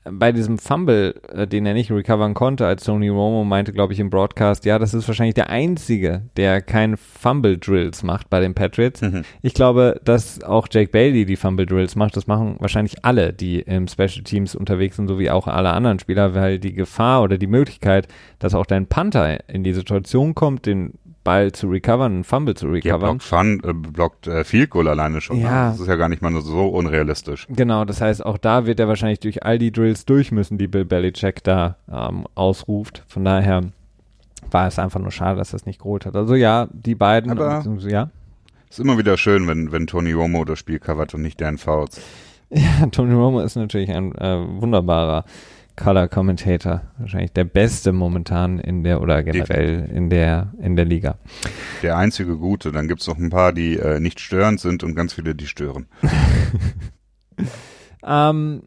bei 0.06 0.32
diesem 0.32 0.58
Fumble, 0.58 1.16
äh, 1.34 1.48
den 1.48 1.66
er 1.66 1.74
nicht 1.74 1.92
recovern 1.92 2.34
konnte, 2.34 2.66
als 2.66 2.84
Tony 2.84 3.10
Romo 3.10 3.44
meinte, 3.44 3.74
glaube 3.74 3.94
ich, 3.94 4.00
im 4.00 4.10
Broadcast, 4.10 4.66
ja, 4.66 4.80
das 4.80 4.94
ist 4.94 5.08
wahrscheinlich 5.08 5.36
der 5.36 5.50
Einzige, 5.50 6.24
der 6.38 6.62
keine 6.62 6.98
Fumble-Drills 6.98 8.04
macht 8.04 8.30
bei 8.30 8.40
den 8.40 8.54
Patriots. 8.54 9.02
Mhm. 9.02 9.24
Ich 9.42 9.54
glaube, 9.54 10.00
dass 10.04 10.42
auch 10.44 10.68
Jake 10.72 10.92
Bailey 10.92 11.26
die 11.26 11.36
Fumble-Drills 11.36 11.96
macht. 11.96 12.16
Das 12.16 12.28
machen 12.28 12.56
wahrscheinlich 12.60 13.04
alle, 13.04 13.34
die 13.34 13.60
im 13.60 13.88
Special 13.88 14.24
Teams 14.24 14.56
unterwegs 14.56 14.96
sind, 14.96 15.08
so 15.08 15.20
wie 15.20 15.30
auch 15.30 15.48
alle 15.48 15.72
anderen 15.72 16.00
Spieler, 16.00 16.34
weil 16.34 16.60
die 16.60 16.74
Gefahr 16.74 17.22
oder 17.24 17.38
die 17.38 17.48
Möglichkeit, 17.48 18.08
dass 18.40 18.56
auch 18.56 18.66
dein 18.66 18.88
Panther 18.88 19.50
in 19.50 19.64
die 19.64 19.74
Situation 19.74 20.34
kommt, 20.34 20.66
den 20.66 20.94
Ball 21.30 21.52
zu 21.52 21.68
recovern, 21.68 22.12
einen 22.12 22.24
Fumble 22.24 22.56
zu 22.56 22.70
recovern. 22.70 23.02
Ja, 23.02 23.08
blockt, 23.12 23.22
Fun, 23.22 23.62
äh, 23.64 23.72
blockt 23.72 24.26
äh, 24.26 24.44
Field 24.44 24.72
Goal 24.72 24.88
alleine 24.88 25.22
schon. 25.22 25.38
Ne? 25.38 25.44
Ja. 25.44 25.66
Ne? 25.66 25.72
Das 25.74 25.80
ist 25.80 25.88
ja 25.88 25.96
gar 25.96 26.10
nicht 26.10 26.24
mal 26.24 26.34
so 26.42 26.66
unrealistisch. 26.70 27.46
Genau, 27.52 27.86
das 27.86 28.02
heißt, 28.02 28.26
auch 28.26 28.40
da 28.40 28.66
wird 28.66 28.80
er 28.80 28.88
wahrscheinlich 28.88 29.20
durch 29.20 29.44
all 29.44 29.60
die 29.60 29.72
Drills 29.72 30.06
durch 30.06 30.32
müssen, 30.32 30.58
die 30.58 30.68
Bill 30.68 30.86
Belichick 30.86 31.44
da 31.44 31.76
ähm, 31.88 32.26
ausruft. 32.34 33.04
Von 33.08 33.26
daher 33.26 33.62
war 34.50 34.66
es 34.66 34.80
einfach 34.80 35.00
nur 35.00 35.12
schade, 35.12 35.38
dass 35.38 35.52
das 35.52 35.68
nicht 35.68 35.78
geholt 35.84 36.08
hat. 36.08 36.16
Also 36.16 36.34
ja, 36.34 36.68
die 36.72 36.96
beiden, 36.96 37.30
Aber 37.30 37.64
ja. 37.88 38.10
Ist 38.68 38.80
immer 38.80 38.98
wieder 38.98 39.16
schön, 39.16 39.48
wenn, 39.48 39.72
wenn 39.72 39.86
Tony 39.86 40.14
Romo 40.14 40.46
das 40.46 40.58
Spiel 40.58 40.80
covert 40.80 41.14
und 41.14 41.22
nicht 41.22 41.40
Dan 41.40 41.60
Fouts. 41.60 42.02
Ja, 42.52 42.88
Tony 42.88 43.14
Romo 43.14 43.42
ist 43.42 43.56
natürlich 43.56 43.92
ein 43.92 44.12
äh, 44.16 44.44
wunderbarer 44.60 45.24
Color 45.80 46.10
Commentator. 46.10 46.82
Wahrscheinlich 46.98 47.32
der 47.32 47.46
beste 47.46 47.94
momentan 47.94 48.60
in 48.60 48.84
der 48.84 49.02
oder 49.02 49.24
generell 49.24 49.90
in 49.94 50.10
der 50.10 50.54
in 50.62 50.76
der 50.76 50.86
Liga. 50.86 51.18
Der 51.82 51.98
einzige 51.98 52.38
gute. 52.38 52.72
Dann 52.72 52.88
gibt 52.88 53.02
es 53.02 53.08
noch 53.08 53.18
ein 53.18 53.30
paar, 53.30 53.54
die 53.54 53.78
äh, 53.78 54.00
nicht 54.00 54.20
störend 54.20 54.60
sind 54.60 54.84
und 54.84 54.94
ganz 54.94 55.14
viele, 55.14 55.36
die 55.36 55.48
stören. 55.48 55.88
ähm, 58.04 58.64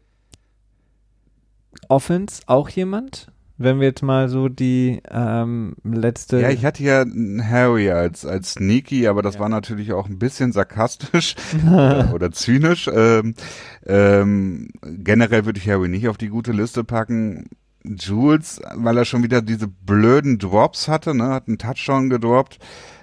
Offense 1.87 2.41
auch 2.47 2.69
jemand? 2.69 3.31
Wenn 3.57 3.79
wir 3.79 3.87
jetzt 3.87 4.01
mal 4.01 4.29
so 4.29 4.49
die 4.49 5.01
ähm, 5.09 5.75
letzte. 5.83 6.39
Ja, 6.39 6.49
ich 6.49 6.65
hatte 6.65 6.83
ja 6.83 7.05
Harry 7.43 7.91
als, 7.91 8.25
als 8.25 8.53
Sneaky, 8.53 9.07
aber 9.07 9.21
das 9.21 9.35
ja. 9.35 9.41
war 9.41 9.49
natürlich 9.49 9.93
auch 9.93 10.07
ein 10.07 10.17
bisschen 10.17 10.51
sarkastisch 10.51 11.35
oder, 11.67 12.13
oder, 12.13 12.31
zynisch. 12.31 12.89
Ähm, 12.93 13.35
ähm, 13.85 14.69
generell 14.83 15.45
würde 15.45 15.59
ich 15.59 15.69
Harry 15.69 15.87
nicht 15.87 16.07
auf 16.07 16.17
die 16.17 16.29
gute 16.29 16.51
Liste 16.51 16.83
packen. 16.83 17.49
Jules, 17.85 18.61
weil 18.75 18.97
er 18.97 19.05
schon 19.05 19.23
wieder 19.23 19.41
diese 19.41 19.67
blöden 19.67 20.39
Drops 20.39 20.87
hatte, 20.87 21.13
ne, 21.13 21.27
hat 21.27 21.47
einen 21.47 21.57
Touchdown 21.57 22.09
gedroppt. 22.09 22.59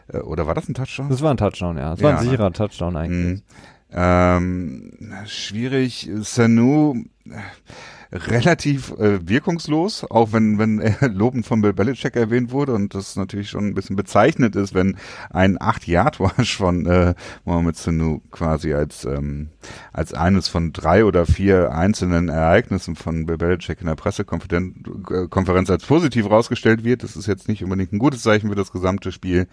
Äh, 0.08 0.18
oder 0.18 0.46
war 0.46 0.54
das 0.54 0.68
ein 0.68 0.74
Touchdown? 0.74 1.10
Das 1.10 1.22
war 1.22 1.30
ein 1.32 1.36
Touchdown, 1.36 1.76
ja. 1.76 1.90
Das 1.90 2.00
ja. 2.00 2.08
war 2.08 2.18
ein 2.18 2.24
sicherer 2.24 2.52
Touchdown 2.52 2.96
eigentlich. 2.96 3.40
Mhm. 3.40 3.42
Ähm, 3.92 4.92
schwierig. 5.26 6.08
Sanu 6.20 7.04
relativ 8.12 8.92
äh, 8.98 9.26
wirkungslos, 9.28 10.04
auch 10.04 10.32
wenn, 10.32 10.58
wenn 10.58 10.80
er 10.80 11.08
lobend 11.08 11.46
von 11.46 11.60
Bill 11.60 11.72
Belichick 11.72 12.16
erwähnt 12.16 12.50
wurde 12.50 12.74
und 12.74 12.94
das 12.94 13.16
natürlich 13.16 13.50
schon 13.50 13.68
ein 13.68 13.74
bisschen 13.74 13.96
bezeichnet 13.96 14.56
ist, 14.56 14.74
wenn 14.74 14.96
ein 15.30 15.58
8-Yard-Wash 15.58 16.56
von 16.56 16.86
äh, 16.86 17.14
Mohamed 17.44 17.76
Sanu 17.76 18.20
quasi 18.30 18.74
als, 18.74 19.04
ähm, 19.04 19.50
als 19.92 20.12
eines 20.14 20.48
von 20.48 20.72
drei 20.72 21.04
oder 21.04 21.26
vier 21.26 21.72
einzelnen 21.72 22.28
Ereignissen 22.28 22.96
von 22.96 23.26
Bill 23.26 23.38
Belichick 23.38 23.80
in 23.80 23.86
der 23.86 23.94
Pressekonferenz 23.94 25.70
als 25.70 25.86
positiv 25.86 26.28
rausgestellt 26.28 26.84
wird. 26.84 27.02
Das 27.02 27.16
ist 27.16 27.26
jetzt 27.26 27.48
nicht 27.48 27.62
unbedingt 27.62 27.92
ein 27.92 27.98
gutes 27.98 28.22
Zeichen 28.22 28.48
für 28.48 28.56
das 28.56 28.72
gesamte 28.72 29.12
Spiel. 29.12 29.46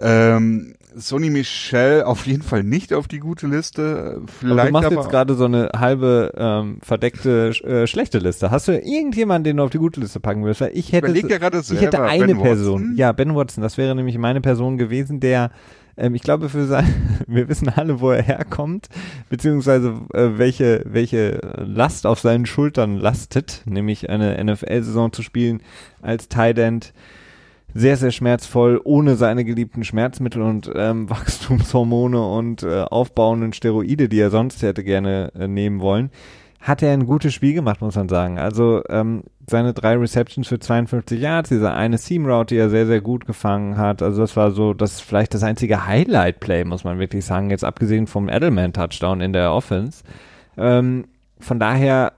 Ähm, 0.00 0.74
Sony 0.96 1.30
Michel 1.30 2.02
auf 2.02 2.26
jeden 2.26 2.42
Fall 2.42 2.62
nicht 2.62 2.92
auf 2.92 3.08
die 3.08 3.18
gute 3.18 3.46
Liste. 3.46 4.22
Vielleicht 4.38 4.58
aber 4.58 4.66
du 4.66 4.72
machst 4.72 4.90
jetzt 4.90 5.10
gerade 5.10 5.34
so 5.34 5.44
eine 5.44 5.70
halbe 5.76 6.32
ähm, 6.36 6.78
verdeckte 6.82 7.48
äh, 7.64 7.86
schlechte 7.86 8.18
Liste. 8.18 8.50
Hast 8.50 8.68
du 8.68 8.78
irgendjemanden, 8.78 9.44
den 9.44 9.56
du 9.56 9.64
auf 9.64 9.70
die 9.70 9.78
gute 9.78 10.00
Liste 10.00 10.20
packen 10.20 10.44
willst? 10.44 10.60
Weil 10.60 10.70
ich 10.74 10.92
hätte, 10.92 11.10
ich, 11.12 11.22
ja 11.22 11.40
selber, 11.40 11.58
ich 11.58 11.80
hätte 11.80 12.02
eine 12.02 12.26
ben 12.26 12.42
Person. 12.42 12.82
Watson. 12.82 12.96
Ja, 12.96 13.12
Ben 13.12 13.34
Watson. 13.34 13.62
Das 13.62 13.76
wäre 13.76 13.94
nämlich 13.94 14.18
meine 14.18 14.40
Person 14.40 14.78
gewesen, 14.78 15.20
der 15.20 15.50
ähm, 15.96 16.14
ich 16.14 16.22
glaube, 16.22 16.48
für 16.48 16.66
sein, 16.66 17.22
wir 17.26 17.48
wissen 17.48 17.68
alle, 17.68 18.00
wo 18.00 18.10
er 18.10 18.22
herkommt, 18.22 18.88
beziehungsweise 19.28 19.94
äh, 20.12 20.30
welche, 20.38 20.82
welche 20.86 21.40
Last 21.56 22.06
auf 22.06 22.20
seinen 22.20 22.46
Schultern 22.46 22.96
lastet, 22.96 23.62
nämlich 23.64 24.10
eine 24.10 24.42
NFL-Saison 24.42 25.12
zu 25.12 25.22
spielen 25.22 25.62
als 26.02 26.28
Tight 26.28 26.58
End 26.58 26.92
sehr, 27.74 27.96
sehr 27.96 28.12
schmerzvoll, 28.12 28.80
ohne 28.84 29.16
seine 29.16 29.44
geliebten 29.44 29.84
Schmerzmittel 29.84 30.42
und 30.42 30.70
ähm, 30.74 31.10
Wachstumshormone 31.10 32.24
und 32.24 32.62
äh, 32.62 32.82
aufbauenden 32.82 33.52
Steroide, 33.52 34.08
die 34.08 34.20
er 34.20 34.30
sonst 34.30 34.62
hätte 34.62 34.84
gerne 34.84 35.32
äh, 35.34 35.48
nehmen 35.48 35.80
wollen, 35.80 36.10
hat 36.60 36.82
er 36.82 36.92
ein 36.92 37.04
gutes 37.04 37.34
Spiel 37.34 37.52
gemacht, 37.52 37.82
muss 37.82 37.96
man 37.96 38.08
sagen. 38.08 38.38
Also 38.38 38.82
ähm, 38.88 39.24
seine 39.50 39.74
drei 39.74 39.96
Receptions 39.96 40.48
für 40.48 40.58
52 40.58 41.20
Yards, 41.20 41.50
diese 41.50 41.72
eine 41.72 41.98
Seam 41.98 42.24
Route, 42.24 42.54
die 42.54 42.58
er 42.58 42.70
sehr, 42.70 42.86
sehr 42.86 43.02
gut 43.02 43.26
gefangen 43.26 43.76
hat. 43.76 44.00
Also 44.00 44.22
das 44.22 44.34
war 44.34 44.50
so, 44.52 44.72
das 44.72 45.00
vielleicht 45.00 45.34
das 45.34 45.42
einzige 45.42 45.86
Highlight-Play, 45.86 46.64
muss 46.64 46.84
man 46.84 46.98
wirklich 46.98 47.24
sagen, 47.26 47.50
jetzt 47.50 47.64
abgesehen 47.64 48.06
vom 48.06 48.30
Edelman-Touchdown 48.30 49.20
in 49.20 49.34
der 49.34 49.52
Offense. 49.52 50.04
Ähm, 50.56 51.04
von 51.38 51.58
daher, 51.58 52.14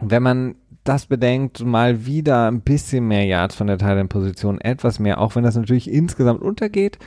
wenn 0.00 0.22
man 0.24 0.54
das 0.84 1.06
bedenkt, 1.06 1.64
mal 1.64 2.06
wieder 2.06 2.50
ein 2.50 2.60
bisschen 2.60 3.06
mehr 3.06 3.24
Yards 3.24 3.54
von 3.54 3.66
der 3.66 3.78
Thailand-Position, 3.78 4.60
etwas 4.60 4.98
mehr, 4.98 5.20
auch 5.20 5.36
wenn 5.36 5.44
das 5.44 5.56
natürlich 5.56 5.90
insgesamt 5.90 6.42
untergeht, 6.42 6.98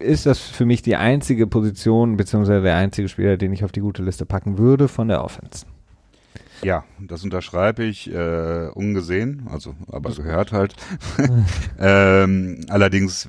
ist 0.00 0.26
das 0.26 0.38
für 0.38 0.64
mich 0.64 0.82
die 0.82 0.96
einzige 0.96 1.46
Position, 1.46 2.16
beziehungsweise 2.16 2.62
der 2.62 2.76
einzige 2.76 3.08
Spieler, 3.08 3.36
den 3.36 3.52
ich 3.52 3.64
auf 3.64 3.72
die 3.72 3.80
gute 3.80 4.02
Liste 4.02 4.24
packen 4.24 4.58
würde 4.58 4.88
von 4.88 5.08
der 5.08 5.24
Offense. 5.24 5.66
Ja, 6.62 6.84
das 7.00 7.24
unterschreibe 7.24 7.82
ich 7.82 8.12
äh, 8.12 8.68
ungesehen, 8.68 9.48
also 9.50 9.74
aber 9.88 10.10
gehört 10.14 10.52
halt. 10.52 10.76
ähm, 11.80 12.60
allerdings 12.68 13.28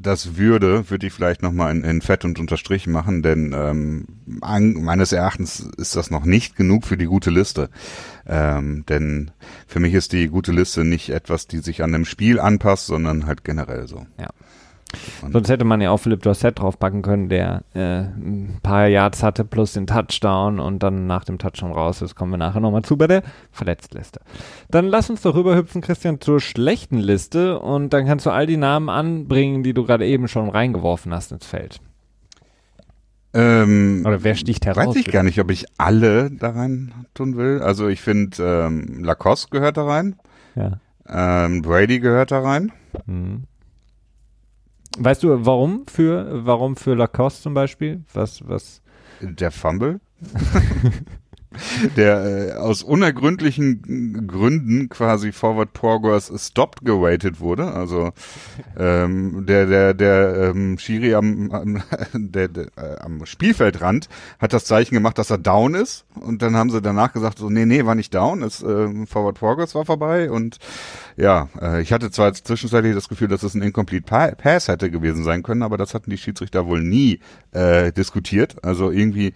das 0.00 0.36
würde, 0.36 0.90
würde 0.90 1.06
ich 1.06 1.12
vielleicht 1.12 1.42
nochmal 1.42 1.74
in, 1.74 1.84
in 1.84 2.00
Fett 2.00 2.24
und 2.24 2.38
Unterstrich 2.38 2.86
machen, 2.86 3.22
denn 3.22 3.54
ähm, 3.56 4.06
an, 4.40 4.74
meines 4.74 5.12
Erachtens 5.12 5.60
ist 5.76 5.96
das 5.96 6.10
noch 6.10 6.24
nicht 6.24 6.56
genug 6.56 6.84
für 6.84 6.96
die 6.96 7.06
gute 7.06 7.30
Liste. 7.30 7.70
Ähm, 8.26 8.84
denn 8.88 9.30
für 9.66 9.80
mich 9.80 9.94
ist 9.94 10.12
die 10.12 10.28
gute 10.28 10.52
Liste 10.52 10.84
nicht 10.84 11.10
etwas, 11.10 11.46
die 11.46 11.58
sich 11.58 11.82
an 11.82 11.92
dem 11.92 12.04
Spiel 12.04 12.38
anpasst, 12.40 12.86
sondern 12.86 13.26
halt 13.26 13.44
generell 13.44 13.88
so. 13.88 14.06
Ja. 14.18 14.28
Sonst 15.30 15.50
hätte 15.50 15.64
man 15.66 15.80
ja 15.82 15.90
auch 15.90 15.98
Philipp 15.98 16.22
Dorset 16.22 16.52
draufpacken 16.58 17.02
können, 17.02 17.28
der 17.28 17.62
äh, 17.74 18.00
ein 18.04 18.58
paar 18.62 18.86
Yards 18.88 19.22
hatte 19.22 19.44
plus 19.44 19.74
den 19.74 19.86
Touchdown 19.86 20.58
und 20.60 20.82
dann 20.82 21.06
nach 21.06 21.24
dem 21.24 21.38
Touchdown 21.38 21.72
raus 21.72 22.00
ist. 22.00 22.14
Kommen 22.14 22.32
wir 22.32 22.38
nachher 22.38 22.60
nochmal 22.60 22.82
zu 22.82 22.96
bei 22.96 23.06
der 23.06 23.22
Verletztliste. 23.52 24.20
Dann 24.70 24.86
lass 24.86 25.10
uns 25.10 25.20
doch 25.22 25.34
rüberhüpfen, 25.34 25.82
Christian, 25.82 26.20
zur 26.22 26.40
schlechten 26.40 26.98
Liste 26.98 27.58
und 27.58 27.92
dann 27.92 28.06
kannst 28.06 28.24
du 28.24 28.30
all 28.30 28.46
die 28.46 28.56
Namen 28.56 28.88
anbringen, 28.88 29.62
die 29.62 29.74
du 29.74 29.84
gerade 29.84 30.06
eben 30.06 30.26
schon 30.26 30.48
reingeworfen 30.48 31.12
hast 31.12 31.32
ins 31.32 31.44
Feld. 31.44 31.80
Ähm, 33.34 34.04
Oder 34.06 34.24
wer 34.24 34.34
sticht 34.34 34.64
heraus? 34.64 34.86
Weiß 34.88 34.96
ich 34.96 35.04
bitte? 35.04 35.16
gar 35.16 35.22
nicht, 35.22 35.38
ob 35.38 35.50
ich 35.50 35.66
alle 35.76 36.30
da 36.30 36.50
rein 36.50 36.92
tun 37.12 37.36
will. 37.36 37.60
Also 37.60 37.88
ich 37.88 38.00
finde, 38.00 38.42
ähm, 38.42 39.04
Lacoste 39.04 39.48
gehört 39.50 39.76
da 39.76 39.84
rein, 39.84 40.16
Ja. 40.56 40.80
ähm, 41.06 41.60
Brady 41.60 42.00
gehört 42.00 42.30
da 42.30 42.40
rein. 42.40 42.72
Mhm. 43.06 43.44
Weißt 44.98 45.22
du, 45.22 45.46
warum 45.46 45.86
für, 45.86 46.44
warum 46.44 46.76
für 46.76 46.94
Lacoste 46.94 47.42
zum 47.42 47.54
Beispiel? 47.54 48.02
Was, 48.12 48.46
was? 48.48 48.82
Der 49.20 49.50
Fumble. 49.50 50.00
der 51.96 52.24
äh, 52.24 52.52
aus 52.58 52.82
unergründlichen 52.82 54.26
Gründen 54.26 54.88
quasi 54.88 55.32
Forward 55.32 55.72
Progress 55.72 56.30
stopped 56.36 56.84
gewaitet 56.84 57.40
wurde. 57.40 57.72
Also 57.72 58.10
ähm, 58.78 59.46
der 59.46 59.66
der 59.66 59.94
der 59.94 60.50
ähm, 60.54 60.78
Schiri 60.78 61.14
am 61.14 61.50
am, 61.50 61.82
der, 62.12 62.48
der, 62.48 62.66
äh, 62.76 62.98
am 63.00 63.24
Spielfeldrand 63.24 64.08
hat 64.38 64.52
das 64.52 64.64
Zeichen 64.66 64.94
gemacht, 64.94 65.18
dass 65.18 65.30
er 65.30 65.38
down 65.38 65.74
ist 65.74 66.04
und 66.20 66.42
dann 66.42 66.56
haben 66.56 66.70
sie 66.70 66.82
danach 66.82 67.12
gesagt 67.12 67.38
so 67.38 67.48
nee 67.50 67.64
nee 67.66 67.84
war 67.84 67.94
nicht 67.94 68.14
down, 68.14 68.42
ist 68.42 68.62
ähm, 68.62 69.06
Forward 69.06 69.38
Progress 69.38 69.74
war 69.74 69.84
vorbei 69.84 70.30
und 70.30 70.58
ja 71.16 71.48
äh, 71.60 71.80
ich 71.82 71.92
hatte 71.92 72.10
zwar 72.10 72.32
zwischenzeitlich 72.34 72.94
das 72.94 73.08
Gefühl, 73.08 73.28
dass 73.28 73.42
es 73.42 73.54
ein 73.54 73.62
incomplete 73.62 74.04
Pa- 74.04 74.32
Pass 74.34 74.68
hätte 74.68 74.90
gewesen 74.90 75.24
sein 75.24 75.42
können, 75.42 75.62
aber 75.62 75.76
das 75.76 75.94
hatten 75.94 76.10
die 76.10 76.18
Schiedsrichter 76.18 76.66
wohl 76.66 76.82
nie 76.82 77.20
äh, 77.52 77.92
diskutiert. 77.92 78.62
Also 78.64 78.90
irgendwie 78.90 79.32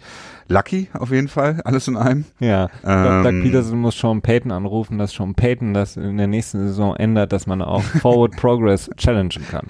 lucky 0.47 0.89
auf 0.93 1.11
jeden 1.11 1.27
Fall 1.27 1.61
alles 1.65 1.87
in 1.87 1.97
einem. 1.97 2.25
Ja, 2.39 2.69
Ähm, 2.85 3.23
Doug 3.23 3.43
Peterson 3.43 3.79
muss 3.79 3.97
Sean 3.97 4.21
Payton 4.21 4.51
anrufen, 4.51 4.97
dass 4.97 5.11
Sean 5.11 5.35
Payton 5.35 5.73
das 5.73 5.97
in 5.97 6.17
der 6.17 6.27
nächsten 6.27 6.59
Saison 6.67 6.95
ändert, 6.95 7.31
dass 7.33 7.47
man 7.47 7.61
auch 7.61 7.81
Forward 8.01 8.35
Progress 8.35 8.89
challengen 8.97 9.45
kann. 9.49 9.67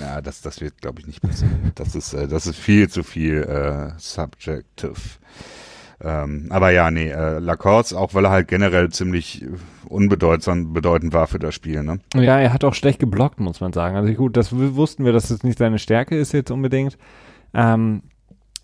Ja, 0.00 0.20
das, 0.20 0.40
das 0.42 0.60
wird, 0.60 0.80
glaube 0.80 1.00
ich, 1.00 1.06
nicht 1.06 1.22
passieren. 1.22 1.72
Das 1.74 1.94
ist, 1.94 2.12
äh, 2.12 2.28
das 2.28 2.46
ist 2.46 2.56
viel 2.56 2.88
zu 2.88 3.02
viel 3.02 3.42
äh, 3.42 3.92
subjective. 3.98 4.94
Ähm, 5.98 6.48
aber 6.50 6.70
ja, 6.70 6.90
nee, 6.90 7.08
äh, 7.08 7.38
Lacoste, 7.38 7.98
auch 7.98 8.12
weil 8.12 8.26
er 8.26 8.30
halt 8.30 8.48
generell 8.48 8.90
ziemlich 8.90 9.42
äh, 9.42 9.46
unbedeutsam 9.88 10.74
bedeutend 10.74 11.14
war 11.14 11.26
für 11.26 11.38
das 11.38 11.54
Spiel, 11.54 11.82
ne? 11.82 12.00
Ja, 12.14 12.38
er 12.38 12.52
hat 12.52 12.64
auch 12.64 12.74
schlecht 12.74 12.98
geblockt, 12.98 13.40
muss 13.40 13.60
man 13.60 13.72
sagen. 13.72 13.96
Also 13.96 14.12
gut, 14.12 14.36
das 14.36 14.52
wussten 14.52 15.06
wir, 15.06 15.12
dass 15.12 15.28
das 15.28 15.42
nicht 15.42 15.58
seine 15.58 15.78
Stärke 15.78 16.18
ist 16.18 16.32
jetzt 16.32 16.50
unbedingt. 16.50 16.98
Ähm, 17.54 18.02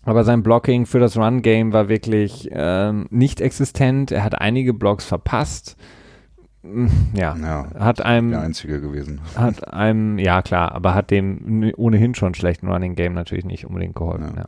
aber 0.03 0.23
sein 0.23 0.43
Blocking 0.43 0.85
für 0.85 0.99
das 0.99 1.17
Run-Game 1.17 1.73
war 1.73 1.89
wirklich 1.89 2.49
ähm, 2.51 3.07
nicht 3.09 3.41
existent. 3.41 4.11
Er 4.11 4.23
hat 4.23 4.39
einige 4.39 4.73
Blocks 4.73 5.05
verpasst. 5.05 5.77
Mm, 6.63 6.87
Ja, 7.13 7.35
Ja, 7.35 7.67
hat 7.79 8.01
einem 8.01 8.31
der 8.31 8.41
einzige 8.41 8.79
gewesen. 8.81 9.21
hat 9.35 9.73
einem, 9.73 10.17
ja 10.19 10.41
klar, 10.41 10.73
aber 10.73 10.93
hat 10.95 11.11
dem 11.11 11.71
ohnehin 11.77 12.15
schon 12.15 12.33
schlechten 12.35 12.67
Running 12.67 12.95
Game 12.95 13.13
natürlich 13.13 13.45
nicht 13.45 13.65
unbedingt 13.65 13.95
geholfen. 13.95 14.33
Ja. 14.35 14.41
Ja. 14.41 14.45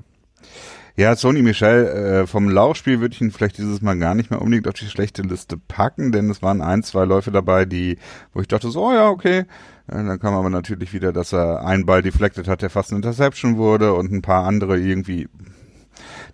Ja, 0.97 1.13
Sony 1.17 1.41
Michel, 1.41 1.87
äh, 1.87 2.25
vom 2.27 2.47
Laufspiel 2.47 3.01
würde 3.01 3.13
ich 3.13 3.19
ihn 3.19 3.31
vielleicht 3.31 3.57
dieses 3.57 3.81
Mal 3.81 3.97
gar 3.99 4.15
nicht 4.15 4.31
mehr 4.31 4.41
unbedingt 4.41 4.65
auf 4.69 4.75
die 4.75 4.85
schlechte 4.85 5.23
Liste 5.23 5.57
packen, 5.57 6.13
denn 6.13 6.29
es 6.29 6.41
waren 6.41 6.61
ein, 6.61 6.83
zwei 6.83 7.03
Läufe 7.03 7.31
dabei, 7.31 7.65
die, 7.65 7.97
wo 8.33 8.39
ich 8.39 8.47
dachte 8.47 8.69
so, 8.69 8.87
oh 8.87 8.93
ja, 8.93 9.09
okay. 9.09 9.43
Dann 9.87 10.19
kam 10.19 10.33
aber 10.33 10.49
natürlich 10.49 10.93
wieder, 10.93 11.13
dass 11.13 11.33
er 11.33 11.63
einen 11.65 11.85
Ball 11.85 12.01
deflected 12.01 12.47
hat, 12.47 12.61
der 12.61 12.69
fast 12.69 12.91
eine 12.91 12.97
Interception 12.97 13.57
wurde 13.57 13.93
und 13.93 14.11
ein 14.11 14.21
paar 14.21 14.45
andere 14.45 14.79
irgendwie 14.79 15.29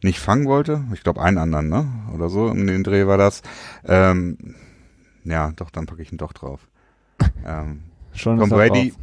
nicht 0.01 0.19
fangen 0.19 0.45
wollte. 0.45 0.83
Ich 0.93 1.03
glaube, 1.03 1.21
einen 1.21 1.37
anderen, 1.37 1.69
ne? 1.69 1.85
Oder 2.13 2.29
so, 2.29 2.45
um 2.45 2.65
den 2.65 2.83
Dreh 2.83 3.07
war 3.07 3.17
das. 3.17 3.41
Ähm, 3.85 4.55
ja, 5.23 5.51
doch, 5.55 5.69
dann 5.69 5.85
packe 5.85 6.01
ich 6.01 6.11
ihn 6.11 6.17
doch 6.17 6.33
drauf. 6.33 6.67
ähm, 7.45 7.83
Schon 8.13 8.39
Tom 8.39 8.49
Brady, 8.49 8.89
drauf. 8.91 8.99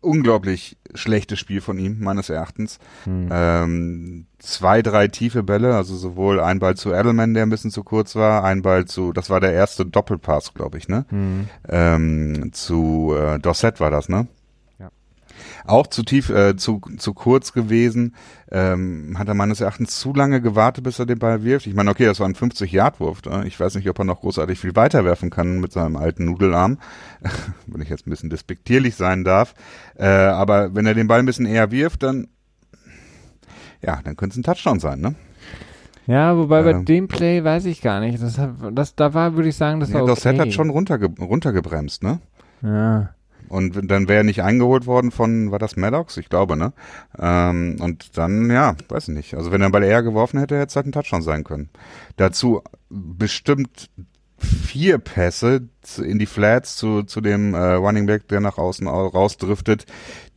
Unglaublich 0.00 0.76
schlechtes 0.94 1.38
Spiel 1.38 1.60
von 1.60 1.78
ihm, 1.78 1.98
meines 2.00 2.30
Erachtens. 2.30 2.78
Hm. 3.04 3.28
Ähm, 3.30 4.26
zwei, 4.38 4.82
drei 4.82 5.08
tiefe 5.08 5.42
Bälle, 5.42 5.74
also 5.74 5.96
sowohl 5.96 6.40
ein 6.40 6.58
Ball 6.58 6.76
zu 6.76 6.92
Edelman, 6.92 7.34
der 7.34 7.44
ein 7.44 7.50
bisschen 7.50 7.70
zu 7.70 7.82
kurz 7.84 8.14
war, 8.14 8.44
ein 8.44 8.62
Ball 8.62 8.84
zu, 8.86 9.12
das 9.12 9.30
war 9.30 9.40
der 9.40 9.52
erste 9.52 9.84
Doppelpass, 9.84 10.54
glaube 10.54 10.78
ich, 10.78 10.88
ne? 10.88 11.04
Hm. 11.08 11.48
Ähm, 11.68 12.50
zu 12.52 13.14
äh, 13.16 13.38
Dorset 13.38 13.80
war 13.80 13.90
das, 13.90 14.08
ne? 14.08 14.28
Auch 15.64 15.86
zu 15.86 16.02
tief, 16.02 16.30
äh, 16.30 16.56
zu, 16.56 16.80
zu 16.98 17.14
kurz 17.14 17.52
gewesen. 17.52 18.14
Ähm, 18.50 19.16
hat 19.18 19.28
er 19.28 19.34
meines 19.34 19.60
Erachtens 19.60 19.98
zu 19.98 20.14
lange 20.14 20.40
gewartet, 20.40 20.84
bis 20.84 20.98
er 20.98 21.06
den 21.06 21.18
Ball 21.18 21.44
wirft. 21.44 21.66
Ich 21.66 21.74
meine, 21.74 21.90
okay, 21.90 22.06
das 22.06 22.20
war 22.20 22.28
ein 22.28 22.34
50-Yard-Wurf. 22.34 23.22
Ne? 23.24 23.44
Ich 23.46 23.58
weiß 23.58 23.74
nicht, 23.74 23.88
ob 23.88 23.98
er 23.98 24.04
noch 24.04 24.20
großartig 24.20 24.58
viel 24.58 24.74
weiter 24.74 25.04
werfen 25.04 25.30
kann 25.30 25.60
mit 25.60 25.72
seinem 25.72 25.96
alten 25.96 26.24
Nudelarm. 26.24 26.78
wenn 27.66 27.82
ich 27.82 27.88
jetzt 27.88 28.06
ein 28.06 28.10
bisschen 28.10 28.30
despektierlich 28.30 28.96
sein 28.96 29.24
darf. 29.24 29.54
Äh, 29.96 30.06
aber 30.06 30.74
wenn 30.74 30.86
er 30.86 30.94
den 30.94 31.08
Ball 31.08 31.18
ein 31.20 31.26
bisschen 31.26 31.46
eher 31.46 31.70
wirft, 31.70 32.02
dann 32.02 32.28
ja, 33.82 34.00
dann 34.02 34.16
könnte 34.16 34.34
es 34.34 34.38
ein 34.38 34.42
Touchdown 34.42 34.80
sein, 34.80 35.00
ne? 35.00 35.14
Ja, 36.06 36.36
wobei 36.36 36.62
bei 36.62 36.70
Ähm. 36.70 36.84
dem 36.84 37.06
Play 37.06 37.44
weiß 37.44 37.66
ich 37.66 37.82
gar 37.82 38.00
nicht. 38.00 38.20
Das, 38.22 38.40
das 38.72 38.94
da 38.94 39.14
war, 39.14 39.36
würde 39.36 39.50
ich 39.50 39.56
sagen, 39.56 39.78
das 39.78 39.90
Ja, 39.90 39.96
war 39.96 40.02
okay. 40.02 40.08
Dorset 40.08 40.38
hat 40.40 40.52
schon 40.52 40.70
runterge 40.70 41.08
runtergebremst, 41.20 42.02
ne? 42.02 42.20
Ja. 42.62 43.10
Und 43.48 43.90
dann 43.90 44.08
wäre 44.08 44.18
er 44.18 44.24
nicht 44.24 44.42
eingeholt 44.42 44.86
worden 44.86 45.10
von, 45.10 45.50
war 45.50 45.58
das 45.58 45.76
Maddox? 45.76 46.16
Ich 46.16 46.28
glaube, 46.28 46.56
ne? 46.56 46.72
Ähm, 47.18 47.76
und 47.80 48.16
dann, 48.16 48.50
ja, 48.50 48.76
weiß 48.88 49.08
ich 49.08 49.14
nicht. 49.14 49.34
Also 49.34 49.50
wenn 49.50 49.60
er 49.60 49.68
den 49.68 49.72
Ball 49.72 49.84
eher 49.84 50.02
geworfen 50.02 50.38
hätte, 50.38 50.56
hätte 50.56 50.68
es 50.68 50.76
halt 50.76 50.86
ein 50.86 50.92
Touchdown 50.92 51.22
sein 51.22 51.44
können. 51.44 51.70
Dazu 52.16 52.62
bestimmt 52.90 53.90
vier 54.38 54.98
Pässe 54.98 55.68
in 56.02 56.18
die 56.18 56.26
Flats 56.26 56.76
zu, 56.76 57.02
zu 57.02 57.20
dem 57.20 57.54
äh, 57.54 57.58
Running 57.58 58.06
Back, 58.06 58.28
der 58.28 58.40
nach 58.40 58.58
außen 58.58 58.86
au- 58.86 59.06
rausdriftet, 59.06 59.86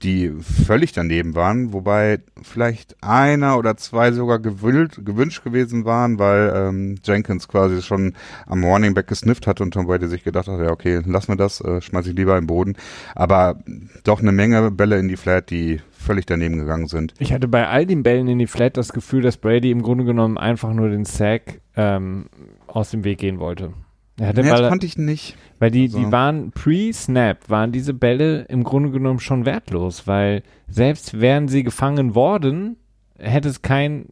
die 0.01 0.31
völlig 0.39 0.93
daneben 0.93 1.35
waren, 1.35 1.73
wobei 1.73 2.19
vielleicht 2.41 2.95
einer 3.03 3.57
oder 3.57 3.77
zwei 3.77 4.11
sogar 4.11 4.39
gewünscht, 4.39 4.99
gewünscht 5.03 5.43
gewesen 5.43 5.85
waren, 5.85 6.17
weil 6.19 6.51
ähm, 6.55 6.95
Jenkins 7.03 7.47
quasi 7.47 7.81
schon 7.81 8.13
am 8.47 8.63
Running 8.63 8.93
Back 8.93 9.07
gesnifft 9.07 9.45
hat 9.45 9.61
und 9.61 9.73
Tom 9.73 9.85
Brady 9.87 10.07
sich 10.07 10.23
gedacht 10.23 10.47
hat, 10.47 10.59
ja 10.59 10.71
okay, 10.71 11.01
lass 11.05 11.27
mir 11.27 11.37
das, 11.37 11.61
äh, 11.61 11.81
schmeiß 11.81 12.07
ich 12.07 12.15
lieber 12.15 12.37
im 12.37 12.47
Boden. 12.47 12.75
Aber 13.13 13.59
doch 14.03 14.21
eine 14.21 14.31
Menge 14.31 14.71
Bälle 14.71 14.97
in 14.99 15.09
die 15.09 15.17
Flat, 15.17 15.49
die 15.51 15.81
völlig 15.91 16.25
daneben 16.25 16.57
gegangen 16.57 16.87
sind. 16.87 17.13
Ich 17.19 17.33
hatte 17.33 17.47
bei 17.47 17.67
all 17.67 17.85
den 17.85 18.01
Bällen 18.01 18.27
in 18.27 18.39
die 18.39 18.47
Flat 18.47 18.77
das 18.77 18.93
Gefühl, 18.93 19.21
dass 19.21 19.37
Brady 19.37 19.69
im 19.69 19.83
Grunde 19.83 20.05
genommen 20.05 20.37
einfach 20.37 20.73
nur 20.73 20.89
den 20.89 21.05
Sack 21.05 21.61
ähm, 21.75 22.25
aus 22.67 22.89
dem 22.89 23.03
Weg 23.03 23.19
gehen 23.19 23.37
wollte. 23.37 23.73
Hatte 24.21 24.41
Nee, 24.43 24.49
das 24.49 24.69
konnte 24.69 24.85
ich 24.85 24.97
nicht. 24.97 25.35
weil 25.59 25.71
die, 25.71 25.83
also- 25.83 25.99
die 25.99 26.11
waren 26.11 26.51
pre-Snap, 26.51 27.49
waren 27.49 27.71
diese 27.71 27.93
Bälle 27.93 28.41
im 28.49 28.63
Grunde 28.63 28.91
genommen 28.91 29.19
schon 29.19 29.45
wertlos, 29.45 30.07
weil 30.07 30.43
selbst 30.67 31.19
wären 31.19 31.47
sie 31.47 31.63
gefangen 31.63 32.15
worden, 32.15 32.77
hätte 33.17 33.49
es 33.49 33.61
kein, 33.61 34.05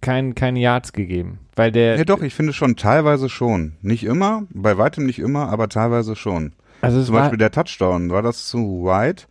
kein, 0.00 0.34
keine 0.34 0.60
Yards 0.60 0.92
gegeben. 0.92 1.38
Weil 1.56 1.70
der, 1.72 1.96
Ja 1.96 2.04
doch, 2.04 2.22
ich 2.22 2.34
finde 2.34 2.52
schon 2.52 2.76
teilweise 2.76 3.28
schon. 3.28 3.72
Nicht 3.82 4.04
immer, 4.04 4.44
bei 4.54 4.78
weitem 4.78 5.04
nicht 5.06 5.18
immer, 5.18 5.48
aber 5.48 5.68
teilweise 5.68 6.16
schon. 6.16 6.52
also 6.80 7.02
Zum 7.02 7.14
Beispiel 7.14 7.38
der 7.38 7.50
Touchdown, 7.50 8.10
war 8.10 8.22
das 8.22 8.46
zu 8.48 8.84
weit? 8.84 9.28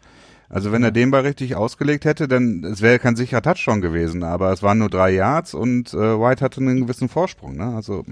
Also 0.49 0.73
wenn 0.73 0.83
er 0.83 0.91
den 0.91 1.11
Ball 1.11 1.21
richtig 1.21 1.55
ausgelegt 1.55 2.03
hätte, 2.03 2.27
dann 2.27 2.65
es 2.65 2.81
wäre 2.81 2.99
kein 2.99 3.15
sicherer 3.15 3.41
Touchdown 3.41 3.79
gewesen, 3.79 4.21
aber 4.23 4.51
es 4.51 4.61
waren 4.61 4.79
nur 4.79 4.89
drei 4.89 5.11
Yards 5.11 5.53
und 5.53 5.93
äh, 5.93 5.97
White 6.19 6.43
hatte 6.43 6.59
einen 6.59 6.81
gewissen 6.81 7.07
Vorsprung. 7.07 7.55
Ne? 7.55 7.73
Also 7.73 8.03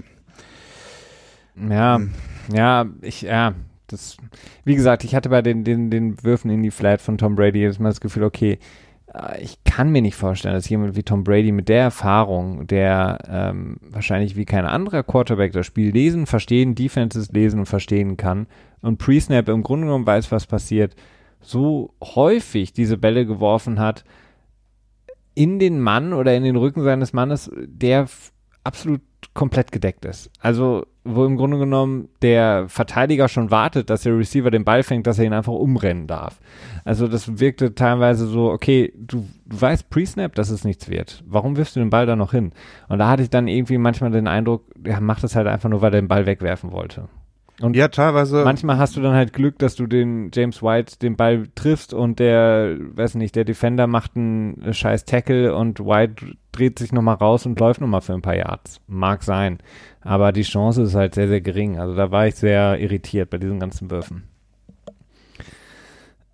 Ja, 1.68 1.96
Hm. 1.96 2.10
ja, 2.52 2.86
ich, 3.02 3.22
ja, 3.22 3.54
das, 3.86 4.16
wie 4.64 4.76
gesagt, 4.76 5.04
ich 5.04 5.14
hatte 5.14 5.28
bei 5.28 5.42
den, 5.42 5.64
den, 5.64 5.90
den 5.90 6.22
Würfen 6.22 6.50
in 6.50 6.62
die 6.62 6.70
Flat 6.70 7.00
von 7.00 7.18
Tom 7.18 7.34
Brady 7.34 7.58
jedes 7.60 7.78
Mal 7.78 7.88
das 7.88 8.00
Gefühl, 8.00 8.24
okay, 8.24 8.58
äh, 9.12 9.42
ich 9.42 9.62
kann 9.64 9.90
mir 9.90 10.02
nicht 10.02 10.16
vorstellen, 10.16 10.54
dass 10.54 10.68
jemand 10.68 10.96
wie 10.96 11.02
Tom 11.02 11.24
Brady 11.24 11.52
mit 11.52 11.68
der 11.68 11.82
Erfahrung, 11.82 12.66
der 12.66 13.18
ähm, 13.28 13.78
wahrscheinlich 13.82 14.36
wie 14.36 14.44
kein 14.44 14.64
anderer 14.64 15.02
Quarterback 15.02 15.52
das 15.52 15.66
Spiel 15.66 15.90
lesen, 15.92 16.26
verstehen, 16.26 16.74
Defenses 16.74 17.32
lesen 17.32 17.60
und 17.60 17.66
verstehen 17.66 18.16
kann 18.16 18.46
und 18.80 18.98
Pre-Snap 18.98 19.48
im 19.48 19.62
Grunde 19.62 19.86
genommen 19.86 20.06
weiß, 20.06 20.30
was 20.32 20.46
passiert, 20.46 20.94
so 21.40 21.94
häufig 22.02 22.72
diese 22.72 22.98
Bälle 22.98 23.26
geworfen 23.26 23.80
hat 23.80 24.04
in 25.34 25.58
den 25.58 25.80
Mann 25.80 26.12
oder 26.12 26.34
in 26.34 26.42
den 26.42 26.56
Rücken 26.56 26.82
seines 26.82 27.12
Mannes, 27.12 27.50
der 27.56 28.08
absolut 28.62 29.00
komplett 29.32 29.72
gedeckt 29.72 30.04
ist. 30.04 30.30
Also 30.40 30.84
wo 31.04 31.24
im 31.24 31.36
Grunde 31.36 31.58
genommen 31.58 32.08
der 32.20 32.68
Verteidiger 32.68 33.28
schon 33.28 33.50
wartet, 33.50 33.88
dass 33.88 34.02
der 34.02 34.16
Receiver 34.16 34.50
den 34.50 34.64
Ball 34.64 34.82
fängt, 34.82 35.06
dass 35.06 35.18
er 35.18 35.24
ihn 35.24 35.32
einfach 35.32 35.52
umrennen 35.52 36.06
darf. 36.06 36.40
Also 36.84 37.08
das 37.08 37.40
wirkte 37.40 37.74
teilweise 37.74 38.26
so, 38.26 38.50
okay, 38.50 38.92
du, 38.96 39.26
du 39.46 39.60
weißt 39.60 39.88
Pre-Snap, 39.88 40.34
dass 40.34 40.50
es 40.50 40.64
nichts 40.64 40.90
wird. 40.90 41.24
Warum 41.26 41.56
wirfst 41.56 41.76
du 41.76 41.80
den 41.80 41.90
Ball 41.90 42.06
da 42.06 42.16
noch 42.16 42.32
hin? 42.32 42.52
Und 42.88 42.98
da 42.98 43.08
hatte 43.08 43.22
ich 43.22 43.30
dann 43.30 43.48
irgendwie 43.48 43.78
manchmal 43.78 44.10
den 44.10 44.28
Eindruck, 44.28 44.64
er 44.84 45.00
macht 45.00 45.24
das 45.24 45.36
halt 45.36 45.46
einfach 45.46 45.70
nur, 45.70 45.80
weil 45.80 45.94
er 45.94 46.02
den 46.02 46.08
Ball 46.08 46.26
wegwerfen 46.26 46.70
wollte. 46.70 47.08
Und 47.60 47.76
ja, 47.76 47.88
teilweise. 47.88 48.42
Manchmal 48.42 48.78
hast 48.78 48.96
du 48.96 49.02
dann 49.02 49.12
halt 49.12 49.34
Glück, 49.34 49.58
dass 49.58 49.74
du 49.76 49.86
den 49.86 50.30
James 50.32 50.62
White 50.62 50.98
den 51.00 51.16
Ball 51.16 51.46
triffst 51.54 51.92
und 51.92 52.18
der, 52.18 52.76
weiß 52.78 53.16
nicht, 53.16 53.36
der 53.36 53.44
Defender 53.44 53.86
macht 53.86 54.16
einen 54.16 54.72
scheiß 54.72 55.04
Tackle 55.04 55.54
und 55.54 55.78
White 55.80 56.36
dreht 56.52 56.78
sich 56.78 56.92
nochmal 56.92 57.16
raus 57.16 57.44
und 57.46 57.60
läuft 57.60 57.80
nochmal 57.80 58.00
für 58.00 58.14
ein 58.14 58.22
paar 58.22 58.36
Yards. 58.36 58.80
Mag 58.86 59.22
sein. 59.22 59.58
Aber 60.02 60.32
die 60.32 60.42
Chance 60.42 60.82
ist 60.82 60.94
halt 60.94 61.14
sehr, 61.14 61.28
sehr 61.28 61.40
gering. 61.40 61.78
Also 61.78 61.94
da 61.94 62.10
war 62.10 62.26
ich 62.26 62.34
sehr 62.34 62.78
irritiert 62.80 63.30
bei 63.30 63.38
diesen 63.38 63.60
ganzen 63.60 63.90
Würfen. 63.90 64.24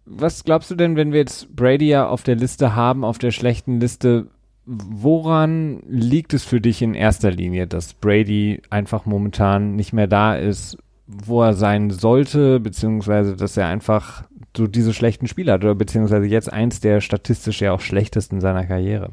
Was 0.05 0.45
glaubst 0.45 0.71
du 0.71 0.77
denn, 0.77 0.95
wenn 0.95 1.13
wir 1.13 1.19
jetzt 1.19 1.55
Brady 1.57 1.89
ja 1.89 2.07
auf 2.09 2.23
der 2.23 2.37
Liste 2.37 2.77
haben, 2.77 3.05
auf 3.05 3.19
der 3.19 3.33
schlechten 3.33 3.81
Liste, 3.81 4.29
woran 4.65 5.81
liegt 5.89 6.33
es 6.33 6.45
für 6.45 6.61
dich 6.61 6.81
in 6.81 6.95
erster 6.95 7.33
Linie, 7.33 7.67
dass 7.67 7.95
Brady 7.95 8.63
einfach 8.71 9.05
momentan 9.05 9.75
nicht 9.75 9.93
mehr 9.93 10.07
da 10.07 10.37
ist, 10.37 10.79
wo 11.09 11.43
er 11.43 11.55
sein 11.55 11.91
sollte, 11.91 12.61
beziehungsweise 12.61 13.37
dass 13.37 13.57
er 13.57 13.67
einfach 13.67 14.25
so 14.57 14.67
diese 14.67 14.95
schlechten 14.95 15.27
Spiele 15.27 15.53
hat, 15.53 15.65
oder 15.65 15.75
beziehungsweise 15.75 16.27
jetzt 16.27 16.53
eins 16.53 16.81
der 16.81 17.01
statistisch 17.01 17.61
ja 17.61 17.73
auch 17.73 17.81
schlechtesten 17.81 18.41
seiner 18.41 18.65
Karriere? 18.65 19.11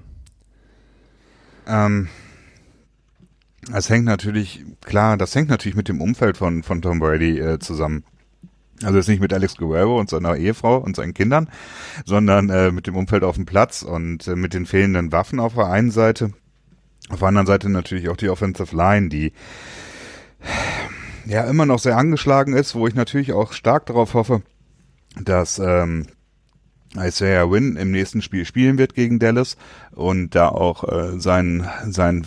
Ähm, 1.68 2.08
das 3.72 3.90
hängt 3.90 4.06
natürlich, 4.06 4.64
klar, 4.82 5.18
das 5.18 5.36
hängt 5.36 5.50
natürlich 5.50 5.76
mit 5.76 5.88
dem 5.88 6.02
Umfeld 6.02 6.38
von, 6.38 6.64
von 6.64 6.82
Tom 6.82 7.00
Brady 7.00 7.40
äh, 7.40 7.60
zusammen. 7.60 8.04
Also 8.84 8.98
jetzt 8.98 9.08
nicht 9.08 9.22
mit 9.22 9.34
Alex 9.34 9.56
Guerrero 9.56 10.00
und 10.00 10.10
seiner 10.10 10.36
Ehefrau 10.36 10.78
und 10.78 10.96
seinen 10.96 11.14
Kindern, 11.14 11.50
sondern 12.06 12.50
äh, 12.50 12.72
mit 12.72 12.88
dem 12.88 12.96
Umfeld 12.96 13.24
auf 13.24 13.36
dem 13.36 13.46
Platz 13.46 13.82
und 13.84 14.28
äh, 14.28 14.36
mit 14.36 14.54
den 14.54 14.66
fehlenden 14.66 15.12
Waffen 15.12 15.40
auf 15.40 15.54
der 15.54 15.68
einen 15.68 15.92
Seite. 15.92 16.32
Auf 17.10 17.20
der 17.20 17.28
anderen 17.28 17.48
Seite 17.48 17.70
natürlich 17.70 18.10
auch 18.10 18.18
die 18.18 18.30
Offensive 18.30 18.76
Line, 18.76 19.10
die 19.10 19.34
ja 21.26 21.44
immer 21.46 21.66
noch 21.66 21.80
sehr 21.80 21.98
angeschlagen 21.98 22.54
ist, 22.54 22.76
wo 22.76 22.88
ich 22.88 22.96
natürlich 22.96 23.34
auch 23.34 23.54
stark 23.54 23.86
darauf 23.86 24.14
hoffe, 24.14 24.42
dass 25.22 25.60
ähm, 25.60 26.08
Isaiah 26.98 27.50
Wynn 27.50 27.78
im 27.78 27.92
nächsten 27.92 28.22
Spiel 28.22 28.46
spielen 28.46 28.78
wird 28.78 28.96
gegen 28.96 29.20
Dallas 29.20 29.58
und 29.92 30.36
da 30.36 30.50
auch 30.50 30.84
äh, 30.84 31.20
sein 31.20 31.68
sein 31.88 32.26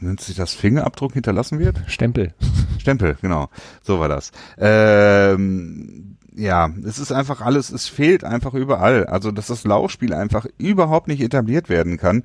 nennt 0.00 0.20
sich 0.20 0.36
das 0.36 0.54
Fingerabdruck 0.54 1.12
hinterlassen 1.14 1.58
wird? 1.58 1.82
Stempel. 1.86 2.34
Stempel, 2.78 3.16
genau. 3.20 3.48
So 3.82 4.00
war 4.00 4.08
das. 4.08 4.32
Ähm, 4.58 6.16
ja, 6.34 6.70
es 6.84 6.98
ist 6.98 7.12
einfach 7.12 7.40
alles, 7.40 7.70
es 7.70 7.88
fehlt 7.88 8.22
einfach 8.22 8.54
überall. 8.54 9.06
Also, 9.06 9.32
dass 9.32 9.46
das 9.46 9.64
Laufspiel 9.64 10.12
einfach 10.12 10.46
überhaupt 10.58 11.08
nicht 11.08 11.22
etabliert 11.22 11.68
werden 11.68 11.96
kann, 11.96 12.24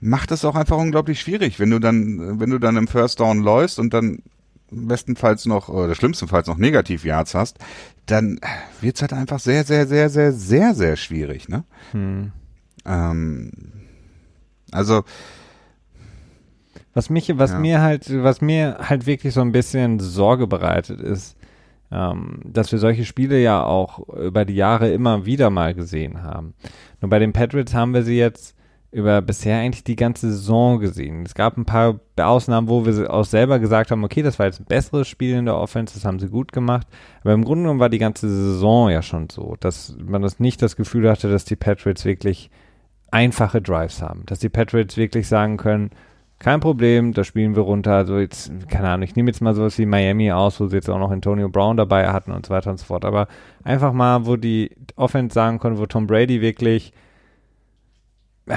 macht 0.00 0.30
es 0.32 0.44
auch 0.44 0.54
einfach 0.54 0.76
unglaublich 0.76 1.20
schwierig, 1.20 1.58
wenn 1.58 1.70
du 1.70 1.78
dann, 1.78 2.40
wenn 2.40 2.50
du 2.50 2.58
dann 2.58 2.76
im 2.76 2.88
First 2.88 3.20
Down 3.20 3.40
läufst 3.40 3.78
und 3.78 3.94
dann 3.94 4.22
bestenfalls 4.70 5.46
noch, 5.46 5.68
oder 5.68 5.94
schlimmstenfalls 5.94 6.46
noch 6.46 6.58
negativ 6.58 7.04
Yards 7.04 7.34
hast, 7.34 7.58
dann 8.06 8.38
wird's 8.80 9.00
halt 9.00 9.12
einfach 9.12 9.40
sehr, 9.40 9.64
sehr, 9.64 9.86
sehr, 9.86 10.10
sehr, 10.10 10.32
sehr, 10.32 10.74
sehr 10.74 10.96
schwierig, 10.96 11.48
ne? 11.48 11.64
Hm. 11.92 12.32
Ähm, 12.84 13.50
also, 14.70 15.04
was 16.98 17.10
mich, 17.10 17.38
was 17.38 17.52
ja. 17.52 17.60
mir 17.60 17.80
halt, 17.80 18.10
was 18.24 18.40
mir 18.40 18.78
halt 18.80 19.06
wirklich 19.06 19.32
so 19.32 19.40
ein 19.40 19.52
bisschen 19.52 20.00
Sorge 20.00 20.48
bereitet 20.48 21.00
ist, 21.00 21.36
ähm, 21.92 22.40
dass 22.44 22.72
wir 22.72 22.80
solche 22.80 23.04
Spiele 23.04 23.40
ja 23.40 23.62
auch 23.62 24.00
über 24.08 24.44
die 24.44 24.56
Jahre 24.56 24.90
immer 24.90 25.24
wieder 25.24 25.48
mal 25.48 25.74
gesehen 25.74 26.24
haben. 26.24 26.54
Nur 27.00 27.08
bei 27.08 27.20
den 27.20 27.32
Patriots 27.32 27.72
haben 27.72 27.94
wir 27.94 28.02
sie 28.02 28.18
jetzt 28.18 28.56
über 28.90 29.22
bisher 29.22 29.58
eigentlich 29.58 29.84
die 29.84 29.94
ganze 29.94 30.28
Saison 30.32 30.80
gesehen. 30.80 31.22
Es 31.24 31.34
gab 31.34 31.56
ein 31.56 31.66
paar 31.66 32.00
Ausnahmen, 32.16 32.68
wo 32.68 32.84
wir 32.84 33.14
auch 33.14 33.24
selber 33.24 33.60
gesagt 33.60 33.92
haben, 33.92 34.02
okay, 34.02 34.22
das 34.22 34.40
war 34.40 34.46
jetzt 34.46 34.60
ein 34.60 34.66
besseres 34.66 35.06
Spiel 35.06 35.36
in 35.36 35.44
der 35.44 35.56
Offense, 35.56 35.94
das 35.94 36.04
haben 36.04 36.18
sie 36.18 36.28
gut 36.28 36.52
gemacht. 36.52 36.88
Aber 37.20 37.32
im 37.32 37.44
Grunde 37.44 37.62
genommen 37.62 37.80
war 37.80 37.90
die 37.90 37.98
ganze 37.98 38.28
Saison 38.28 38.90
ja 38.90 39.02
schon 39.02 39.30
so, 39.30 39.56
dass 39.60 39.96
man 40.04 40.22
das 40.22 40.40
nicht 40.40 40.62
das 40.62 40.74
Gefühl 40.74 41.08
hatte, 41.08 41.30
dass 41.30 41.44
die 41.44 41.54
Patriots 41.54 42.04
wirklich 42.04 42.50
einfache 43.12 43.62
Drives 43.62 44.02
haben. 44.02 44.24
Dass 44.26 44.40
die 44.40 44.48
Patriots 44.48 44.96
wirklich 44.96 45.28
sagen 45.28 45.58
können, 45.58 45.90
kein 46.38 46.60
Problem, 46.60 47.12
da 47.12 47.24
spielen 47.24 47.56
wir 47.56 47.62
runter. 47.62 47.94
Also 47.94 48.18
jetzt, 48.18 48.52
keine 48.68 48.88
Ahnung, 48.88 49.02
ich 49.02 49.16
nehme 49.16 49.30
jetzt 49.30 49.40
mal 49.40 49.54
sowas 49.54 49.76
wie 49.78 49.86
Miami 49.86 50.30
aus, 50.30 50.60
wo 50.60 50.66
sie 50.66 50.76
jetzt 50.76 50.88
auch 50.88 50.98
noch 50.98 51.10
Antonio 51.10 51.48
Brown 51.48 51.76
dabei 51.76 52.08
hatten 52.08 52.32
und 52.32 52.46
so 52.46 52.54
weiter 52.54 52.70
und 52.70 52.78
so 52.78 52.84
fort. 52.84 53.04
Aber 53.04 53.26
einfach 53.64 53.92
mal, 53.92 54.26
wo 54.26 54.36
die 54.36 54.70
Offense 54.96 55.34
sagen 55.34 55.58
konnte, 55.58 55.80
wo 55.80 55.86
Tom 55.86 56.06
Brady 56.06 56.40
wirklich 56.40 56.92
äh, 58.46 58.56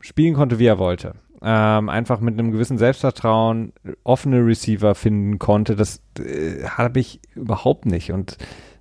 spielen 0.00 0.34
konnte, 0.34 0.58
wie 0.58 0.66
er 0.66 0.78
wollte. 0.78 1.14
Ähm, 1.42 1.88
einfach 1.88 2.18
mit 2.18 2.34
einem 2.34 2.50
gewissen 2.50 2.78
Selbstvertrauen 2.78 3.72
offene 4.02 4.44
Receiver 4.44 4.94
finden 4.94 5.38
konnte, 5.38 5.76
das 5.76 6.00
äh, 6.18 6.64
habe 6.64 6.98
ich 6.98 7.20
überhaupt 7.34 7.86
nicht. 7.86 8.10
Und 8.10 8.38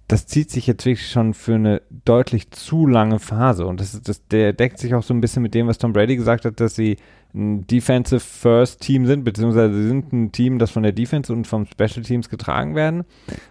das 0.07 0.25
zieht 0.25 0.49
sich 0.51 0.67
jetzt 0.67 0.85
wirklich 0.85 1.09
schon 1.11 1.33
für 1.33 1.55
eine 1.55 1.81
deutlich 2.05 2.51
zu 2.51 2.87
lange 2.87 3.19
Phase. 3.19 3.65
Und 3.65 3.81
das, 3.81 4.01
das 4.01 4.25
der 4.27 4.53
deckt 4.53 4.79
sich 4.79 4.95
auch 4.95 5.03
so 5.03 5.13
ein 5.13 5.19
bisschen 5.19 5.43
mit 5.43 5.53
dem, 5.53 5.67
was 5.67 5.77
Tom 5.77 5.91
Brady 5.91 6.15
gesagt 6.15 6.45
hat, 6.45 6.61
dass 6.61 6.75
sie 6.75 6.97
ein 7.33 7.67
Defensive 7.67 8.21
First 8.21 8.79
Team 8.79 9.05
sind, 9.05 9.25
beziehungsweise 9.25 9.73
sie 9.73 9.87
sind 9.87 10.13
ein 10.13 10.31
Team, 10.31 10.59
das 10.59 10.71
von 10.71 10.83
der 10.83 10.93
Defense 10.93 11.31
und 11.31 11.45
vom 11.45 11.65
Special 11.65 12.03
Teams 12.03 12.29
getragen 12.29 12.73
werden. 12.73 13.03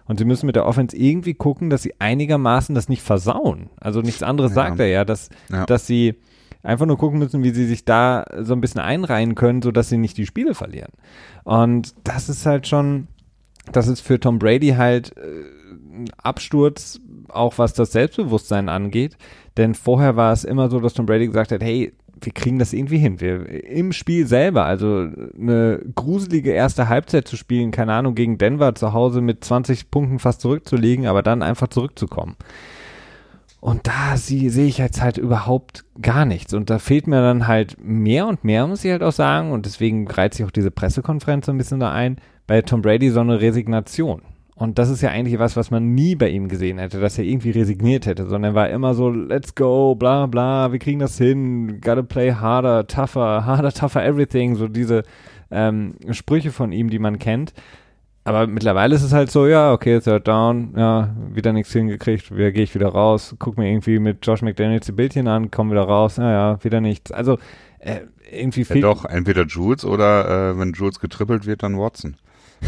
Und 0.07 0.19
sie 0.19 0.25
müssen 0.25 0.47
mit 0.47 0.57
der 0.57 0.65
Offense 0.65 0.97
irgendwie 0.97 1.35
gucken, 1.35 1.69
dass 1.69 1.83
sie 1.83 1.95
einigermaßen 1.99 2.75
das 2.75 2.89
nicht 2.89 3.03
versauen. 3.03 3.69
Also 3.79 4.01
nichts 4.01 4.23
anderes 4.23 4.53
ja. 4.53 4.55
sagt 4.55 4.81
er 4.81 4.89
ja, 4.89 5.05
dass, 5.05 5.29
ja. 5.51 5.67
dass 5.67 5.87
sie 5.87 6.15
einfach 6.63 6.87
nur 6.87 6.97
gucken 6.97 7.19
müssen, 7.19 7.45
wie 7.45 7.51
sie 7.51 7.67
sich 7.67 7.85
da 7.85 8.25
so 8.41 8.55
ein 8.55 8.63
bisschen 8.63 8.81
einreihen 8.81 9.35
können, 9.35 9.61
sodass 9.61 9.91
sie 9.91 9.99
nicht 9.99 10.17
die 10.17 10.27
Spiele 10.27 10.55
verlieren. 10.55 10.93
Und 11.45 11.95
das 12.05 12.31
ist 12.31 12.47
halt 12.47 12.67
schon, 12.67 13.09
das 13.71 13.89
ist 13.89 14.01
für 14.01 14.19
Tom 14.19 14.39
Brady 14.39 14.71
halt 14.71 15.17
äh, 15.19 15.45
Absturz, 16.23 17.01
auch 17.29 17.59
was 17.59 17.75
das 17.75 17.93
Selbstbewusstsein 17.93 18.69
angeht. 18.69 19.17
Denn 19.57 19.75
vorher 19.75 20.17
war 20.17 20.33
es 20.33 20.45
immer 20.45 20.69
so, 20.71 20.81
dass 20.81 20.95
Tom 20.95 21.07
Brady 21.07 21.27
gesagt 21.27 21.53
hat, 21.53 21.63
hey, 21.63 21.93
wir 22.21 22.33
kriegen 22.33 22.59
das 22.59 22.73
irgendwie 22.73 22.99
hin. 22.99 23.21
Wir 23.21 23.65
im 23.65 23.93
Spiel 23.93 24.27
selber, 24.27 24.65
also 24.65 25.09
eine 25.39 25.81
gruselige 25.95 26.51
erste 26.51 26.89
Halbzeit 26.89 27.29
zu 27.29 27.37
spielen, 27.37 27.71
keine 27.71 27.93
Ahnung, 27.93 28.15
gegen 28.15 28.39
Denver 28.39 28.75
zu 28.75 28.93
Hause 28.93 29.21
mit 29.21 29.45
20 29.45 29.91
Punkten 29.91 30.19
fast 30.19 30.41
zurückzulegen, 30.41 31.07
aber 31.07 31.23
dann 31.23 31.43
einfach 31.43 31.69
zurückzukommen. 31.69 32.37
Und 33.61 33.87
da 33.87 34.17
sehe 34.17 34.67
ich 34.67 34.79
jetzt 34.79 35.03
halt 35.03 35.19
überhaupt 35.19 35.85
gar 36.01 36.25
nichts. 36.25 36.55
Und 36.55 36.71
da 36.71 36.79
fehlt 36.79 37.07
mir 37.07 37.21
dann 37.21 37.49
halt 37.49 37.77
mehr 37.83 38.27
und 38.27 38.45
mehr, 38.45 38.67
muss 38.67 38.85
ich 38.85 38.93
halt 38.93 39.03
auch 39.03 39.13
sagen. 39.13 39.51
Und 39.51 39.67
deswegen 39.67 40.09
reizt 40.09 40.37
sich 40.37 40.47
auch 40.47 40.51
diese 40.51 40.71
Pressekonferenz 40.71 41.47
so 41.47 41.53
ein 41.53 41.59
bisschen 41.59 41.81
da 41.81 41.93
ein, 41.93 42.19
bei 42.47 42.63
Tom 42.63 42.81
Brady 42.81 43.11
so 43.11 43.21
eine 43.21 43.41
Resignation. 43.41 44.23
Und 44.59 44.79
das 44.79 44.89
ist 44.89 45.03
ja 45.03 45.11
eigentlich 45.11 45.39
was, 45.39 45.55
was 45.55 45.71
man 45.71 45.95
nie 45.95 46.15
bei 46.15 46.31
ihm 46.31 46.49
gesehen 46.49 46.79
hätte, 46.79 46.99
dass 46.99 47.19
er 47.19 47.25
irgendwie 47.25 47.51
resigniert 47.51 48.07
hätte, 48.07 48.25
sondern 48.25 48.53
er 48.53 48.55
war 48.55 48.71
immer 48.71 48.95
so, 48.95 49.11
let's 49.11 49.55
go, 49.55 49.95
bla 49.95 50.25
bla, 50.25 50.73
wir 50.73 50.79
kriegen 50.79 50.99
das 50.99 51.19
hin, 51.19 51.79
gotta 51.83 52.01
play 52.01 52.33
harder, 52.33 52.87
tougher, 52.87 53.45
harder, 53.47 53.71
tougher, 53.71 54.03
everything, 54.03 54.55
so 54.55 54.67
diese 54.67 55.03
ähm, 55.51 55.97
Sprüche 56.11 56.53
von 56.53 56.73
ihm, 56.73 56.89
die 56.89 56.99
man 56.99 57.19
kennt. 57.19 57.53
Aber 58.25 58.47
mittlerweile 58.47 58.95
ist 58.95 59.03
es 59.03 59.13
halt 59.13 59.31
so, 59.31 59.47
ja, 59.47 59.75
okay, 59.75 60.01
third 60.01 60.27
down, 60.27 60.73
ja, 60.75 61.15
wieder 61.35 61.53
nichts 61.53 61.75
hingekriegt, 61.75 62.35
wieder 62.35 62.51
gehe 62.51 62.65
ich 62.65 62.75
wieder 62.75 62.89
raus, 62.89 63.37
guck 63.39 63.59
mir 63.59 63.69
irgendwie 63.69 63.99
mit 63.99 64.27
Josh 64.27 64.41
McDaniels 64.41 64.87
die 64.87 64.93
Bildchen 64.93 65.29
an, 65.29 65.51
komm 65.51 65.71
wieder 65.71 65.85
raus, 65.85 66.17
naja, 66.17 66.59
wieder 66.65 66.81
nichts. 66.81 67.13
Also 67.13 67.39
äh, 67.79 68.01
irgendwie 68.33 68.65
fehlt... 68.65 68.83
Ja 68.83 68.89
doch, 68.89 69.05
entweder 69.05 69.45
Jules 69.45 69.85
oder 69.85 70.53
äh, 70.53 70.59
wenn 70.59 70.73
Jules 70.73 70.99
getrippelt 70.99 71.45
wird, 71.45 71.63
dann 71.63 71.77
Watson. 71.77 72.17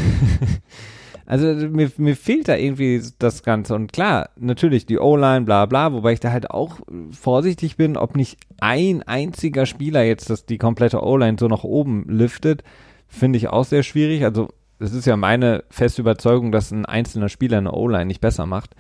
Also 1.28 1.46
mir, 1.68 1.92
mir 1.98 2.16
fehlt 2.16 2.48
da 2.48 2.56
irgendwie 2.56 3.02
das 3.18 3.42
Ganze. 3.42 3.74
Und 3.74 3.92
klar, 3.92 4.30
natürlich 4.36 4.86
die 4.86 4.98
O-Line, 4.98 5.42
bla 5.42 5.66
bla, 5.66 5.92
wobei 5.92 6.14
ich 6.14 6.20
da 6.20 6.32
halt 6.32 6.50
auch 6.50 6.78
vorsichtig 7.10 7.76
bin, 7.76 7.98
ob 7.98 8.16
nicht 8.16 8.38
ein 8.60 9.02
einziger 9.02 9.66
Spieler 9.66 10.02
jetzt 10.04 10.30
das 10.30 10.46
die 10.46 10.56
komplette 10.56 11.02
O-Line 11.04 11.36
so 11.38 11.46
nach 11.46 11.64
oben 11.64 12.06
liftet, 12.08 12.64
finde 13.08 13.36
ich 13.36 13.48
auch 13.48 13.66
sehr 13.66 13.82
schwierig. 13.82 14.24
Also 14.24 14.48
es 14.78 14.94
ist 14.94 15.04
ja 15.04 15.18
meine 15.18 15.64
feste 15.68 16.00
Überzeugung, 16.00 16.50
dass 16.50 16.70
ein 16.70 16.86
einzelner 16.86 17.28
Spieler 17.28 17.58
eine 17.58 17.72
O-Line 17.72 18.06
nicht 18.06 18.22
besser 18.22 18.46
macht. 18.46 18.74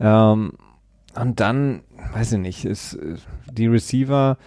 Ähm, 0.00 0.52
und 1.14 1.40
dann, 1.40 1.82
weiß 2.14 2.32
ich 2.32 2.38
nicht, 2.38 2.64
ist 2.64 2.98
die 3.52 3.66
Receiver 3.66 4.38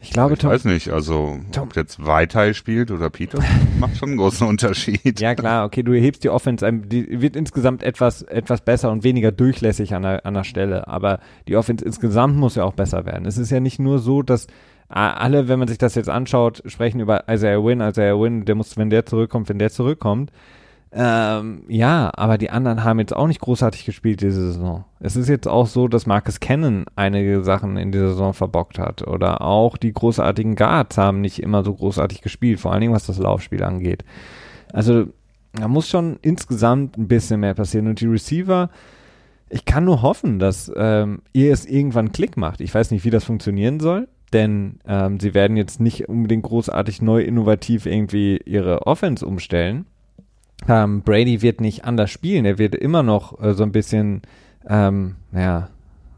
ich 0.00 0.10
glaube, 0.10 0.34
ich 0.34 0.40
Tom, 0.40 0.50
weiß 0.50 0.64
nicht, 0.66 0.90
also 0.90 1.38
Tom, 1.52 1.64
ob 1.64 1.76
jetzt 1.76 2.04
Weitei 2.04 2.52
spielt 2.52 2.90
oder 2.90 3.10
Peter, 3.10 3.38
macht 3.80 3.96
schon 3.96 4.10
einen 4.10 4.18
großen 4.18 4.46
Unterschied. 4.48 5.20
Ja 5.20 5.34
klar, 5.34 5.64
okay, 5.64 5.82
du 5.82 5.94
hebst 5.94 6.22
die 6.22 6.30
Offense, 6.30 6.70
die 6.70 7.20
wird 7.20 7.34
insgesamt 7.34 7.82
etwas 7.82 8.22
etwas 8.22 8.60
besser 8.60 8.90
und 8.90 9.04
weniger 9.04 9.32
durchlässig 9.32 9.94
an 9.94 10.02
der, 10.02 10.26
an 10.26 10.34
der 10.34 10.44
Stelle, 10.44 10.86
aber 10.86 11.20
die 11.48 11.56
Offense 11.56 11.84
insgesamt 11.84 12.36
muss 12.36 12.56
ja 12.56 12.64
auch 12.64 12.74
besser 12.74 13.06
werden. 13.06 13.26
Es 13.26 13.38
ist 13.38 13.50
ja 13.50 13.60
nicht 13.60 13.78
nur 13.78 13.98
so, 13.98 14.22
dass 14.22 14.46
alle, 14.88 15.48
wenn 15.48 15.58
man 15.58 15.68
sich 15.68 15.78
das 15.78 15.96
jetzt 15.96 16.08
anschaut, 16.08 16.62
sprechen 16.66 17.00
über 17.00 17.24
Isaiah 17.28 17.64
Win, 17.64 17.80
Isaiah 17.80 18.20
Win, 18.20 18.44
der 18.44 18.54
muss, 18.54 18.76
wenn 18.76 18.90
der 18.90 19.04
zurückkommt, 19.04 19.48
wenn 19.48 19.58
der 19.58 19.70
zurückkommt. 19.70 20.30
Ähm, 20.92 21.64
ja, 21.68 22.10
aber 22.14 22.38
die 22.38 22.50
anderen 22.50 22.84
haben 22.84 23.00
jetzt 23.00 23.14
auch 23.14 23.26
nicht 23.26 23.40
großartig 23.40 23.84
gespielt 23.84 24.22
diese 24.22 24.52
Saison. 24.52 24.84
Es 25.00 25.16
ist 25.16 25.28
jetzt 25.28 25.48
auch 25.48 25.66
so, 25.66 25.88
dass 25.88 26.06
Marcus 26.06 26.40
Cannon 26.40 26.86
einige 26.94 27.42
Sachen 27.42 27.76
in 27.76 27.92
dieser 27.92 28.10
Saison 28.10 28.32
verbockt 28.32 28.78
hat. 28.78 29.06
Oder 29.06 29.42
auch 29.42 29.76
die 29.76 29.92
großartigen 29.92 30.54
Guards 30.54 30.96
haben 30.96 31.20
nicht 31.20 31.42
immer 31.42 31.64
so 31.64 31.74
großartig 31.74 32.22
gespielt, 32.22 32.60
vor 32.60 32.72
allen 32.72 32.80
Dingen 32.80 32.94
was 32.94 33.06
das 33.06 33.18
Laufspiel 33.18 33.62
angeht. 33.62 34.04
Also 34.72 35.06
da 35.52 35.68
muss 35.68 35.88
schon 35.88 36.18
insgesamt 36.22 36.96
ein 36.96 37.08
bisschen 37.08 37.40
mehr 37.40 37.54
passieren. 37.54 37.88
Und 37.88 38.00
die 38.00 38.06
Receiver, 38.06 38.70
ich 39.48 39.64
kann 39.64 39.84
nur 39.84 40.02
hoffen, 40.02 40.38
dass 40.38 40.70
ähm, 40.76 41.22
ihr 41.32 41.52
es 41.52 41.66
irgendwann 41.66 42.12
Klick 42.12 42.36
macht. 42.36 42.60
Ich 42.60 42.74
weiß 42.74 42.90
nicht, 42.90 43.04
wie 43.04 43.10
das 43.10 43.24
funktionieren 43.24 43.80
soll, 43.80 44.08
denn 44.32 44.78
ähm, 44.86 45.18
sie 45.20 45.34
werden 45.34 45.56
jetzt 45.56 45.80
nicht 45.80 46.08
unbedingt 46.08 46.44
großartig 46.44 47.02
neu 47.02 47.22
innovativ 47.22 47.86
irgendwie 47.86 48.38
ihre 48.44 48.86
Offense 48.86 49.26
umstellen. 49.26 49.86
Ähm, 50.68 51.02
Brady 51.02 51.42
wird 51.42 51.60
nicht 51.60 51.84
anders 51.84 52.10
spielen. 52.10 52.44
Er 52.44 52.58
wird 52.58 52.74
immer 52.74 53.02
noch 53.02 53.40
äh, 53.40 53.54
so 53.54 53.62
ein 53.62 53.72
bisschen, 53.72 54.22
ähm, 54.68 55.16
naja, 55.30 55.68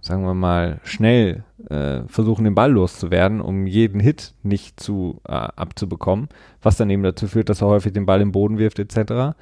sagen 0.01 0.24
wir 0.24 0.34
mal, 0.34 0.80
schnell 0.84 1.45
äh, 1.68 2.03
versuchen, 2.07 2.45
den 2.45 2.55
Ball 2.55 2.72
loszuwerden, 2.72 3.41
um 3.41 3.66
jeden 3.66 4.01
Hit 4.01 4.34
nicht 4.43 4.80
zu 4.80 5.20
äh, 5.26 5.32
abzubekommen, 5.32 6.28
was 6.62 6.76
dann 6.76 6.91
eben 6.91 7.03
dazu 7.03 7.26
führt, 7.26 7.49
dass 7.49 7.61
er 7.61 7.68
häufig 7.68 7.93
den 7.93 8.07
Ball 8.07 8.20
im 8.20 8.32
Boden 8.32 8.59
wirft, 8.59 8.78
etc. 8.78 9.36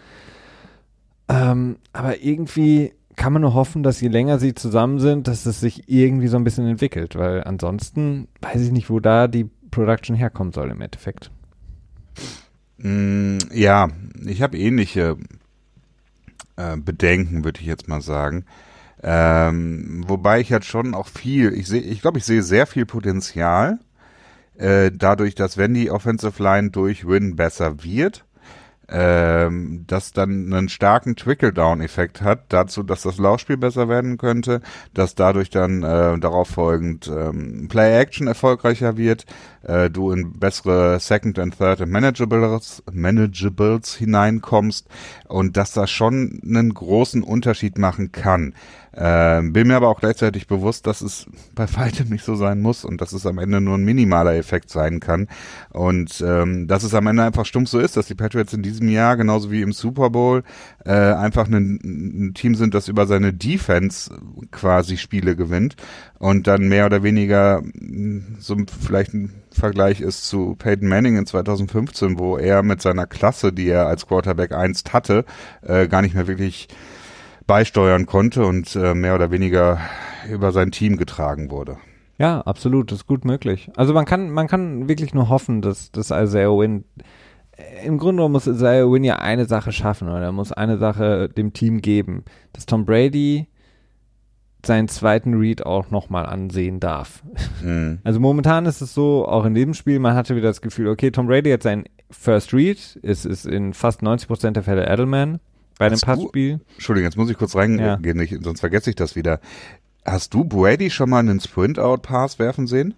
Ähm, 1.29 1.77
aber 1.93 2.23
irgendwie 2.23 2.93
kann 3.17 3.33
man 3.33 3.43
nur 3.43 3.55
hoffen, 3.55 3.83
dass 3.83 4.01
je 4.01 4.09
länger 4.09 4.39
sie 4.39 4.55
zusammen 4.55 4.99
sind, 4.99 5.29
dass 5.29 5.47
es 5.47 5.61
sich 5.61 5.89
irgendwie 5.89 6.29
so 6.29 6.37
ein 6.37 6.45
bisschen 6.45 6.67
entwickelt, 6.67 7.17
weil 7.17 7.45
ansonsten 7.45 8.29
weiß 8.43 8.61
ich 8.63 8.73
nicht, 8.73 8.91
wo 8.91 9.01
da 9.01 9.27
die 9.27 9.49
Production 9.71 10.17
herkommen 10.17 10.53
soll 10.53 10.71
im 10.71 10.81
Endeffekt. 10.81 11.31
Mm, 12.79 13.39
ja, 13.53 13.89
ich 14.25 14.43
habe 14.43 14.59
ähnliche 14.59 15.17
äh, 16.57 16.77
Bedenken, 16.77 17.45
würde 17.45 17.61
ich 17.61 17.67
jetzt 17.67 17.89
mal 17.89 18.01
sagen. 18.01 18.45
Ähm, 19.03 20.05
wobei 20.07 20.41
ich 20.41 20.49
jetzt 20.49 20.67
schon 20.67 20.95
auch 20.95 21.07
viel, 21.09 21.53
ich 21.53 21.69
sehe, 21.69 21.81
ich 21.81 22.01
glaube, 22.01 22.19
ich 22.19 22.25
sehe 22.25 22.43
sehr 22.43 22.67
viel 22.67 22.87
Potenzial, 22.87 23.79
äh, 24.57 24.91
dadurch, 24.93 25.35
dass 25.35 25.59
wenn 25.59 25.75
die 25.75 25.91
Offensive 25.91 26.43
Line 26.43 26.71
durch 26.71 27.07
Win 27.07 27.37
besser 27.37 27.85
wird, 27.85 28.25
ähm, 28.89 29.85
das 29.87 30.13
dann 30.13 30.53
einen 30.53 30.69
starken 30.69 31.17
Trickle-Down-Effekt 31.17 32.23
hat, 32.23 32.45
dazu, 32.49 32.83
dass 32.83 33.03
das 33.03 33.19
Laufspiel 33.19 33.57
besser 33.57 33.89
werden 33.89 34.17
könnte, 34.17 34.61
dass 34.95 35.15
dadurch 35.15 35.51
dann 35.51 35.83
äh, 35.83 36.19
darauf 36.19 36.49
folgend 36.49 37.09
ähm, 37.09 37.69
Play-Action 37.69 38.29
erfolgreicher 38.29 38.97
wird, 38.97 39.27
äh, 39.67 39.91
du 39.91 40.13
in 40.13 40.39
bessere 40.39 41.01
Second 41.01 41.39
and 41.39 41.57
Third 41.57 41.81
and 41.81 41.93
Manageables, 41.93 42.83
Manageables 42.93 43.95
hineinkommst 43.95 44.87
und 45.29 45.57
dass 45.57 45.73
das 45.73 45.91
schon 45.91 46.41
einen 46.45 46.73
großen 46.73 47.23
Unterschied 47.23 47.79
machen 47.79 48.13
kann. 48.13 48.55
Ähm, 48.99 49.53
bin 49.53 49.69
mir 49.69 49.77
aber 49.77 49.89
auch 49.89 50.01
gleichzeitig 50.01 50.47
bewusst, 50.47 50.87
dass 50.87 51.03
es 51.03 51.27
bei 51.55 51.67
weitem 51.77 52.09
nicht 52.09 52.25
so 52.25 52.35
sein 52.35 52.63
muss 52.63 52.85
und 52.85 53.01
dass 53.01 53.13
es 53.13 53.27
am 53.27 53.39
Ende 53.39 53.61
nur 53.61 53.77
ein 53.77 53.85
minimaler 53.85 54.35
Effekt 54.37 54.71
sein 54.71 55.01
kann. 55.01 55.29
Und 55.71 56.25
ähm, 56.27 56.67
dass 56.67 56.83
es 56.83 56.95
am 56.95 57.07
Ende 57.07 57.25
einfach 57.25 57.45
stumpf 57.45 57.69
so 57.69 57.79
ist, 57.79 57.97
dass 57.97 58.07
die 58.07 58.15
Patriots 58.15 58.55
in 58.55 58.63
diesem 58.63 58.89
Jahr, 58.89 59.17
genauso 59.19 59.51
wie 59.51 59.61
im 59.61 59.73
Super 59.73 60.09
Bowl, 60.09 60.45
äh, 60.85 60.93
einfach 60.93 61.47
ein, 61.47 61.79
ein 61.83 62.35
Team 62.35 62.55
sind, 62.55 62.73
das 62.73 62.89
über 62.89 63.07
seine 63.07 63.35
Defense 63.35 64.11
quasi 64.51 64.97
Spiele 64.97 65.37
gewinnt 65.37 65.77
und 66.19 66.47
dann 66.47 66.69
mehr 66.69 66.87
oder 66.87 67.03
weniger 67.03 67.59
hm, 67.59 68.37
so 68.39 68.57
vielleicht 68.81 69.13
Vergleich 69.57 70.01
ist 70.01 70.29
zu 70.29 70.55
Peyton 70.55 70.89
Manning 70.89 71.17
in 71.17 71.27
2015, 71.27 72.19
wo 72.19 72.37
er 72.37 72.63
mit 72.63 72.81
seiner 72.81 73.07
Klasse, 73.07 73.53
die 73.53 73.69
er 73.69 73.87
als 73.87 74.07
Quarterback 74.07 74.53
einst 74.53 74.93
hatte, 74.93 75.25
äh, 75.63 75.89
gar 75.89 76.03
nicht 76.03 76.15
mehr 76.15 76.27
wirklich 76.27 76.69
beisteuern 77.47 78.07
konnte 78.07 78.45
und 78.45 78.75
äh, 78.77 78.95
mehr 78.95 79.15
oder 79.15 79.31
weniger 79.31 79.79
über 80.31 80.53
sein 80.53 80.71
Team 80.71 80.97
getragen 80.97 81.51
wurde. 81.51 81.79
Ja, 82.19 82.41
absolut, 82.41 82.91
das 82.91 83.01
ist 83.01 83.07
gut 83.07 83.25
möglich. 83.25 83.71
Also 83.77 83.93
man 83.93 84.05
kann, 84.05 84.31
man 84.31 84.49
kann 84.49 84.89
wirklich 84.89 85.13
nur 85.13 85.29
hoffen, 85.29 85.61
dass, 85.61 85.91
dass 85.91 86.11
Isaiah 86.11 86.51
Win, 86.51 86.85
im 87.85 87.99
Grunde 87.99 88.29
muss 88.29 88.47
Isaiah 88.47 88.91
Win 88.91 89.05
ja 89.05 89.17
eine 89.17 89.45
Sache 89.45 89.73
schaffen 89.73 90.09
oder 90.09 90.23
er 90.23 90.33
muss 90.33 90.53
eine 90.53 90.79
Sache 90.79 91.29
dem 91.29 91.53
Team 91.53 91.83
geben, 91.83 92.25
dass 92.53 92.67
Tom 92.67 92.85
Brady 92.85 93.49
seinen 94.67 94.89
zweiten 94.89 95.35
Read 95.35 95.65
auch 95.65 95.91
nochmal 95.91 96.27
ansehen 96.27 96.81
darf. 96.81 97.23
Mhm. 97.63 97.99
Also 98.05 98.21
momentan 98.21 98.67
ist 98.67 98.81
es 98.81 98.95
so, 98.95 99.27
auch 99.27 99.45
in 99.45 99.55
dem 99.55 99.75
Spiel, 99.75 99.99
man 99.99 100.15
hatte 100.15 100.37
wieder 100.37 100.49
das 100.49 100.61
Gefühl, 100.61 100.89
okay, 100.89 101.11
Tom 101.11 101.27
Brady 101.27 101.51
hat 101.51 101.63
seinen 101.63 101.85
First 102.11 102.53
Read, 102.55 102.99
es 103.03 103.25
ist 103.25 103.47
in 103.47 103.75
fast 103.75 104.03
90% 104.03 104.53
der 104.53 104.63
Fälle 104.63 104.87
Edelman. 104.89 105.41
Bei 105.79 105.87
einem 105.87 106.01
Passspiel. 106.01 106.61
Entschuldigung, 106.75 107.05
jetzt 107.07 107.17
muss 107.17 107.29
ich 107.29 107.37
kurz 107.37 107.55
reingehen, 107.55 108.21
ja. 108.21 108.27
sonst 108.41 108.61
vergesse 108.61 108.91
ich 108.91 108.97
das 108.97 109.15
wieder. 109.15 109.41
Hast 110.07 110.33
du 110.33 110.45
Brady 110.45 110.89
schon 110.89 111.11
mal 111.11 111.19
einen 111.19 111.41
Sprint-Out-Pass 111.41 112.39
werfen 112.39 112.67
sehen? 112.67 112.95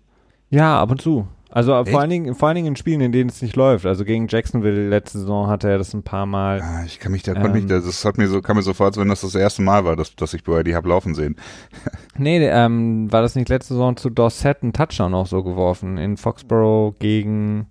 Ja, 0.50 0.80
ab 0.80 0.90
und 0.90 1.00
zu. 1.00 1.26
Also 1.50 1.74
Echt? 1.74 1.90
vor 1.90 2.00
allen, 2.00 2.10
Dingen, 2.10 2.34
vor 2.34 2.48
allen 2.48 2.56
Dingen 2.56 2.68
in 2.68 2.76
Spielen, 2.76 3.00
in 3.00 3.12
denen 3.12 3.30
es 3.30 3.40
nicht 3.40 3.56
läuft. 3.56 3.86
Also 3.86 4.04
gegen 4.04 4.28
Jacksonville 4.28 4.88
letzte 4.88 5.18
Saison 5.18 5.46
hatte 5.46 5.68
er 5.68 5.78
das 5.78 5.94
ein 5.94 6.02
paar 6.02 6.26
Mal. 6.26 6.60
Ah, 6.60 6.84
ich 6.84 7.00
kann 7.00 7.12
mich, 7.12 7.22
da 7.22 7.34
ähm, 7.34 7.52
mich, 7.52 7.66
das 7.66 8.04
hat 8.04 8.18
mir 8.18 8.28
so, 8.28 8.42
kam 8.42 8.56
mir 8.56 8.62
so 8.62 8.74
vor, 8.74 8.86
als 8.86 8.98
wenn 8.98 9.08
das 9.08 9.22
das 9.22 9.34
erste 9.34 9.62
Mal 9.62 9.84
war, 9.84 9.96
dass, 9.96 10.14
dass 10.14 10.34
ich 10.34 10.44
Brady 10.44 10.72
hab 10.72 10.84
laufen 10.84 11.14
sehen. 11.14 11.36
nee, 12.18 12.46
ähm, 12.46 13.10
war 13.10 13.22
das 13.22 13.34
nicht 13.34 13.48
letzte 13.48 13.74
Saison 13.74 13.96
zu 13.96 14.10
Dorset 14.10 14.62
ein 14.62 14.72
Touchdown 14.72 15.14
auch 15.14 15.26
so 15.26 15.42
geworfen 15.42 15.96
in 15.96 16.16
Foxborough 16.16 16.98
gegen 16.98 17.66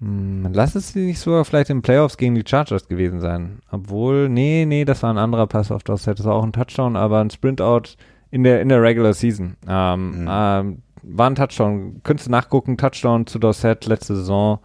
hm, 0.00 0.48
lass 0.52 0.74
es 0.76 0.94
nicht 0.94 1.18
sogar 1.18 1.44
vielleicht 1.44 1.70
in 1.70 1.82
Playoffs 1.82 2.16
gegen 2.16 2.34
die 2.34 2.44
Chargers 2.46 2.86
gewesen 2.86 3.20
sein. 3.20 3.58
Obwohl, 3.70 4.28
nee, 4.28 4.64
nee, 4.66 4.84
das 4.84 5.02
war 5.02 5.10
ein 5.12 5.18
anderer 5.18 5.46
Pass 5.46 5.72
auf 5.72 5.82
das. 5.82 6.04
Das 6.04 6.24
war 6.24 6.34
auch 6.34 6.44
ein 6.44 6.52
Touchdown, 6.52 6.96
aber 6.96 7.20
ein 7.20 7.30
Sprint-Out 7.30 7.96
in 8.30 8.44
der, 8.44 8.60
in 8.60 8.68
der 8.68 8.82
Regular 8.82 9.12
Season. 9.12 9.56
Ähm, 9.66 10.22
mhm. 10.22 10.28
ähm, 10.30 10.82
war 11.02 11.30
ein 11.30 11.34
Touchdown. 11.34 12.00
Könntest 12.02 12.28
du 12.28 12.30
nachgucken, 12.30 12.76
Touchdown 12.76 13.26
zu 13.26 13.38
Dorset 13.38 13.86
letzte 13.86 14.16
Saison. 14.16 14.60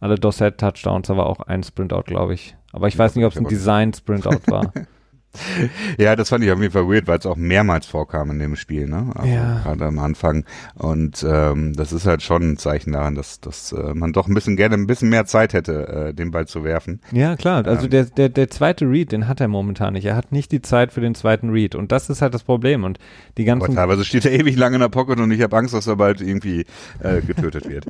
Alle 0.00 0.14
Dorset-Touchdowns, 0.14 1.10
aber 1.10 1.26
auch 1.26 1.40
ein 1.40 1.62
Sprint-Out, 1.64 2.06
glaube 2.06 2.34
ich. 2.34 2.56
Aber 2.72 2.86
ich 2.86 2.96
weiß 2.96 3.16
nicht, 3.16 3.24
ob 3.24 3.32
es 3.32 3.38
ein 3.38 3.48
Design-Sprint-Out 3.48 4.48
war. 4.48 4.72
ja, 5.98 6.16
das 6.16 6.30
fand 6.30 6.44
ich 6.44 6.50
auf 6.50 6.60
jeden 6.60 6.72
Fall 6.72 6.88
weird, 6.88 7.06
weil 7.06 7.18
es 7.18 7.26
auch 7.26 7.36
mehrmals 7.36 7.86
vorkam 7.86 8.30
in 8.30 8.38
dem 8.38 8.56
Spiel, 8.56 8.86
ne? 8.86 9.10
Also 9.14 9.28
ja. 9.28 9.60
Gerade 9.62 9.86
am 9.86 9.98
Anfang. 9.98 10.44
Und 10.74 11.24
ähm, 11.28 11.74
das 11.74 11.92
ist 11.92 12.06
halt 12.06 12.22
schon 12.22 12.52
ein 12.52 12.56
Zeichen 12.56 12.92
daran, 12.92 13.14
dass, 13.14 13.40
dass 13.40 13.72
äh, 13.72 13.94
man 13.94 14.12
doch 14.12 14.26
ein 14.26 14.34
bisschen 14.34 14.56
gerne 14.56 14.74
ein 14.74 14.86
bisschen 14.86 15.10
mehr 15.10 15.26
Zeit 15.26 15.52
hätte, 15.52 15.88
äh, 16.08 16.14
den 16.14 16.30
Ball 16.30 16.46
zu 16.46 16.64
werfen. 16.64 17.00
Ja, 17.12 17.36
klar. 17.36 17.66
Also 17.66 17.84
ähm, 17.84 17.90
der, 17.90 18.04
der, 18.04 18.28
der 18.28 18.50
zweite 18.50 18.86
Read, 18.86 19.12
den 19.12 19.28
hat 19.28 19.40
er 19.40 19.48
momentan 19.48 19.92
nicht. 19.94 20.04
Er 20.04 20.16
hat 20.16 20.32
nicht 20.32 20.50
die 20.52 20.62
Zeit 20.62 20.92
für 20.92 21.00
den 21.00 21.14
zweiten 21.14 21.50
Read. 21.50 21.74
Und 21.74 21.92
das 21.92 22.10
ist 22.10 22.22
halt 22.22 22.34
das 22.34 22.42
Problem. 22.42 22.84
Und 22.84 22.98
die 23.36 23.44
ganzen. 23.44 23.66
Aber 23.66 23.74
teilweise 23.74 24.04
steht 24.04 24.24
er 24.24 24.32
ewig 24.32 24.56
lange 24.56 24.76
in 24.76 24.80
der 24.80 24.88
Pocket 24.88 25.18
und 25.20 25.30
ich 25.30 25.42
habe 25.42 25.56
Angst, 25.56 25.74
dass 25.74 25.86
er 25.86 25.96
bald 25.96 26.20
irgendwie 26.20 26.64
äh, 27.00 27.20
getötet 27.20 27.68
wird. 27.68 27.86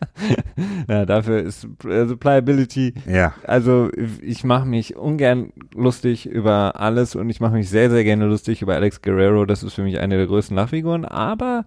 ja, 0.88 1.04
dafür 1.04 1.42
ist 1.42 1.66
also 1.84 2.16
Pliability. 2.16 2.94
Ja. 3.06 3.34
Also 3.44 3.90
ich 4.22 4.44
mache 4.44 4.66
mich 4.66 4.96
ungern 4.96 5.52
lustig 5.74 6.26
über 6.26 6.63
alles 6.70 7.14
und 7.14 7.30
ich 7.30 7.40
mache 7.40 7.54
mich 7.54 7.68
sehr, 7.68 7.90
sehr 7.90 8.04
gerne 8.04 8.26
lustig 8.26 8.62
über 8.62 8.74
Alex 8.74 9.02
Guerrero. 9.02 9.44
Das 9.44 9.62
ist 9.62 9.74
für 9.74 9.82
mich 9.82 9.98
eine 9.98 10.16
der 10.16 10.26
größten 10.26 10.56
Lachfiguren. 10.56 11.04
Aber 11.04 11.64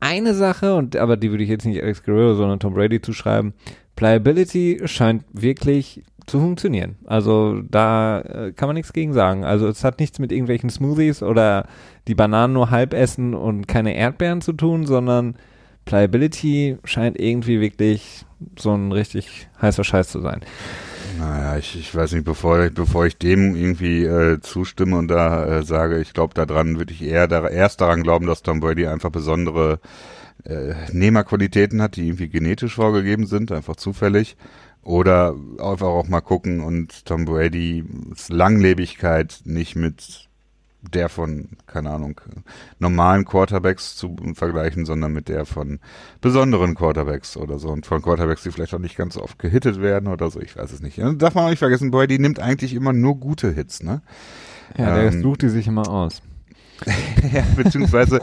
eine 0.00 0.34
Sache, 0.34 0.74
und 0.74 0.96
aber 0.96 1.16
die 1.16 1.30
würde 1.30 1.44
ich 1.44 1.50
jetzt 1.50 1.66
nicht 1.66 1.82
Alex 1.82 2.02
Guerrero, 2.02 2.34
sondern 2.34 2.60
Tom 2.60 2.74
Brady 2.74 3.00
zuschreiben. 3.00 3.54
Pliability 3.96 4.82
scheint 4.84 5.24
wirklich 5.32 6.02
zu 6.26 6.40
funktionieren. 6.40 6.96
Also 7.04 7.60
da 7.62 8.20
äh, 8.20 8.52
kann 8.52 8.68
man 8.68 8.74
nichts 8.74 8.92
gegen 8.92 9.12
sagen. 9.12 9.44
Also 9.44 9.68
es 9.68 9.84
hat 9.84 10.00
nichts 10.00 10.18
mit 10.18 10.32
irgendwelchen 10.32 10.70
Smoothies 10.70 11.22
oder 11.22 11.66
die 12.08 12.14
Bananen 12.14 12.54
nur 12.54 12.70
halb 12.70 12.94
essen 12.94 13.34
und 13.34 13.68
keine 13.68 13.94
Erdbeeren 13.94 14.40
zu 14.40 14.52
tun, 14.52 14.86
sondern 14.86 15.36
Pliability 15.84 16.78
scheint 16.84 17.20
irgendwie 17.20 17.60
wirklich 17.60 18.24
so 18.58 18.74
ein 18.74 18.92
richtig 18.92 19.48
heißer 19.60 19.84
Scheiß 19.84 20.08
zu 20.08 20.20
sein. 20.20 20.40
Naja, 21.18 21.58
ich, 21.58 21.78
ich 21.78 21.94
weiß 21.94 22.12
nicht, 22.12 22.24
bevor 22.24 22.70
bevor 22.70 23.06
ich 23.06 23.16
dem 23.18 23.54
irgendwie 23.54 24.04
äh, 24.04 24.40
zustimme 24.40 24.96
und 24.96 25.08
da 25.08 25.58
äh, 25.58 25.62
sage, 25.62 26.00
ich 26.00 26.12
glaube 26.12 26.34
daran, 26.34 26.78
würde 26.78 26.92
ich 26.92 27.02
eher 27.02 27.28
da, 27.28 27.46
erst 27.48 27.80
daran 27.80 28.02
glauben, 28.02 28.26
dass 28.26 28.42
Tom 28.42 28.60
Brady 28.60 28.86
einfach 28.86 29.10
besondere 29.10 29.80
äh, 30.44 30.74
Nehmerqualitäten 30.92 31.82
hat, 31.82 31.96
die 31.96 32.06
irgendwie 32.06 32.28
genetisch 32.28 32.74
vorgegeben 32.74 33.26
sind, 33.26 33.52
einfach 33.52 33.76
zufällig. 33.76 34.36
Oder 34.82 35.34
einfach 35.58 35.86
auch 35.86 36.08
mal 36.08 36.20
gucken 36.20 36.60
und 36.60 37.06
Tom 37.06 37.24
Brady's 37.24 38.28
Langlebigkeit 38.28 39.40
nicht 39.44 39.76
mit 39.76 40.23
der 40.92 41.08
von, 41.08 41.48
keine 41.66 41.90
Ahnung, 41.90 42.20
normalen 42.78 43.24
Quarterbacks 43.24 43.96
zu 43.96 44.16
vergleichen, 44.34 44.84
sondern 44.84 45.12
mit 45.12 45.28
der 45.28 45.46
von 45.46 45.80
besonderen 46.20 46.74
Quarterbacks 46.74 47.36
oder 47.36 47.58
so. 47.58 47.68
Und 47.68 47.86
von 47.86 48.02
Quarterbacks, 48.02 48.42
die 48.42 48.50
vielleicht 48.50 48.74
auch 48.74 48.78
nicht 48.78 48.96
ganz 48.96 49.14
so 49.14 49.22
oft 49.22 49.38
gehittet 49.38 49.80
werden 49.80 50.08
oder 50.08 50.30
so, 50.30 50.40
ich 50.40 50.56
weiß 50.56 50.72
es 50.72 50.80
nicht. 50.80 50.98
Und 50.98 51.22
darf 51.22 51.34
man 51.34 51.44
auch 51.44 51.50
nicht 51.50 51.58
vergessen, 51.58 51.90
Brady 51.90 52.18
nimmt 52.18 52.38
eigentlich 52.38 52.74
immer 52.74 52.92
nur 52.92 53.16
gute 53.16 53.50
Hits, 53.52 53.82
ne? 53.82 54.02
Ja, 54.76 54.94
der 54.94 55.12
ähm, 55.12 55.22
sucht 55.22 55.42
die 55.42 55.48
sich 55.48 55.66
immer 55.66 55.88
aus. 55.88 56.22
Ja, 57.32 57.42
beziehungsweise 57.56 58.20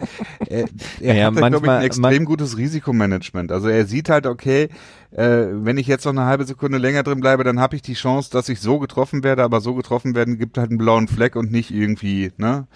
äh, 0.47 0.65
er 0.99 1.15
Ja, 1.15 1.25
hat, 1.25 1.33
glaube 1.33 1.47
ich, 1.47 1.51
manchmal- 1.51 1.77
ein 1.79 1.85
extrem 1.85 2.25
gutes 2.25 2.57
Risikomanagement. 2.57 3.51
Also 3.51 3.67
er 3.69 3.85
sieht 3.85 4.09
halt, 4.09 4.25
okay, 4.27 4.69
äh, 5.11 5.45
wenn 5.51 5.77
ich 5.77 5.87
jetzt 5.87 6.05
noch 6.05 6.11
eine 6.11 6.25
halbe 6.25 6.45
Sekunde 6.45 6.77
länger 6.77 7.03
drin 7.03 7.19
bleibe, 7.19 7.43
dann 7.43 7.59
habe 7.59 7.75
ich 7.75 7.81
die 7.81 7.93
Chance, 7.93 8.29
dass 8.31 8.49
ich 8.49 8.59
so 8.59 8.79
getroffen 8.79 9.23
werde, 9.23 9.43
aber 9.43 9.61
so 9.61 9.73
getroffen 9.73 10.15
werden 10.15 10.37
gibt 10.37 10.57
halt 10.57 10.69
einen 10.69 10.77
blauen 10.77 11.07
Fleck 11.07 11.35
und 11.35 11.51
nicht 11.51 11.71
irgendwie, 11.71 12.31
ne? 12.37 12.67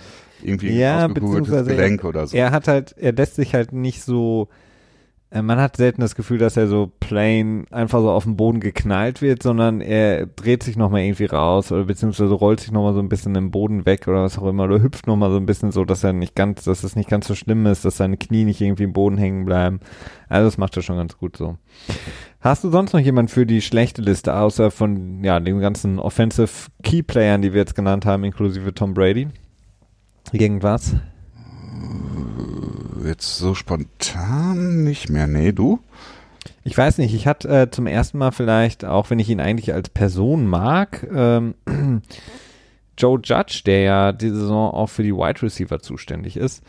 Irgendwie 0.42 0.78
Ja, 0.78 1.08
beziehungsweise 1.08 1.72
Gelenk 1.72 2.04
oder 2.04 2.28
so. 2.28 2.36
Er 2.36 2.52
hat 2.52 2.68
halt, 2.68 2.96
er 2.98 3.14
lässt 3.14 3.36
sich 3.36 3.54
halt 3.54 3.72
nicht 3.72 4.04
so, 4.04 4.50
man 5.32 5.60
hat 5.60 5.78
selten 5.78 6.02
das 6.02 6.16
Gefühl, 6.16 6.38
dass 6.38 6.56
er 6.56 6.68
so 6.68 6.92
plain 7.00 7.66
einfach 7.72 8.00
so 8.00 8.10
auf 8.12 8.24
den 8.24 8.38
Boden 8.38 8.60
geknallt 8.60 9.22
wird, 9.22 9.44
sondern 9.44 9.82
er 9.82 10.28
dreht 10.28 10.64
sich 10.64 10.78
nochmal 10.78 11.02
irgendwie 11.02 11.26
raus 11.26 11.72
oder 11.72 11.84
beziehungsweise 11.84 12.34
rollt 12.34 12.60
sich 12.60 12.72
nochmal 12.72 12.94
so 12.94 13.00
ein 13.00 13.10
bisschen 13.10 13.36
im 13.36 13.52
Boden 13.52 13.86
weg 13.86 14.08
oder 14.08 14.24
was 14.24 14.38
auch 14.38 14.48
immer 14.48 14.66
oder 14.66 14.82
hüpft 14.82 15.08
nochmal 15.08 15.32
so 15.32 15.38
ein 15.38 15.46
bisschen 15.46 15.72
so, 15.72 15.84
dass 15.84 16.04
er 16.04 16.14
nicht 16.14 16.36
ganz, 16.36 16.64
dass 16.64 16.84
es 16.84 16.96
nicht 16.96 17.10
ganz 17.10 17.28
so 17.28 17.36
schlimm 17.36 17.66
ist, 17.66 17.84
dass 17.84 17.98
seine 17.98 18.18
Knie 18.18 18.46
nicht 18.46 18.62
irgendwie 18.62 18.84
im 18.84 18.94
Boden 18.94 19.18
hängen 19.18 19.46
bleiben. 19.46 19.80
Also 20.30 20.48
das 20.48 20.58
macht 20.58 20.78
er 20.78 20.84
schon 20.84 20.98
ganz 20.98 21.18
gut 21.18 21.36
so. 21.36 21.58
Hast 22.40 22.64
du 22.64 22.70
sonst 22.70 22.94
noch 22.94 23.00
jemand 23.00 23.32
für 23.32 23.46
die 23.46 23.62
schlechte 23.62 24.02
Liste, 24.02 24.36
außer 24.36 24.70
von 24.70 25.24
ja, 25.24 25.40
den 25.40 25.60
ganzen 25.60 26.00
Offensive 26.00 26.70
Key 26.84 27.02
Playern, 27.02 27.42
die 27.42 27.54
wir 27.54 27.62
jetzt 27.62 27.76
genannt 27.76 28.06
haben, 28.06 28.24
inklusive 28.24 28.74
Tom 28.74 28.94
Brady? 28.94 29.28
Irgendwas? 30.32 30.96
Jetzt 33.06 33.38
so 33.38 33.54
spontan 33.54 34.84
nicht 34.84 35.10
mehr. 35.10 35.28
Nee, 35.28 35.52
du? 35.52 35.80
Ich 36.64 36.76
weiß 36.76 36.98
nicht, 36.98 37.14
ich 37.14 37.28
hatte 37.28 37.48
äh, 37.48 37.70
zum 37.70 37.86
ersten 37.86 38.18
Mal 38.18 38.32
vielleicht, 38.32 38.84
auch 38.84 39.12
wenn 39.12 39.20
ich 39.20 39.30
ihn 39.30 39.40
eigentlich 39.40 39.74
als 39.74 39.90
Person 39.90 40.48
mag, 40.48 41.08
ähm, 41.14 41.54
Joe 42.98 43.20
Judge, 43.24 43.62
der 43.66 43.82
ja 43.82 44.12
diese 44.12 44.40
Saison 44.40 44.74
auch 44.74 44.88
für 44.88 45.04
die 45.04 45.14
Wide 45.14 45.44
Receiver 45.44 45.80
zuständig 45.80 46.38
ist. 46.38 46.64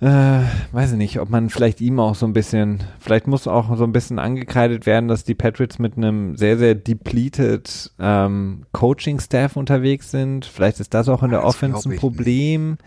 Äh, 0.00 0.44
weiß 0.72 0.92
ich 0.92 0.98
nicht, 0.98 1.20
ob 1.20 1.28
man 1.28 1.50
vielleicht 1.50 1.80
ihm 1.80 1.98
auch 2.00 2.14
so 2.14 2.24
ein 2.24 2.32
bisschen, 2.32 2.84
vielleicht 3.00 3.26
muss 3.26 3.46
auch 3.46 3.76
so 3.76 3.84
ein 3.84 3.92
bisschen 3.92 4.18
angekreidet 4.18 4.86
werden, 4.86 5.08
dass 5.08 5.24
die 5.24 5.34
Patriots 5.34 5.78
mit 5.78 5.96
einem 5.96 6.36
sehr, 6.36 6.56
sehr 6.56 6.74
depleted 6.74 7.90
ähm, 7.98 8.62
Coaching-Staff 8.72 9.56
unterwegs 9.56 10.10
sind. 10.10 10.46
Vielleicht 10.46 10.80
ist 10.80 10.94
das 10.94 11.08
auch 11.08 11.22
in 11.22 11.30
der 11.30 11.40
Das 11.40 11.48
Offense 11.48 11.90
ein 11.90 11.96
Problem. 11.96 12.78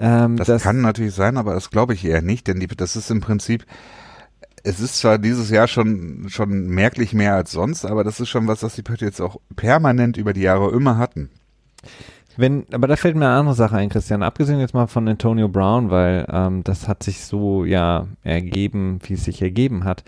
Ähm, 0.00 0.36
Das, 0.36 0.62
kann 0.62 0.80
natürlich 0.80 1.14
sein, 1.14 1.36
aber 1.36 1.54
das 1.54 1.70
glaube 1.70 1.94
ich 1.94 2.04
eher 2.04 2.22
nicht, 2.22 2.48
denn 2.48 2.58
die, 2.58 2.66
das 2.66 2.96
ist 2.96 3.10
im 3.10 3.20
Prinzip, 3.20 3.66
es 4.62 4.80
ist 4.80 4.98
zwar 4.98 5.18
dieses 5.18 5.50
Jahr 5.50 5.68
schon, 5.68 6.26
schon 6.28 6.68
merklich 6.68 7.12
mehr 7.12 7.34
als 7.34 7.52
sonst, 7.52 7.84
aber 7.84 8.02
das 8.02 8.18
ist 8.18 8.30
schon 8.30 8.48
was, 8.48 8.62
was 8.62 8.74
die 8.74 8.82
Patriots 8.82 9.20
auch 9.20 9.36
permanent 9.56 10.16
über 10.16 10.32
die 10.32 10.42
Jahre 10.42 10.70
immer 10.72 10.96
hatten. 10.96 11.30
Wenn, 12.36 12.64
aber 12.72 12.86
da 12.86 12.96
fällt 12.96 13.16
mir 13.16 13.26
eine 13.26 13.34
andere 13.34 13.54
Sache 13.54 13.76
ein, 13.76 13.90
Christian. 13.90 14.22
Abgesehen 14.22 14.60
jetzt 14.60 14.72
mal 14.72 14.86
von 14.86 15.06
Antonio 15.06 15.48
Brown, 15.48 15.90
weil 15.90 16.26
ähm, 16.30 16.64
das 16.64 16.88
hat 16.88 17.02
sich 17.02 17.24
so 17.24 17.64
ja 17.64 18.06
ergeben, 18.22 19.00
wie 19.02 19.14
es 19.14 19.24
sich 19.24 19.42
ergeben 19.42 19.84
hat. 19.84 20.04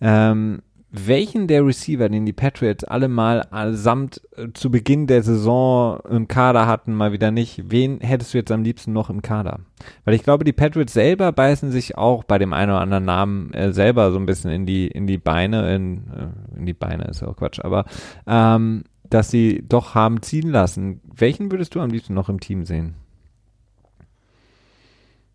Ähm, 0.00 0.62
welchen 1.04 1.46
der 1.48 1.64
Receiver, 1.66 2.08
den 2.08 2.26
die 2.26 2.32
Patriots 2.32 2.84
alle 2.84 3.08
mal 3.08 3.42
allesamt 3.42 4.20
äh, 4.36 4.48
zu 4.54 4.70
Beginn 4.70 5.06
der 5.06 5.22
Saison 5.22 6.00
im 6.08 6.28
Kader 6.28 6.66
hatten, 6.66 6.94
mal 6.94 7.12
wieder 7.12 7.30
nicht, 7.30 7.70
wen 7.70 8.00
hättest 8.00 8.34
du 8.34 8.38
jetzt 8.38 8.52
am 8.52 8.62
liebsten 8.62 8.92
noch 8.92 9.10
im 9.10 9.22
Kader? 9.22 9.60
Weil 10.04 10.14
ich 10.14 10.22
glaube, 10.22 10.44
die 10.44 10.52
Patriots 10.52 10.92
selber 10.92 11.32
beißen 11.32 11.70
sich 11.70 11.98
auch 11.98 12.24
bei 12.24 12.38
dem 12.38 12.52
einen 12.52 12.70
oder 12.70 12.80
anderen 12.80 13.04
Namen 13.04 13.52
äh, 13.52 13.72
selber 13.72 14.12
so 14.12 14.18
ein 14.18 14.26
bisschen 14.26 14.50
in 14.50 14.66
die, 14.66 14.86
in 14.86 15.06
die 15.06 15.18
Beine, 15.18 15.74
in, 15.74 15.96
äh, 16.08 16.58
in 16.58 16.66
die 16.66 16.74
Beine 16.74 17.04
ist 17.04 17.20
ja 17.20 17.28
auch 17.28 17.36
Quatsch, 17.36 17.60
aber 17.60 17.84
ähm, 18.26 18.84
dass 19.10 19.30
sie 19.30 19.64
doch 19.68 19.94
haben 19.94 20.22
ziehen 20.22 20.50
lassen. 20.50 21.00
Welchen 21.04 21.50
würdest 21.50 21.74
du 21.74 21.80
am 21.80 21.90
liebsten 21.90 22.14
noch 22.14 22.28
im 22.28 22.40
Team 22.40 22.64
sehen? 22.64 22.94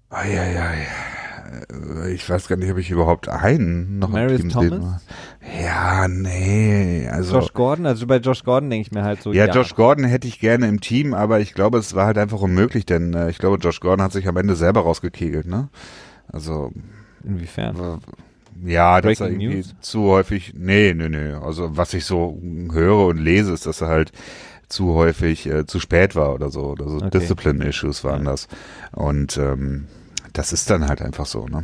Eieiei. 0.10 0.82
Äh, 0.82 1.21
Ich 2.14 2.30
weiß 2.30 2.48
gar 2.48 2.56
nicht, 2.56 2.72
ob 2.72 2.78
ich 2.78 2.92
überhaupt 2.92 3.28
einen 3.30 4.00
noch 4.00 4.10
Marius 4.10 4.42
im 4.42 4.50
Team 4.50 4.70
Thomas? 4.70 5.04
sehen 5.40 5.64
Ja, 5.66 6.08
nee, 6.08 7.08
also. 7.12 7.36
Josh 7.36 7.54
Gordon, 7.54 7.86
also 7.86 8.08
bei 8.08 8.18
Josh 8.18 8.44
Gordon 8.44 8.70
denke 8.70 8.88
ich 8.88 8.92
mir 8.92 9.04
halt 9.04 9.22
so, 9.22 9.34
ja, 9.34 9.46
Josh 9.48 9.76
Gordon 9.76 10.06
hätte 10.06 10.28
ich 10.28 10.40
gerne 10.40 10.68
im 10.68 10.82
Team, 10.82 11.14
aber 11.14 11.40
ich 11.40 11.54
glaube, 11.54 11.78
es 11.78 11.94
war 11.96 12.06
halt 12.06 12.18
einfach 12.18 12.42
unmöglich, 12.42 12.86
denn 12.86 13.14
äh, 13.14 13.30
ich 13.30 13.38
glaube, 13.38 13.58
Josh 13.58 13.80
Gordon 13.80 14.04
hat 14.04 14.12
sich 14.12 14.28
am 14.28 14.38
Ende 14.38 14.56
selber 14.56 14.82
rausgekegelt, 14.82 15.46
ne? 15.48 15.70
Also, 16.32 16.72
Inwiefern? 17.24 18.00
ja, 18.64 19.02
dass 19.02 19.20
er 19.20 19.28
Breaking 19.28 19.42
irgendwie 19.42 19.58
News? 19.68 19.76
zu 19.82 20.04
häufig, 20.04 20.54
nee, 20.56 20.94
nee, 20.94 21.10
nee, 21.10 21.34
also 21.34 21.76
was 21.76 21.94
ich 21.94 22.06
so 22.06 22.40
höre 22.72 23.08
und 23.08 23.18
lese, 23.18 23.54
ist, 23.54 23.66
dass 23.66 23.82
er 23.82 23.88
halt 23.88 24.12
zu 24.68 24.94
häufig 24.94 25.48
äh, 25.48 25.66
zu 25.66 25.80
spät 25.80 26.16
war 26.16 26.34
oder 26.34 26.50
so, 26.50 26.68
oder 26.68 26.88
so 26.88 26.98
Okay. 26.98 27.10
Discipline-Issues 27.10 28.04
waren 28.04 28.24
Ja. 28.26 28.32
das 28.32 28.48
und 28.94 29.38
ähm, 29.38 29.88
das 30.34 30.54
ist 30.54 30.70
dann 30.70 30.88
halt 30.88 31.02
einfach 31.02 31.26
so, 31.26 31.46
ne? 31.48 31.64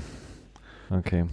Okay. 0.90 1.26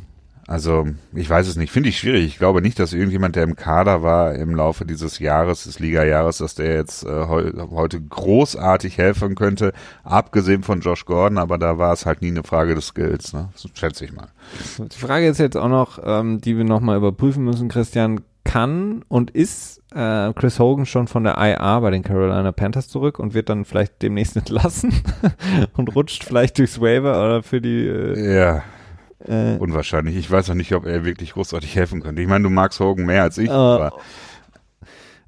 Also, 0.47 0.87
ich 1.15 1.31
weiß 1.31 1.49
es 1.49 1.57
nicht. 1.57 1.73
Finde 1.73 1.89
ich 1.89 1.99
schwierig. 1.99 2.27
Ich 2.27 2.39
glaube 2.39 2.61
nicht, 2.61 2.79
dass 2.79 2.93
irgendjemand, 2.93 3.35
der 3.35 3.45
im 3.45 3.57
Kader 3.57 4.03
war 4.03 4.35
im 4.35 4.55
Laufe 4.55 4.85
dieses 4.85 5.19
Jahres, 5.19 5.65
des 5.65 5.79
Liga-Jahres, 5.79 6.39
dass 6.39 6.55
der 6.55 6.75
jetzt 6.75 7.05
äh, 7.05 7.09
heu 7.09 7.51
heute 7.71 8.01
großartig 8.01 8.99
helfen 8.99 9.37
könnte, 9.37 9.73
abgesehen 10.03 10.63
von 10.63 10.81
Josh 10.81 11.07
Gordon, 11.07 11.39
aber 11.39 11.57
da 11.57 11.79
war 11.79 11.95
es 11.95 12.05
halt 12.05 12.21
nie 12.21 12.29
eine 12.29 12.43
Frage 12.43 12.75
des 12.75 12.89
Skills, 12.89 13.33
ne? 13.33 13.49
Das 13.55 13.67
schätze 13.73 14.05
ich 14.05 14.13
mal. 14.13 14.29
Die 14.79 14.99
Frage 14.99 15.29
ist 15.29 15.39
jetzt 15.39 15.57
auch 15.57 15.69
noch, 15.69 15.99
ähm, 16.05 16.43
die 16.43 16.59
wir 16.59 16.65
nochmal 16.65 16.99
überprüfen 16.99 17.43
müssen, 17.43 17.69
Christian, 17.69 18.21
kann 18.45 19.05
und 19.09 19.31
ist 19.31 19.83
äh, 19.95 20.33
Chris 20.35 20.59
Hogan 20.59 20.87
schon 20.87 21.09
von 21.09 21.25
der 21.25 21.37
IA 21.39 21.81
bei 21.81 21.91
den 21.91 22.03
Carolina 22.03 22.53
Panthers 22.53 22.89
zurück 22.89 23.19
und 23.19 23.35
wird 23.35 23.49
dann 23.49 23.65
vielleicht 23.65 24.03
demnächst 24.03 24.37
entlassen 24.39 24.93
und 25.77 25.95
rutscht 25.97 26.25
vielleicht 26.25 26.59
durchs 26.59 26.81
Waiver 26.81 27.13
oder 27.25 27.43
für 27.43 27.61
die 27.61 27.87
äh, 27.87 28.35
Ja, 28.37 28.63
äh, 29.27 29.57
unwahrscheinlich. 29.59 30.17
Ich 30.17 30.31
weiß 30.31 30.51
auch 30.51 30.55
nicht, 30.55 30.75
ob 30.75 30.85
er 30.87 31.05
wirklich 31.05 31.33
großartig 31.33 31.75
helfen 31.75 32.03
könnte. 32.03 32.21
Ich 32.23 32.29
meine, 32.29 32.45
du 32.45 32.51
magst 32.51 32.79
Hogan 32.81 33.07
mehr 33.07 33.23
als 33.23 33.39
ich, 33.39 33.49
Äh, 33.49 33.53
aber 33.53 33.93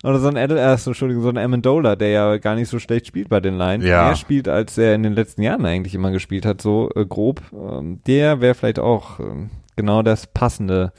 Oder 0.04 0.18
so 0.20 0.28
ein 0.28 0.36
Adel, 0.36 0.58
äh, 0.58 0.76
so, 0.76 0.90
Entschuldigung, 0.90 1.22
so 1.22 1.30
ein 1.30 1.38
Amendola, 1.38 1.96
der 1.96 2.08
ja 2.10 2.36
gar 2.36 2.54
nicht 2.54 2.68
so 2.68 2.78
schlecht 2.78 3.06
spielt 3.06 3.28
bei 3.28 3.40
den 3.40 3.56
Lions. 3.56 3.84
Ja. 3.84 4.04
Mehr 4.06 4.16
spielt, 4.16 4.46
als 4.46 4.76
er 4.76 4.94
in 4.94 5.02
den 5.02 5.14
letzten 5.14 5.42
Jahren 5.42 5.64
eigentlich 5.64 5.94
immer 5.94 6.10
gespielt 6.10 6.44
hat, 6.44 6.60
so 6.60 6.90
äh, 6.94 7.06
grob. 7.06 7.40
Ähm, 7.52 8.00
der 8.06 8.40
wäre 8.40 8.54
vielleicht 8.54 8.78
auch 8.78 9.18
ähm, 9.20 9.50
genau 9.74 10.02
das 10.02 10.26
Passende. 10.26 10.92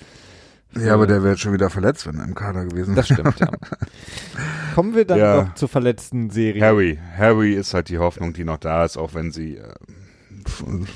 Ja, 0.76 0.94
aber 0.94 1.08
der 1.08 1.24
wäre 1.24 1.34
jetzt 1.34 1.42
schon 1.42 1.54
wieder 1.54 1.70
verletzt, 1.70 2.06
wenn 2.08 2.18
er 2.20 2.26
im 2.26 2.36
Kader 2.36 2.66
gewesen 2.66 2.96
Das 2.96 3.10
wäre. 3.10 3.32
stimmt, 3.32 3.40
ja. 3.40 3.50
Kommen 4.76 4.96
wir 4.96 5.06
dann 5.06 5.18
Ja. 5.20 5.44
noch 5.44 5.56
zur 5.56 5.70
verletzten 5.70 6.30
Serie. 6.30 6.64
Harry, 6.64 7.00
Harry 7.18 7.54
ist 7.54 7.74
halt 7.74 7.90
die 7.90 7.98
Hoffnung, 7.98 8.34
die 8.34 8.44
noch 8.44 8.58
da 8.58 8.86
ist, 8.86 8.98
auch 8.98 9.14
wenn 9.14 9.32
sie 9.32 9.58
äh, 9.58 9.74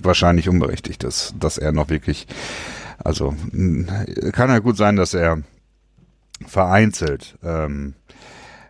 wahrscheinlich 0.04 0.50
unberechtigt 0.50 1.04
ist, 1.04 1.34
dass 1.40 1.58
er 1.58 1.72
noch 1.72 1.90
wirklich, 1.90 2.28
also 3.00 3.34
kann 4.34 4.50
ja 4.50 4.60
gut 4.60 4.78
sein, 4.78 4.96
dass 4.96 5.14
er 5.14 5.42
vereinzelt 6.46 7.38
ähm, 7.44 7.94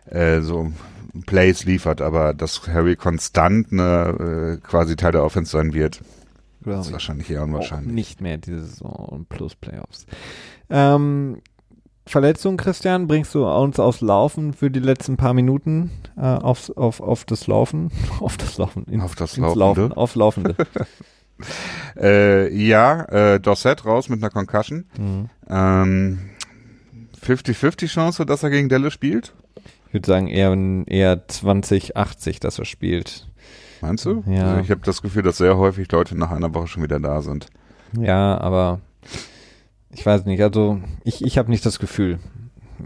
äh, 0.06 0.40
so 0.40 0.72
Plays 1.26 1.64
liefert, 1.64 2.00
aber 2.00 2.32
dass 2.34 2.66
Harry 2.68 2.96
konstant 2.96 3.72
eine 3.72 4.58
äh, 4.60 4.66
quasi 4.66 4.96
Teil 4.96 5.12
der 5.12 5.24
Offense 5.24 5.50
sein 5.52 5.74
wird, 5.74 6.00
ist 6.64 6.86
ich. 6.86 6.92
wahrscheinlich 6.92 7.30
eher 7.30 7.42
unwahrscheinlich. 7.42 7.92
nicht 7.92 8.20
mehr 8.20 8.38
diese 8.38 8.64
Saison 8.64 8.92
und 9.10 9.28
plus 9.28 9.54
Playoffs. 9.54 10.06
Ähm, 10.70 11.40
Verletzung, 12.06 12.56
Christian, 12.56 13.06
bringst 13.06 13.34
du 13.34 13.46
uns 13.46 13.78
aufs 13.78 14.00
Laufen 14.00 14.52
für 14.54 14.70
die 14.70 14.80
letzten 14.80 15.16
paar 15.16 15.34
Minuten 15.34 15.90
äh, 16.16 16.22
aufs, 16.22 16.70
auf, 16.70 17.00
auf 17.00 17.24
das 17.24 17.46
Laufen? 17.46 17.90
auf 18.20 18.36
das 18.36 18.58
Laufen. 18.58 18.84
ins- 18.84 19.04
Auf 19.04 19.14
das 19.14 19.36
Laufende? 19.36 19.58
Laufen, 19.82 19.92
auf 19.92 20.14
Laufende. 20.14 20.56
Äh, 22.00 22.54
ja, 22.54 23.02
äh, 23.06 23.40
Dorset 23.40 23.84
raus 23.84 24.08
mit 24.08 24.22
einer 24.22 24.30
Concussion. 24.30 24.84
mhm. 24.96 25.28
Ähm, 25.48 26.18
50-50 27.24 27.86
Chance, 27.88 28.24
dass 28.26 28.42
er 28.44 28.50
gegen 28.50 28.68
Dallas 28.68 28.92
spielt? 28.92 29.32
Ich 29.88 29.94
würde 29.94 30.06
sagen 30.06 30.28
eher, 30.28 30.56
eher 30.86 31.26
2080, 31.26 32.38
dass 32.40 32.58
er 32.60 32.64
spielt. 32.64 33.26
Meinst 33.80 34.04
du? 34.04 34.22
Ja. 34.26 34.44
Also 34.52 34.60
ich 34.60 34.70
habe 34.70 34.82
das 34.84 35.02
Gefühl, 35.02 35.22
dass 35.22 35.38
sehr 35.38 35.56
häufig 35.56 35.90
Leute 35.90 36.16
nach 36.16 36.30
einer 36.30 36.54
Woche 36.54 36.68
schon 36.68 36.82
wieder 36.84 37.00
da 37.00 37.22
sind. 37.22 37.46
Ja, 37.98 38.38
aber 38.40 38.80
ich 39.94 40.04
weiß 40.04 40.24
nicht, 40.24 40.42
also 40.42 40.80
ich, 41.04 41.24
ich 41.24 41.38
habe 41.38 41.50
nicht 41.50 41.64
das 41.66 41.78
Gefühl. 41.78 42.18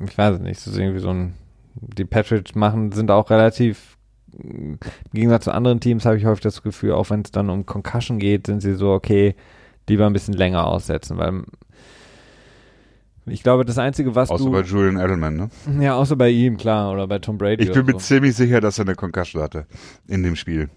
Ich 0.04 0.16
weiß 0.16 0.40
nicht, 0.40 0.58
es 0.58 0.66
ist 0.66 0.76
irgendwie 0.76 1.00
so 1.00 1.10
ein, 1.10 1.34
die 1.74 2.04
Patriots 2.04 2.54
machen, 2.54 2.92
sind 2.92 3.10
auch 3.10 3.30
relativ, 3.30 3.96
im 4.38 4.78
Gegensatz 5.12 5.44
zu 5.44 5.52
anderen 5.52 5.80
Teams 5.80 6.04
habe 6.04 6.16
ich 6.16 6.26
häufig 6.26 6.42
das 6.42 6.62
Gefühl, 6.62 6.92
auch 6.92 7.10
wenn 7.10 7.22
es 7.22 7.30
dann 7.30 7.48
um 7.48 7.64
Concussion 7.64 8.18
geht, 8.18 8.46
sind 8.46 8.60
sie 8.60 8.74
so, 8.74 8.92
okay, 8.92 9.34
lieber 9.88 10.06
ein 10.06 10.12
bisschen 10.12 10.34
länger 10.34 10.66
aussetzen, 10.66 11.16
weil 11.16 11.44
ich 13.28 13.42
glaube, 13.42 13.64
das 13.64 13.78
Einzige, 13.78 14.14
was 14.14 14.30
Außer 14.30 14.44
du, 14.44 14.52
bei 14.52 14.60
Julian 14.60 14.98
Edelman, 14.98 15.36
ne? 15.36 15.50
ja, 15.80 15.96
außer 15.96 16.14
bei 16.14 16.30
ihm, 16.30 16.56
klar, 16.56 16.92
oder 16.92 17.08
bei 17.08 17.18
Tom 17.18 17.38
Brady 17.38 17.64
Ich 17.64 17.72
bin 17.72 17.86
mir 17.86 17.92
so. 17.92 17.98
ziemlich 17.98 18.36
sicher, 18.36 18.60
dass 18.60 18.78
er 18.78 18.84
eine 18.84 18.94
Concussion 18.94 19.42
hatte 19.42 19.66
in 20.06 20.22
dem 20.22 20.36
Spiel. 20.36 20.70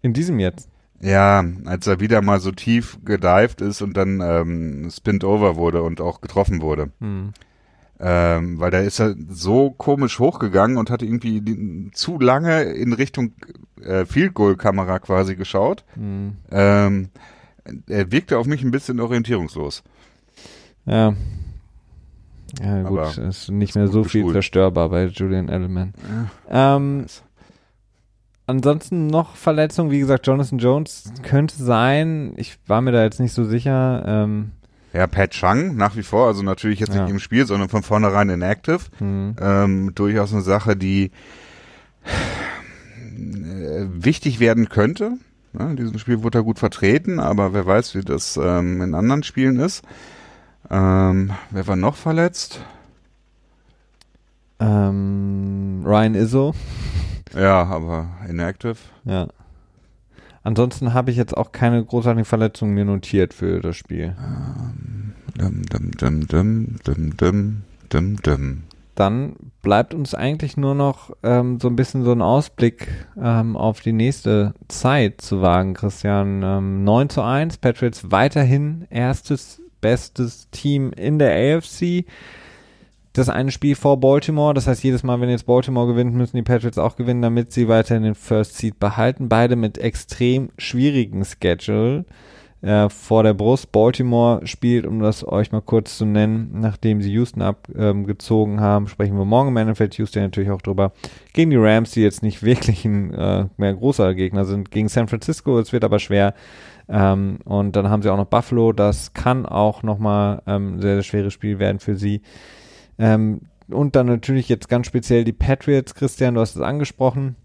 In 0.00 0.14
diesem 0.14 0.38
jetzt. 0.38 0.69
Ja, 1.02 1.44
als 1.64 1.86
er 1.86 2.00
wieder 2.00 2.20
mal 2.20 2.40
so 2.40 2.52
tief 2.52 2.98
gedived 3.04 3.62
ist 3.62 3.80
und 3.80 3.96
dann 3.96 4.20
ähm, 4.20 4.90
spinned 4.90 5.24
over 5.24 5.56
wurde 5.56 5.82
und 5.82 6.00
auch 6.00 6.20
getroffen 6.20 6.60
wurde. 6.60 6.90
Hm. 7.00 7.32
Ähm, 8.02 8.58
weil 8.58 8.70
da 8.70 8.78
ist 8.78 8.98
er 8.98 9.14
so 9.28 9.70
komisch 9.70 10.18
hochgegangen 10.18 10.78
und 10.78 10.90
hatte 10.90 11.04
irgendwie 11.04 11.42
die, 11.42 11.90
zu 11.92 12.18
lange 12.18 12.62
in 12.62 12.94
Richtung 12.94 13.32
äh, 13.82 14.06
Field 14.06 14.32
Goal 14.32 14.56
Kamera 14.56 14.98
quasi 14.98 15.36
geschaut. 15.36 15.84
Mhm. 15.96 16.36
Ähm, 16.50 17.10
er 17.86 18.10
wirkte 18.10 18.38
auf 18.38 18.46
mich 18.46 18.62
ein 18.62 18.70
bisschen 18.70 19.00
orientierungslos. 19.00 19.82
Ja. 20.86 21.14
Ja, 22.60 22.82
gut, 22.82 22.98
Aber 22.98 23.28
ist 23.28 23.50
nicht 23.50 23.74
mehr 23.74 23.88
so 23.88 24.02
viel 24.02 24.32
zerstörbar 24.32 24.88
bei 24.88 25.04
Julian 25.04 25.48
Edelman. 25.48 25.92
Ja. 26.50 26.76
Ähm, 26.76 27.04
ansonsten 28.50 29.06
noch 29.06 29.36
Verletzungen, 29.36 29.90
wie 29.90 30.00
gesagt, 30.00 30.26
Jonathan 30.26 30.58
Jones 30.58 31.12
könnte 31.22 31.56
sein. 31.56 32.34
Ich 32.36 32.58
war 32.66 32.80
mir 32.80 32.92
da 32.92 33.02
jetzt 33.02 33.20
nicht 33.20 33.32
so 33.32 33.44
sicher. 33.44 34.04
Ähm, 34.06 34.50
ja, 34.92 35.06
Pat 35.06 35.30
Chang 35.30 35.76
nach 35.76 35.96
wie 35.96 36.02
vor, 36.02 36.26
also 36.26 36.42
natürlich 36.42 36.80
jetzt 36.80 36.94
ja. 36.94 37.02
nicht 37.02 37.10
im 37.10 37.20
Spiel, 37.20 37.46
sondern 37.46 37.68
von 37.68 37.82
vornherein 37.82 38.28
inactive. 38.28 38.80
Mhm. 38.98 39.36
Ähm, 39.40 39.94
durchaus 39.94 40.32
eine 40.32 40.42
Sache, 40.42 40.76
die 40.76 41.12
äh, 43.16 43.86
wichtig 43.88 44.40
werden 44.40 44.68
könnte. 44.68 45.12
Ja, 45.58 45.70
in 45.70 45.76
diesem 45.76 45.98
Spiel 45.98 46.22
wurde 46.22 46.38
er 46.38 46.44
gut 46.44 46.58
vertreten, 46.58 47.18
aber 47.20 47.52
wer 47.52 47.66
weiß, 47.66 47.94
wie 47.94 48.02
das 48.02 48.36
ähm, 48.36 48.82
in 48.82 48.94
anderen 48.94 49.22
Spielen 49.22 49.58
ist. 49.58 49.82
Ähm, 50.70 51.32
wer 51.50 51.66
war 51.66 51.76
noch 51.76 51.96
verletzt? 51.96 52.60
Ähm, 54.60 55.82
Ryan 55.84 56.14
Izzo. 56.14 56.54
Ja, 57.34 57.64
aber 57.64 58.08
inactive. 58.28 58.76
Ja. 59.04 59.28
Ansonsten 60.42 60.94
habe 60.94 61.10
ich 61.10 61.16
jetzt 61.16 61.36
auch 61.36 61.52
keine 61.52 61.84
großartigen 61.84 62.24
Verletzungen 62.24 62.74
mir 62.74 62.84
notiert 62.84 63.34
für 63.34 63.60
das 63.60 63.76
Spiel. 63.76 64.16
Ähm, 65.38 65.62
dum, 65.70 65.90
dum, 65.98 66.26
dum, 66.26 66.76
dum, 66.82 67.16
dum, 67.16 67.62
dum, 67.90 68.16
dum. 68.22 68.62
Dann 68.94 69.36
bleibt 69.62 69.94
uns 69.94 70.14
eigentlich 70.14 70.56
nur 70.56 70.74
noch 70.74 71.10
ähm, 71.22 71.60
so 71.60 71.68
ein 71.68 71.76
bisschen 71.76 72.04
so 72.04 72.12
ein 72.12 72.22
Ausblick 72.22 72.88
ähm, 73.20 73.56
auf 73.56 73.80
die 73.80 73.92
nächste 73.92 74.54
Zeit 74.68 75.20
zu 75.20 75.42
wagen, 75.42 75.74
Christian. 75.74 76.42
Ähm, 76.42 76.84
9 76.84 77.08
zu 77.10 77.22
1, 77.22 77.58
Patriots 77.58 78.10
weiterhin 78.10 78.86
erstes, 78.90 79.62
bestes 79.80 80.48
Team 80.50 80.92
in 80.92 81.18
der 81.18 81.56
AFC 81.56 82.04
das 83.12 83.28
eine 83.28 83.50
Spiel 83.50 83.74
vor 83.74 83.98
Baltimore. 83.98 84.54
Das 84.54 84.66
heißt, 84.66 84.84
jedes 84.84 85.02
Mal, 85.02 85.20
wenn 85.20 85.28
jetzt 85.28 85.46
Baltimore 85.46 85.86
gewinnt, 85.86 86.14
müssen 86.14 86.36
die 86.36 86.42
Patriots 86.42 86.78
auch 86.78 86.96
gewinnen, 86.96 87.22
damit 87.22 87.52
sie 87.52 87.68
weiterhin 87.68 88.02
den 88.04 88.14
First 88.14 88.56
Seed 88.56 88.78
behalten. 88.78 89.28
Beide 89.28 89.56
mit 89.56 89.78
extrem 89.78 90.50
schwierigen 90.58 91.24
Schedule 91.24 92.04
äh, 92.62 92.88
vor 92.88 93.22
der 93.22 93.34
Brust. 93.34 93.72
Baltimore 93.72 94.46
spielt, 94.46 94.86
um 94.86 95.00
das 95.00 95.26
euch 95.26 95.50
mal 95.50 95.62
kurz 95.62 95.98
zu 95.98 96.04
nennen, 96.04 96.50
nachdem 96.52 97.00
sie 97.00 97.10
Houston 97.12 97.42
abgezogen 97.42 98.54
ähm, 98.54 98.60
haben, 98.60 98.88
sprechen 98.88 99.16
wir 99.16 99.24
morgen 99.24 99.56
im 99.56 99.68
NFL 99.70 99.88
Tuesday 99.88 100.22
natürlich 100.22 100.50
auch 100.50 100.62
drüber, 100.62 100.92
gegen 101.32 101.50
die 101.50 101.56
Rams, 101.56 101.92
die 101.92 102.02
jetzt 102.02 102.22
nicht 102.22 102.42
wirklich 102.44 102.84
ein 102.84 103.12
äh, 103.14 103.46
mehr 103.56 103.74
großer 103.74 104.14
Gegner 104.14 104.44
sind, 104.44 104.70
gegen 104.70 104.88
San 104.88 105.08
Francisco. 105.08 105.58
Es 105.58 105.72
wird 105.72 105.84
aber 105.84 105.98
schwer. 105.98 106.34
Ähm, 106.88 107.38
und 107.44 107.76
dann 107.76 107.88
haben 107.88 108.02
sie 108.02 108.12
auch 108.12 108.16
noch 108.16 108.26
Buffalo. 108.26 108.72
Das 108.72 109.14
kann 109.14 109.46
auch 109.46 109.82
nochmal 109.82 110.42
ähm, 110.46 110.74
ein 110.74 110.80
sehr, 110.80 110.94
sehr 110.94 111.02
schweres 111.02 111.32
Spiel 111.32 111.58
werden 111.58 111.78
für 111.78 111.96
sie. 111.96 112.20
Ähm, 113.00 113.40
und 113.68 113.96
dann 113.96 114.06
natürlich 114.06 114.48
jetzt 114.48 114.68
ganz 114.68 114.86
speziell 114.86 115.24
die 115.24 115.32
Patriots, 115.32 115.94
Christian, 115.94 116.34
du 116.34 116.40
hast 116.40 116.56
es 116.56 116.62
angesprochen, 116.62 117.36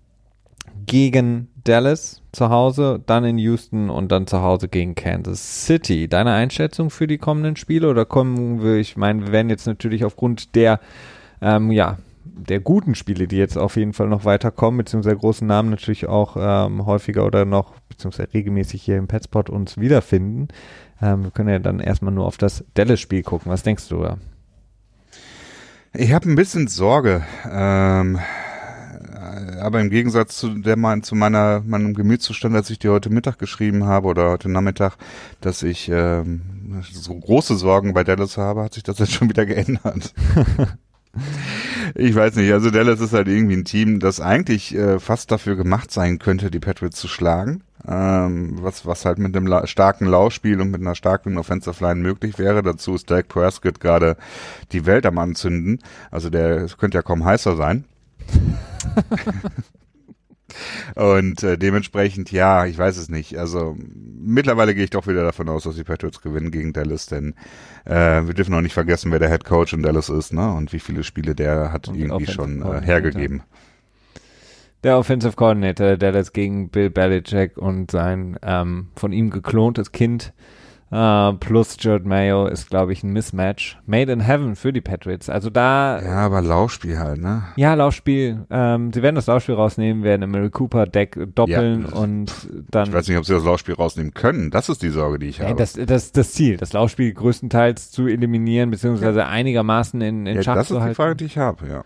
gegen 0.85 1.47
Dallas 1.63 2.21
zu 2.31 2.49
Hause, 2.49 3.01
dann 3.05 3.23
in 3.23 3.37
Houston 3.37 3.89
und 3.89 4.11
dann 4.11 4.27
zu 4.27 4.41
Hause 4.41 4.67
gegen 4.67 4.95
Kansas 4.95 5.65
City. 5.65 6.07
Deine 6.07 6.33
Einschätzung 6.33 6.89
für 6.89 7.07
die 7.07 7.17
kommenden 7.17 7.55
Spiele 7.55 7.89
oder 7.89 8.05
kommen 8.05 8.61
wir, 8.61 8.75
ich 8.75 8.97
meine, 8.97 9.25
wir 9.25 9.31
werden 9.31 9.49
jetzt 9.49 9.65
natürlich 9.65 10.03
aufgrund 10.03 10.55
der, 10.55 10.79
ähm, 11.41 11.71
ja, 11.71 11.97
der 12.23 12.59
guten 12.59 12.95
Spiele, 12.95 13.27
die 13.27 13.37
jetzt 13.37 13.57
auf 13.57 13.77
jeden 13.77 13.93
Fall 13.93 14.07
noch 14.07 14.25
weiterkommen, 14.25 14.79
beziehungsweise 14.79 15.15
großen 15.15 15.47
Namen 15.47 15.69
natürlich 15.69 16.07
auch 16.07 16.35
ähm, 16.37 16.85
häufiger 16.85 17.25
oder 17.25 17.45
noch, 17.45 17.73
beziehungsweise 17.87 18.33
regelmäßig 18.33 18.81
hier 18.81 18.97
im 18.97 19.07
Petspot 19.07 19.49
uns 19.49 19.77
wiederfinden. 19.77 20.49
Ähm, 21.01 21.23
wir 21.23 21.31
können 21.31 21.49
ja 21.49 21.59
dann 21.59 21.79
erstmal 21.79 22.13
nur 22.13 22.25
auf 22.25 22.37
das 22.37 22.65
Dallas-Spiel 22.73 23.23
gucken. 23.23 23.51
Was 23.51 23.63
denkst 23.63 23.87
du 23.89 24.01
da? 24.01 24.17
Ich 25.97 26.11
habe 26.11 26.29
ein 26.29 26.35
bisschen 26.35 26.67
Sorge, 26.67 27.23
ähm, 27.49 28.19
aber 29.61 29.79
im 29.79 29.89
Gegensatz 29.89 30.37
zu 30.37 30.49
der 30.49 30.75
zu 31.01 31.15
meiner 31.15 31.61
meinem 31.65 31.93
Gemütszustand, 31.93 32.53
als 32.55 32.69
ich 32.69 32.79
dir 32.79 32.91
heute 32.91 33.09
Mittag 33.09 33.39
geschrieben 33.39 33.85
habe 33.85 34.07
oder 34.07 34.31
heute 34.31 34.49
Nachmittag, 34.49 34.97
dass 35.39 35.63
ich 35.63 35.89
ähm, 35.89 36.81
so 36.91 37.15
große 37.15 37.55
Sorgen 37.55 37.93
bei 37.93 38.03
Dallas 38.03 38.37
habe, 38.37 38.63
hat 38.63 38.73
sich 38.73 38.83
das 38.83 38.99
jetzt 38.99 39.13
schon 39.13 39.29
wieder 39.29 39.45
geändert. 39.45 40.13
ich 41.95 42.13
weiß 42.13 42.35
nicht, 42.35 42.51
also 42.51 42.71
Dallas 42.71 42.99
ist 42.99 43.13
halt 43.13 43.29
irgendwie 43.29 43.55
ein 43.55 43.65
Team, 43.65 43.99
das 43.99 44.19
eigentlich 44.19 44.75
äh, 44.75 44.99
fast 44.99 45.31
dafür 45.31 45.55
gemacht 45.55 45.91
sein 45.91 46.19
könnte, 46.19 46.51
die 46.51 46.59
Patriots 46.59 46.99
zu 46.99 47.07
schlagen 47.07 47.63
ähm, 47.87 48.57
was, 48.61 48.85
was 48.85 49.05
halt 49.05 49.17
mit 49.17 49.35
einem 49.35 49.47
la 49.47 49.67
starken 49.67 50.05
Laufspiel 50.05 50.61
und 50.61 50.71
mit 50.71 50.81
einer 50.81 50.95
starken 50.95 51.37
Offensive 51.37 51.83
Line 51.83 52.01
möglich 52.01 52.39
wäre. 52.39 52.63
Dazu 52.63 52.95
ist 52.95 53.09
Dak 53.09 53.27
Prescott 53.27 53.79
gerade 53.79 54.17
die 54.71 54.85
Welt 54.85 55.05
am 55.05 55.17
Anzünden. 55.17 55.79
Also 56.11 56.29
der 56.29 56.67
könnte 56.77 56.97
ja 56.97 57.01
kaum 57.01 57.25
heißer 57.25 57.55
sein. 57.55 57.85
Und 60.95 61.43
äh, 61.43 61.57
dementsprechend, 61.57 62.31
ja, 62.31 62.65
ich 62.65 62.77
weiß 62.77 62.95
es 62.97 63.09
nicht. 63.09 63.37
Also 63.37 63.75
mittlerweile 63.77 64.73
gehe 64.73 64.85
ich 64.85 64.89
doch 64.89 65.05
wieder 65.07 65.23
davon 65.23 65.49
aus, 65.49 65.63
dass 65.63 65.75
die 65.75 65.83
Patriots 65.83 66.21
gewinnen 66.21 66.51
gegen 66.51 66.71
Dallas, 66.71 67.07
denn 67.07 67.33
äh, 67.83 68.21
wir 68.25 68.33
dürfen 68.33 68.53
auch 68.53 68.61
nicht 68.61 68.73
vergessen, 68.73 69.11
wer 69.11 69.19
der 69.19 69.29
Head 69.29 69.43
Coach 69.43 69.73
in 69.73 69.81
Dallas 69.81 70.07
ist, 70.07 70.31
ne? 70.31 70.53
Und 70.53 70.71
wie 70.71 70.79
viele 70.79 71.03
Spiele 71.03 71.35
der 71.35 71.73
hat 71.73 71.89
und 71.89 71.95
irgendwie 71.95 72.27
schon 72.27 72.61
äh, 72.61 72.81
hergegeben 72.81 73.43
der 74.85 74.97
Offensive 74.97 75.35
Coordinator 75.35 75.97
der 75.97 76.11
das 76.11 76.31
gegen 76.31 76.69
Bill 76.69 76.89
Belichick 76.89 77.57
und 77.57 77.91
sein 77.91 78.37
ähm, 78.43 78.87
von 78.95 79.11
ihm 79.11 79.31
geklontes 79.31 79.91
Kind 79.91 80.33
Uh, 80.91 81.33
plus 81.33 81.77
Jared 81.79 82.05
Mayo 82.05 82.45
ist, 82.45 82.69
glaube 82.69 82.93
ich, 82.93 83.03
ein 83.03 83.11
Mismatch. 83.11 83.79
Made 83.87 84.11
in 84.11 84.19
Heaven 84.19 84.55
für 84.55 84.71
die 84.71 84.81
Patriots. 84.81 85.29
Also 85.29 85.49
da. 85.49 85.99
Ja, 85.99 86.17
aber 86.17 86.41
Laufspiel 86.41 86.99
halt, 86.99 87.19
ne? 87.19 87.43
Ja, 87.55 87.73
Laufspiel. 87.73 88.45
Ähm, 88.51 88.93
sie 88.93 89.01
werden 89.01 89.15
das 89.15 89.25
Laufspiel 89.25 89.55
rausnehmen, 89.55 90.03
werden 90.03 90.29
Mary 90.29 90.51
Cooper 90.51 90.85
Deck 90.85 91.17
doppeln 91.33 91.87
ja, 91.91 91.97
und 91.97 92.31
dann. 92.69 92.89
Ich 92.89 92.93
weiß 92.93 93.07
nicht, 93.07 93.17
ob 93.17 93.25
sie 93.25 93.33
das 93.33 93.43
Laufspiel 93.43 93.73
rausnehmen 93.73 94.13
können. 94.13 94.51
Das 94.51 94.69
ist 94.69 94.83
die 94.83 94.89
Sorge, 94.89 95.17
die 95.17 95.25
ich 95.25 95.41
habe. 95.41 95.55
Das, 95.55 95.73
das, 95.73 96.11
das 96.11 96.33
Ziel, 96.33 96.57
das 96.57 96.71
Laufspiel 96.71 97.11
größtenteils 97.13 97.89
zu 97.89 98.05
eliminieren, 98.05 98.69
beziehungsweise 98.69 99.19
ja. 99.19 99.27
einigermaßen 99.27 99.99
in, 100.01 100.27
in 100.27 100.35
ja, 100.35 100.43
Schach 100.43 100.63
zu 100.65 100.75
halten. 100.75 100.75
Das 100.75 100.83
ist 100.83 100.89
die 100.91 100.95
Frage, 100.95 101.15
die 101.15 101.25
ich 101.25 101.37
habe, 101.39 101.67
ja. 101.67 101.83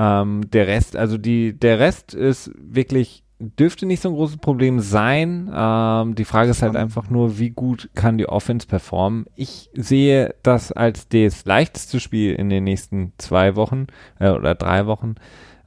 Ähm, 0.00 0.48
der 0.52 0.68
Rest, 0.68 0.94
also 0.94 1.18
die, 1.18 1.58
der 1.58 1.80
Rest 1.80 2.14
ist 2.14 2.52
wirklich, 2.56 3.24
dürfte 3.40 3.84
nicht 3.84 4.00
so 4.00 4.10
ein 4.10 4.14
großes 4.14 4.36
Problem 4.36 4.78
sein. 4.78 5.50
Ähm, 5.52 6.14
die 6.14 6.24
Frage 6.24 6.52
ist 6.52 6.62
halt 6.62 6.76
einfach 6.76 7.10
nur, 7.10 7.40
wie 7.40 7.50
gut 7.50 7.90
kann 7.96 8.16
die 8.16 8.28
Offense 8.28 8.68
performen. 8.68 9.26
Ich 9.34 9.70
sehe 9.74 10.36
das 10.44 10.70
als 10.70 11.08
das 11.08 11.44
leichteste 11.46 11.98
Spiel 11.98 12.34
in 12.34 12.48
den 12.48 12.62
nächsten 12.62 13.12
zwei 13.18 13.56
Wochen 13.56 13.88
äh, 14.20 14.30
oder 14.30 14.54
drei 14.54 14.86
Wochen. 14.86 15.16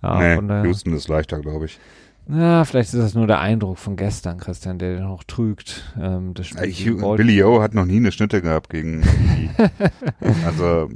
Äh, 0.01 0.37
nee, 0.37 0.47
der, 0.47 0.63
Houston 0.63 0.93
ist 0.93 1.09
leichter, 1.09 1.41
glaube 1.41 1.65
ich. 1.65 1.77
Ja, 2.29 2.63
vielleicht 2.63 2.93
ist 2.93 3.01
das 3.01 3.13
nur 3.13 3.27
der 3.27 3.41
Eindruck 3.41 3.79
von 3.79 3.97
gestern, 3.97 4.37
Christian, 4.37 4.79
der 4.79 5.01
noch 5.01 5.25
trügt. 5.25 5.93
Ähm, 5.99 6.33
das 6.35 6.47
Spiel 6.47 6.69
ich, 6.69 6.85
Billy 6.85 7.43
O 7.43 7.61
hat 7.61 7.73
noch 7.73 7.85
nie 7.85 7.97
eine 7.97 8.13
Schnitte 8.13 8.41
gehabt 8.41 8.69
gegen 8.69 9.01
die. 9.01 9.49
also 10.45 10.87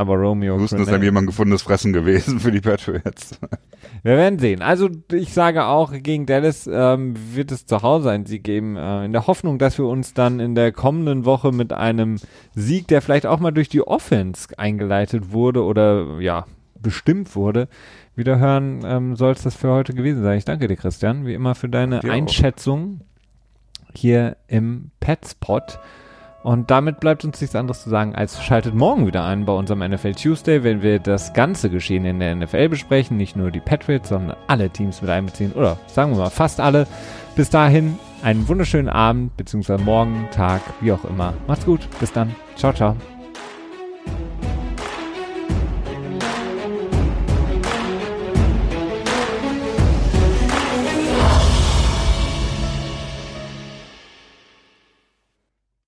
aber 0.00 0.14
Romeo. 0.14 0.58
Houston 0.58 0.80
ist 0.80 0.90
dann 0.90 1.02
jemand 1.02 1.26
gefundenes 1.26 1.60
Fressen 1.60 1.92
gewesen 1.92 2.40
für 2.40 2.50
die 2.50 2.62
Patriots. 2.62 3.38
Wir 4.02 4.16
werden 4.16 4.38
sehen. 4.38 4.62
Also 4.62 4.88
ich 5.12 5.34
sage 5.34 5.66
auch, 5.66 5.92
gegen 5.92 6.24
Dallas 6.24 6.66
ähm, 6.72 7.14
wird 7.34 7.52
es 7.52 7.66
zu 7.66 7.82
Hause 7.82 8.10
einen 8.10 8.24
Sieg 8.24 8.42
geben, 8.42 8.76
äh, 8.76 9.04
in 9.04 9.12
der 9.12 9.26
Hoffnung, 9.26 9.58
dass 9.58 9.76
wir 9.76 9.84
uns 9.84 10.14
dann 10.14 10.40
in 10.40 10.54
der 10.54 10.72
kommenden 10.72 11.26
Woche 11.26 11.52
mit 11.52 11.74
einem 11.74 12.16
Sieg, 12.54 12.88
der 12.88 13.02
vielleicht 13.02 13.26
auch 13.26 13.40
mal 13.40 13.50
durch 13.50 13.68
die 13.68 13.86
Offense 13.86 14.58
eingeleitet 14.58 15.32
wurde 15.32 15.64
oder 15.64 16.18
ja, 16.18 16.46
bestimmt 16.80 17.36
wurde, 17.36 17.68
wieder 18.16 18.38
hören, 18.38 18.80
ähm, 18.86 19.16
soll 19.16 19.32
es 19.32 19.42
das 19.42 19.54
für 19.54 19.68
heute 19.68 19.92
gewesen 19.92 20.22
sein. 20.22 20.38
Ich 20.38 20.46
danke 20.46 20.66
dir, 20.66 20.76
Christian, 20.76 21.26
wie 21.26 21.34
immer 21.34 21.54
für 21.54 21.68
deine 21.68 22.02
Einschätzung 22.04 23.02
hier 23.94 24.38
im 24.48 24.92
Petspot. 25.00 25.78
Und 26.42 26.70
damit 26.70 27.00
bleibt 27.00 27.24
uns 27.24 27.40
nichts 27.40 27.54
anderes 27.54 27.82
zu 27.82 27.90
sagen, 27.90 28.14
als 28.14 28.42
schaltet 28.42 28.74
morgen 28.74 29.06
wieder 29.06 29.24
ein 29.24 29.44
bei 29.44 29.52
unserem 29.52 29.80
NFL 29.80 30.14
Tuesday, 30.14 30.64
wenn 30.64 30.82
wir 30.82 30.98
das 30.98 31.34
ganze 31.34 31.68
Geschehen 31.68 32.04
in 32.06 32.18
der 32.18 32.34
NFL 32.34 32.70
besprechen. 32.70 33.16
Nicht 33.16 33.36
nur 33.36 33.50
die 33.50 33.60
Patriots, 33.60 34.08
sondern 34.08 34.36
alle 34.46 34.70
Teams 34.70 35.02
mit 35.02 35.10
einbeziehen. 35.10 35.52
Oder 35.52 35.78
sagen 35.86 36.12
wir 36.12 36.18
mal 36.18 36.30
fast 36.30 36.60
alle. 36.60 36.86
Bis 37.36 37.50
dahin 37.50 37.98
einen 38.22 38.48
wunderschönen 38.48 38.88
Abend, 38.88 39.36
beziehungsweise 39.36 39.82
morgen, 39.82 40.28
Tag, 40.30 40.62
wie 40.80 40.92
auch 40.92 41.04
immer. 41.04 41.34
Macht's 41.46 41.66
gut. 41.66 41.80
Bis 42.00 42.12
dann. 42.12 42.34
Ciao, 42.56 42.72
ciao. 42.72 42.96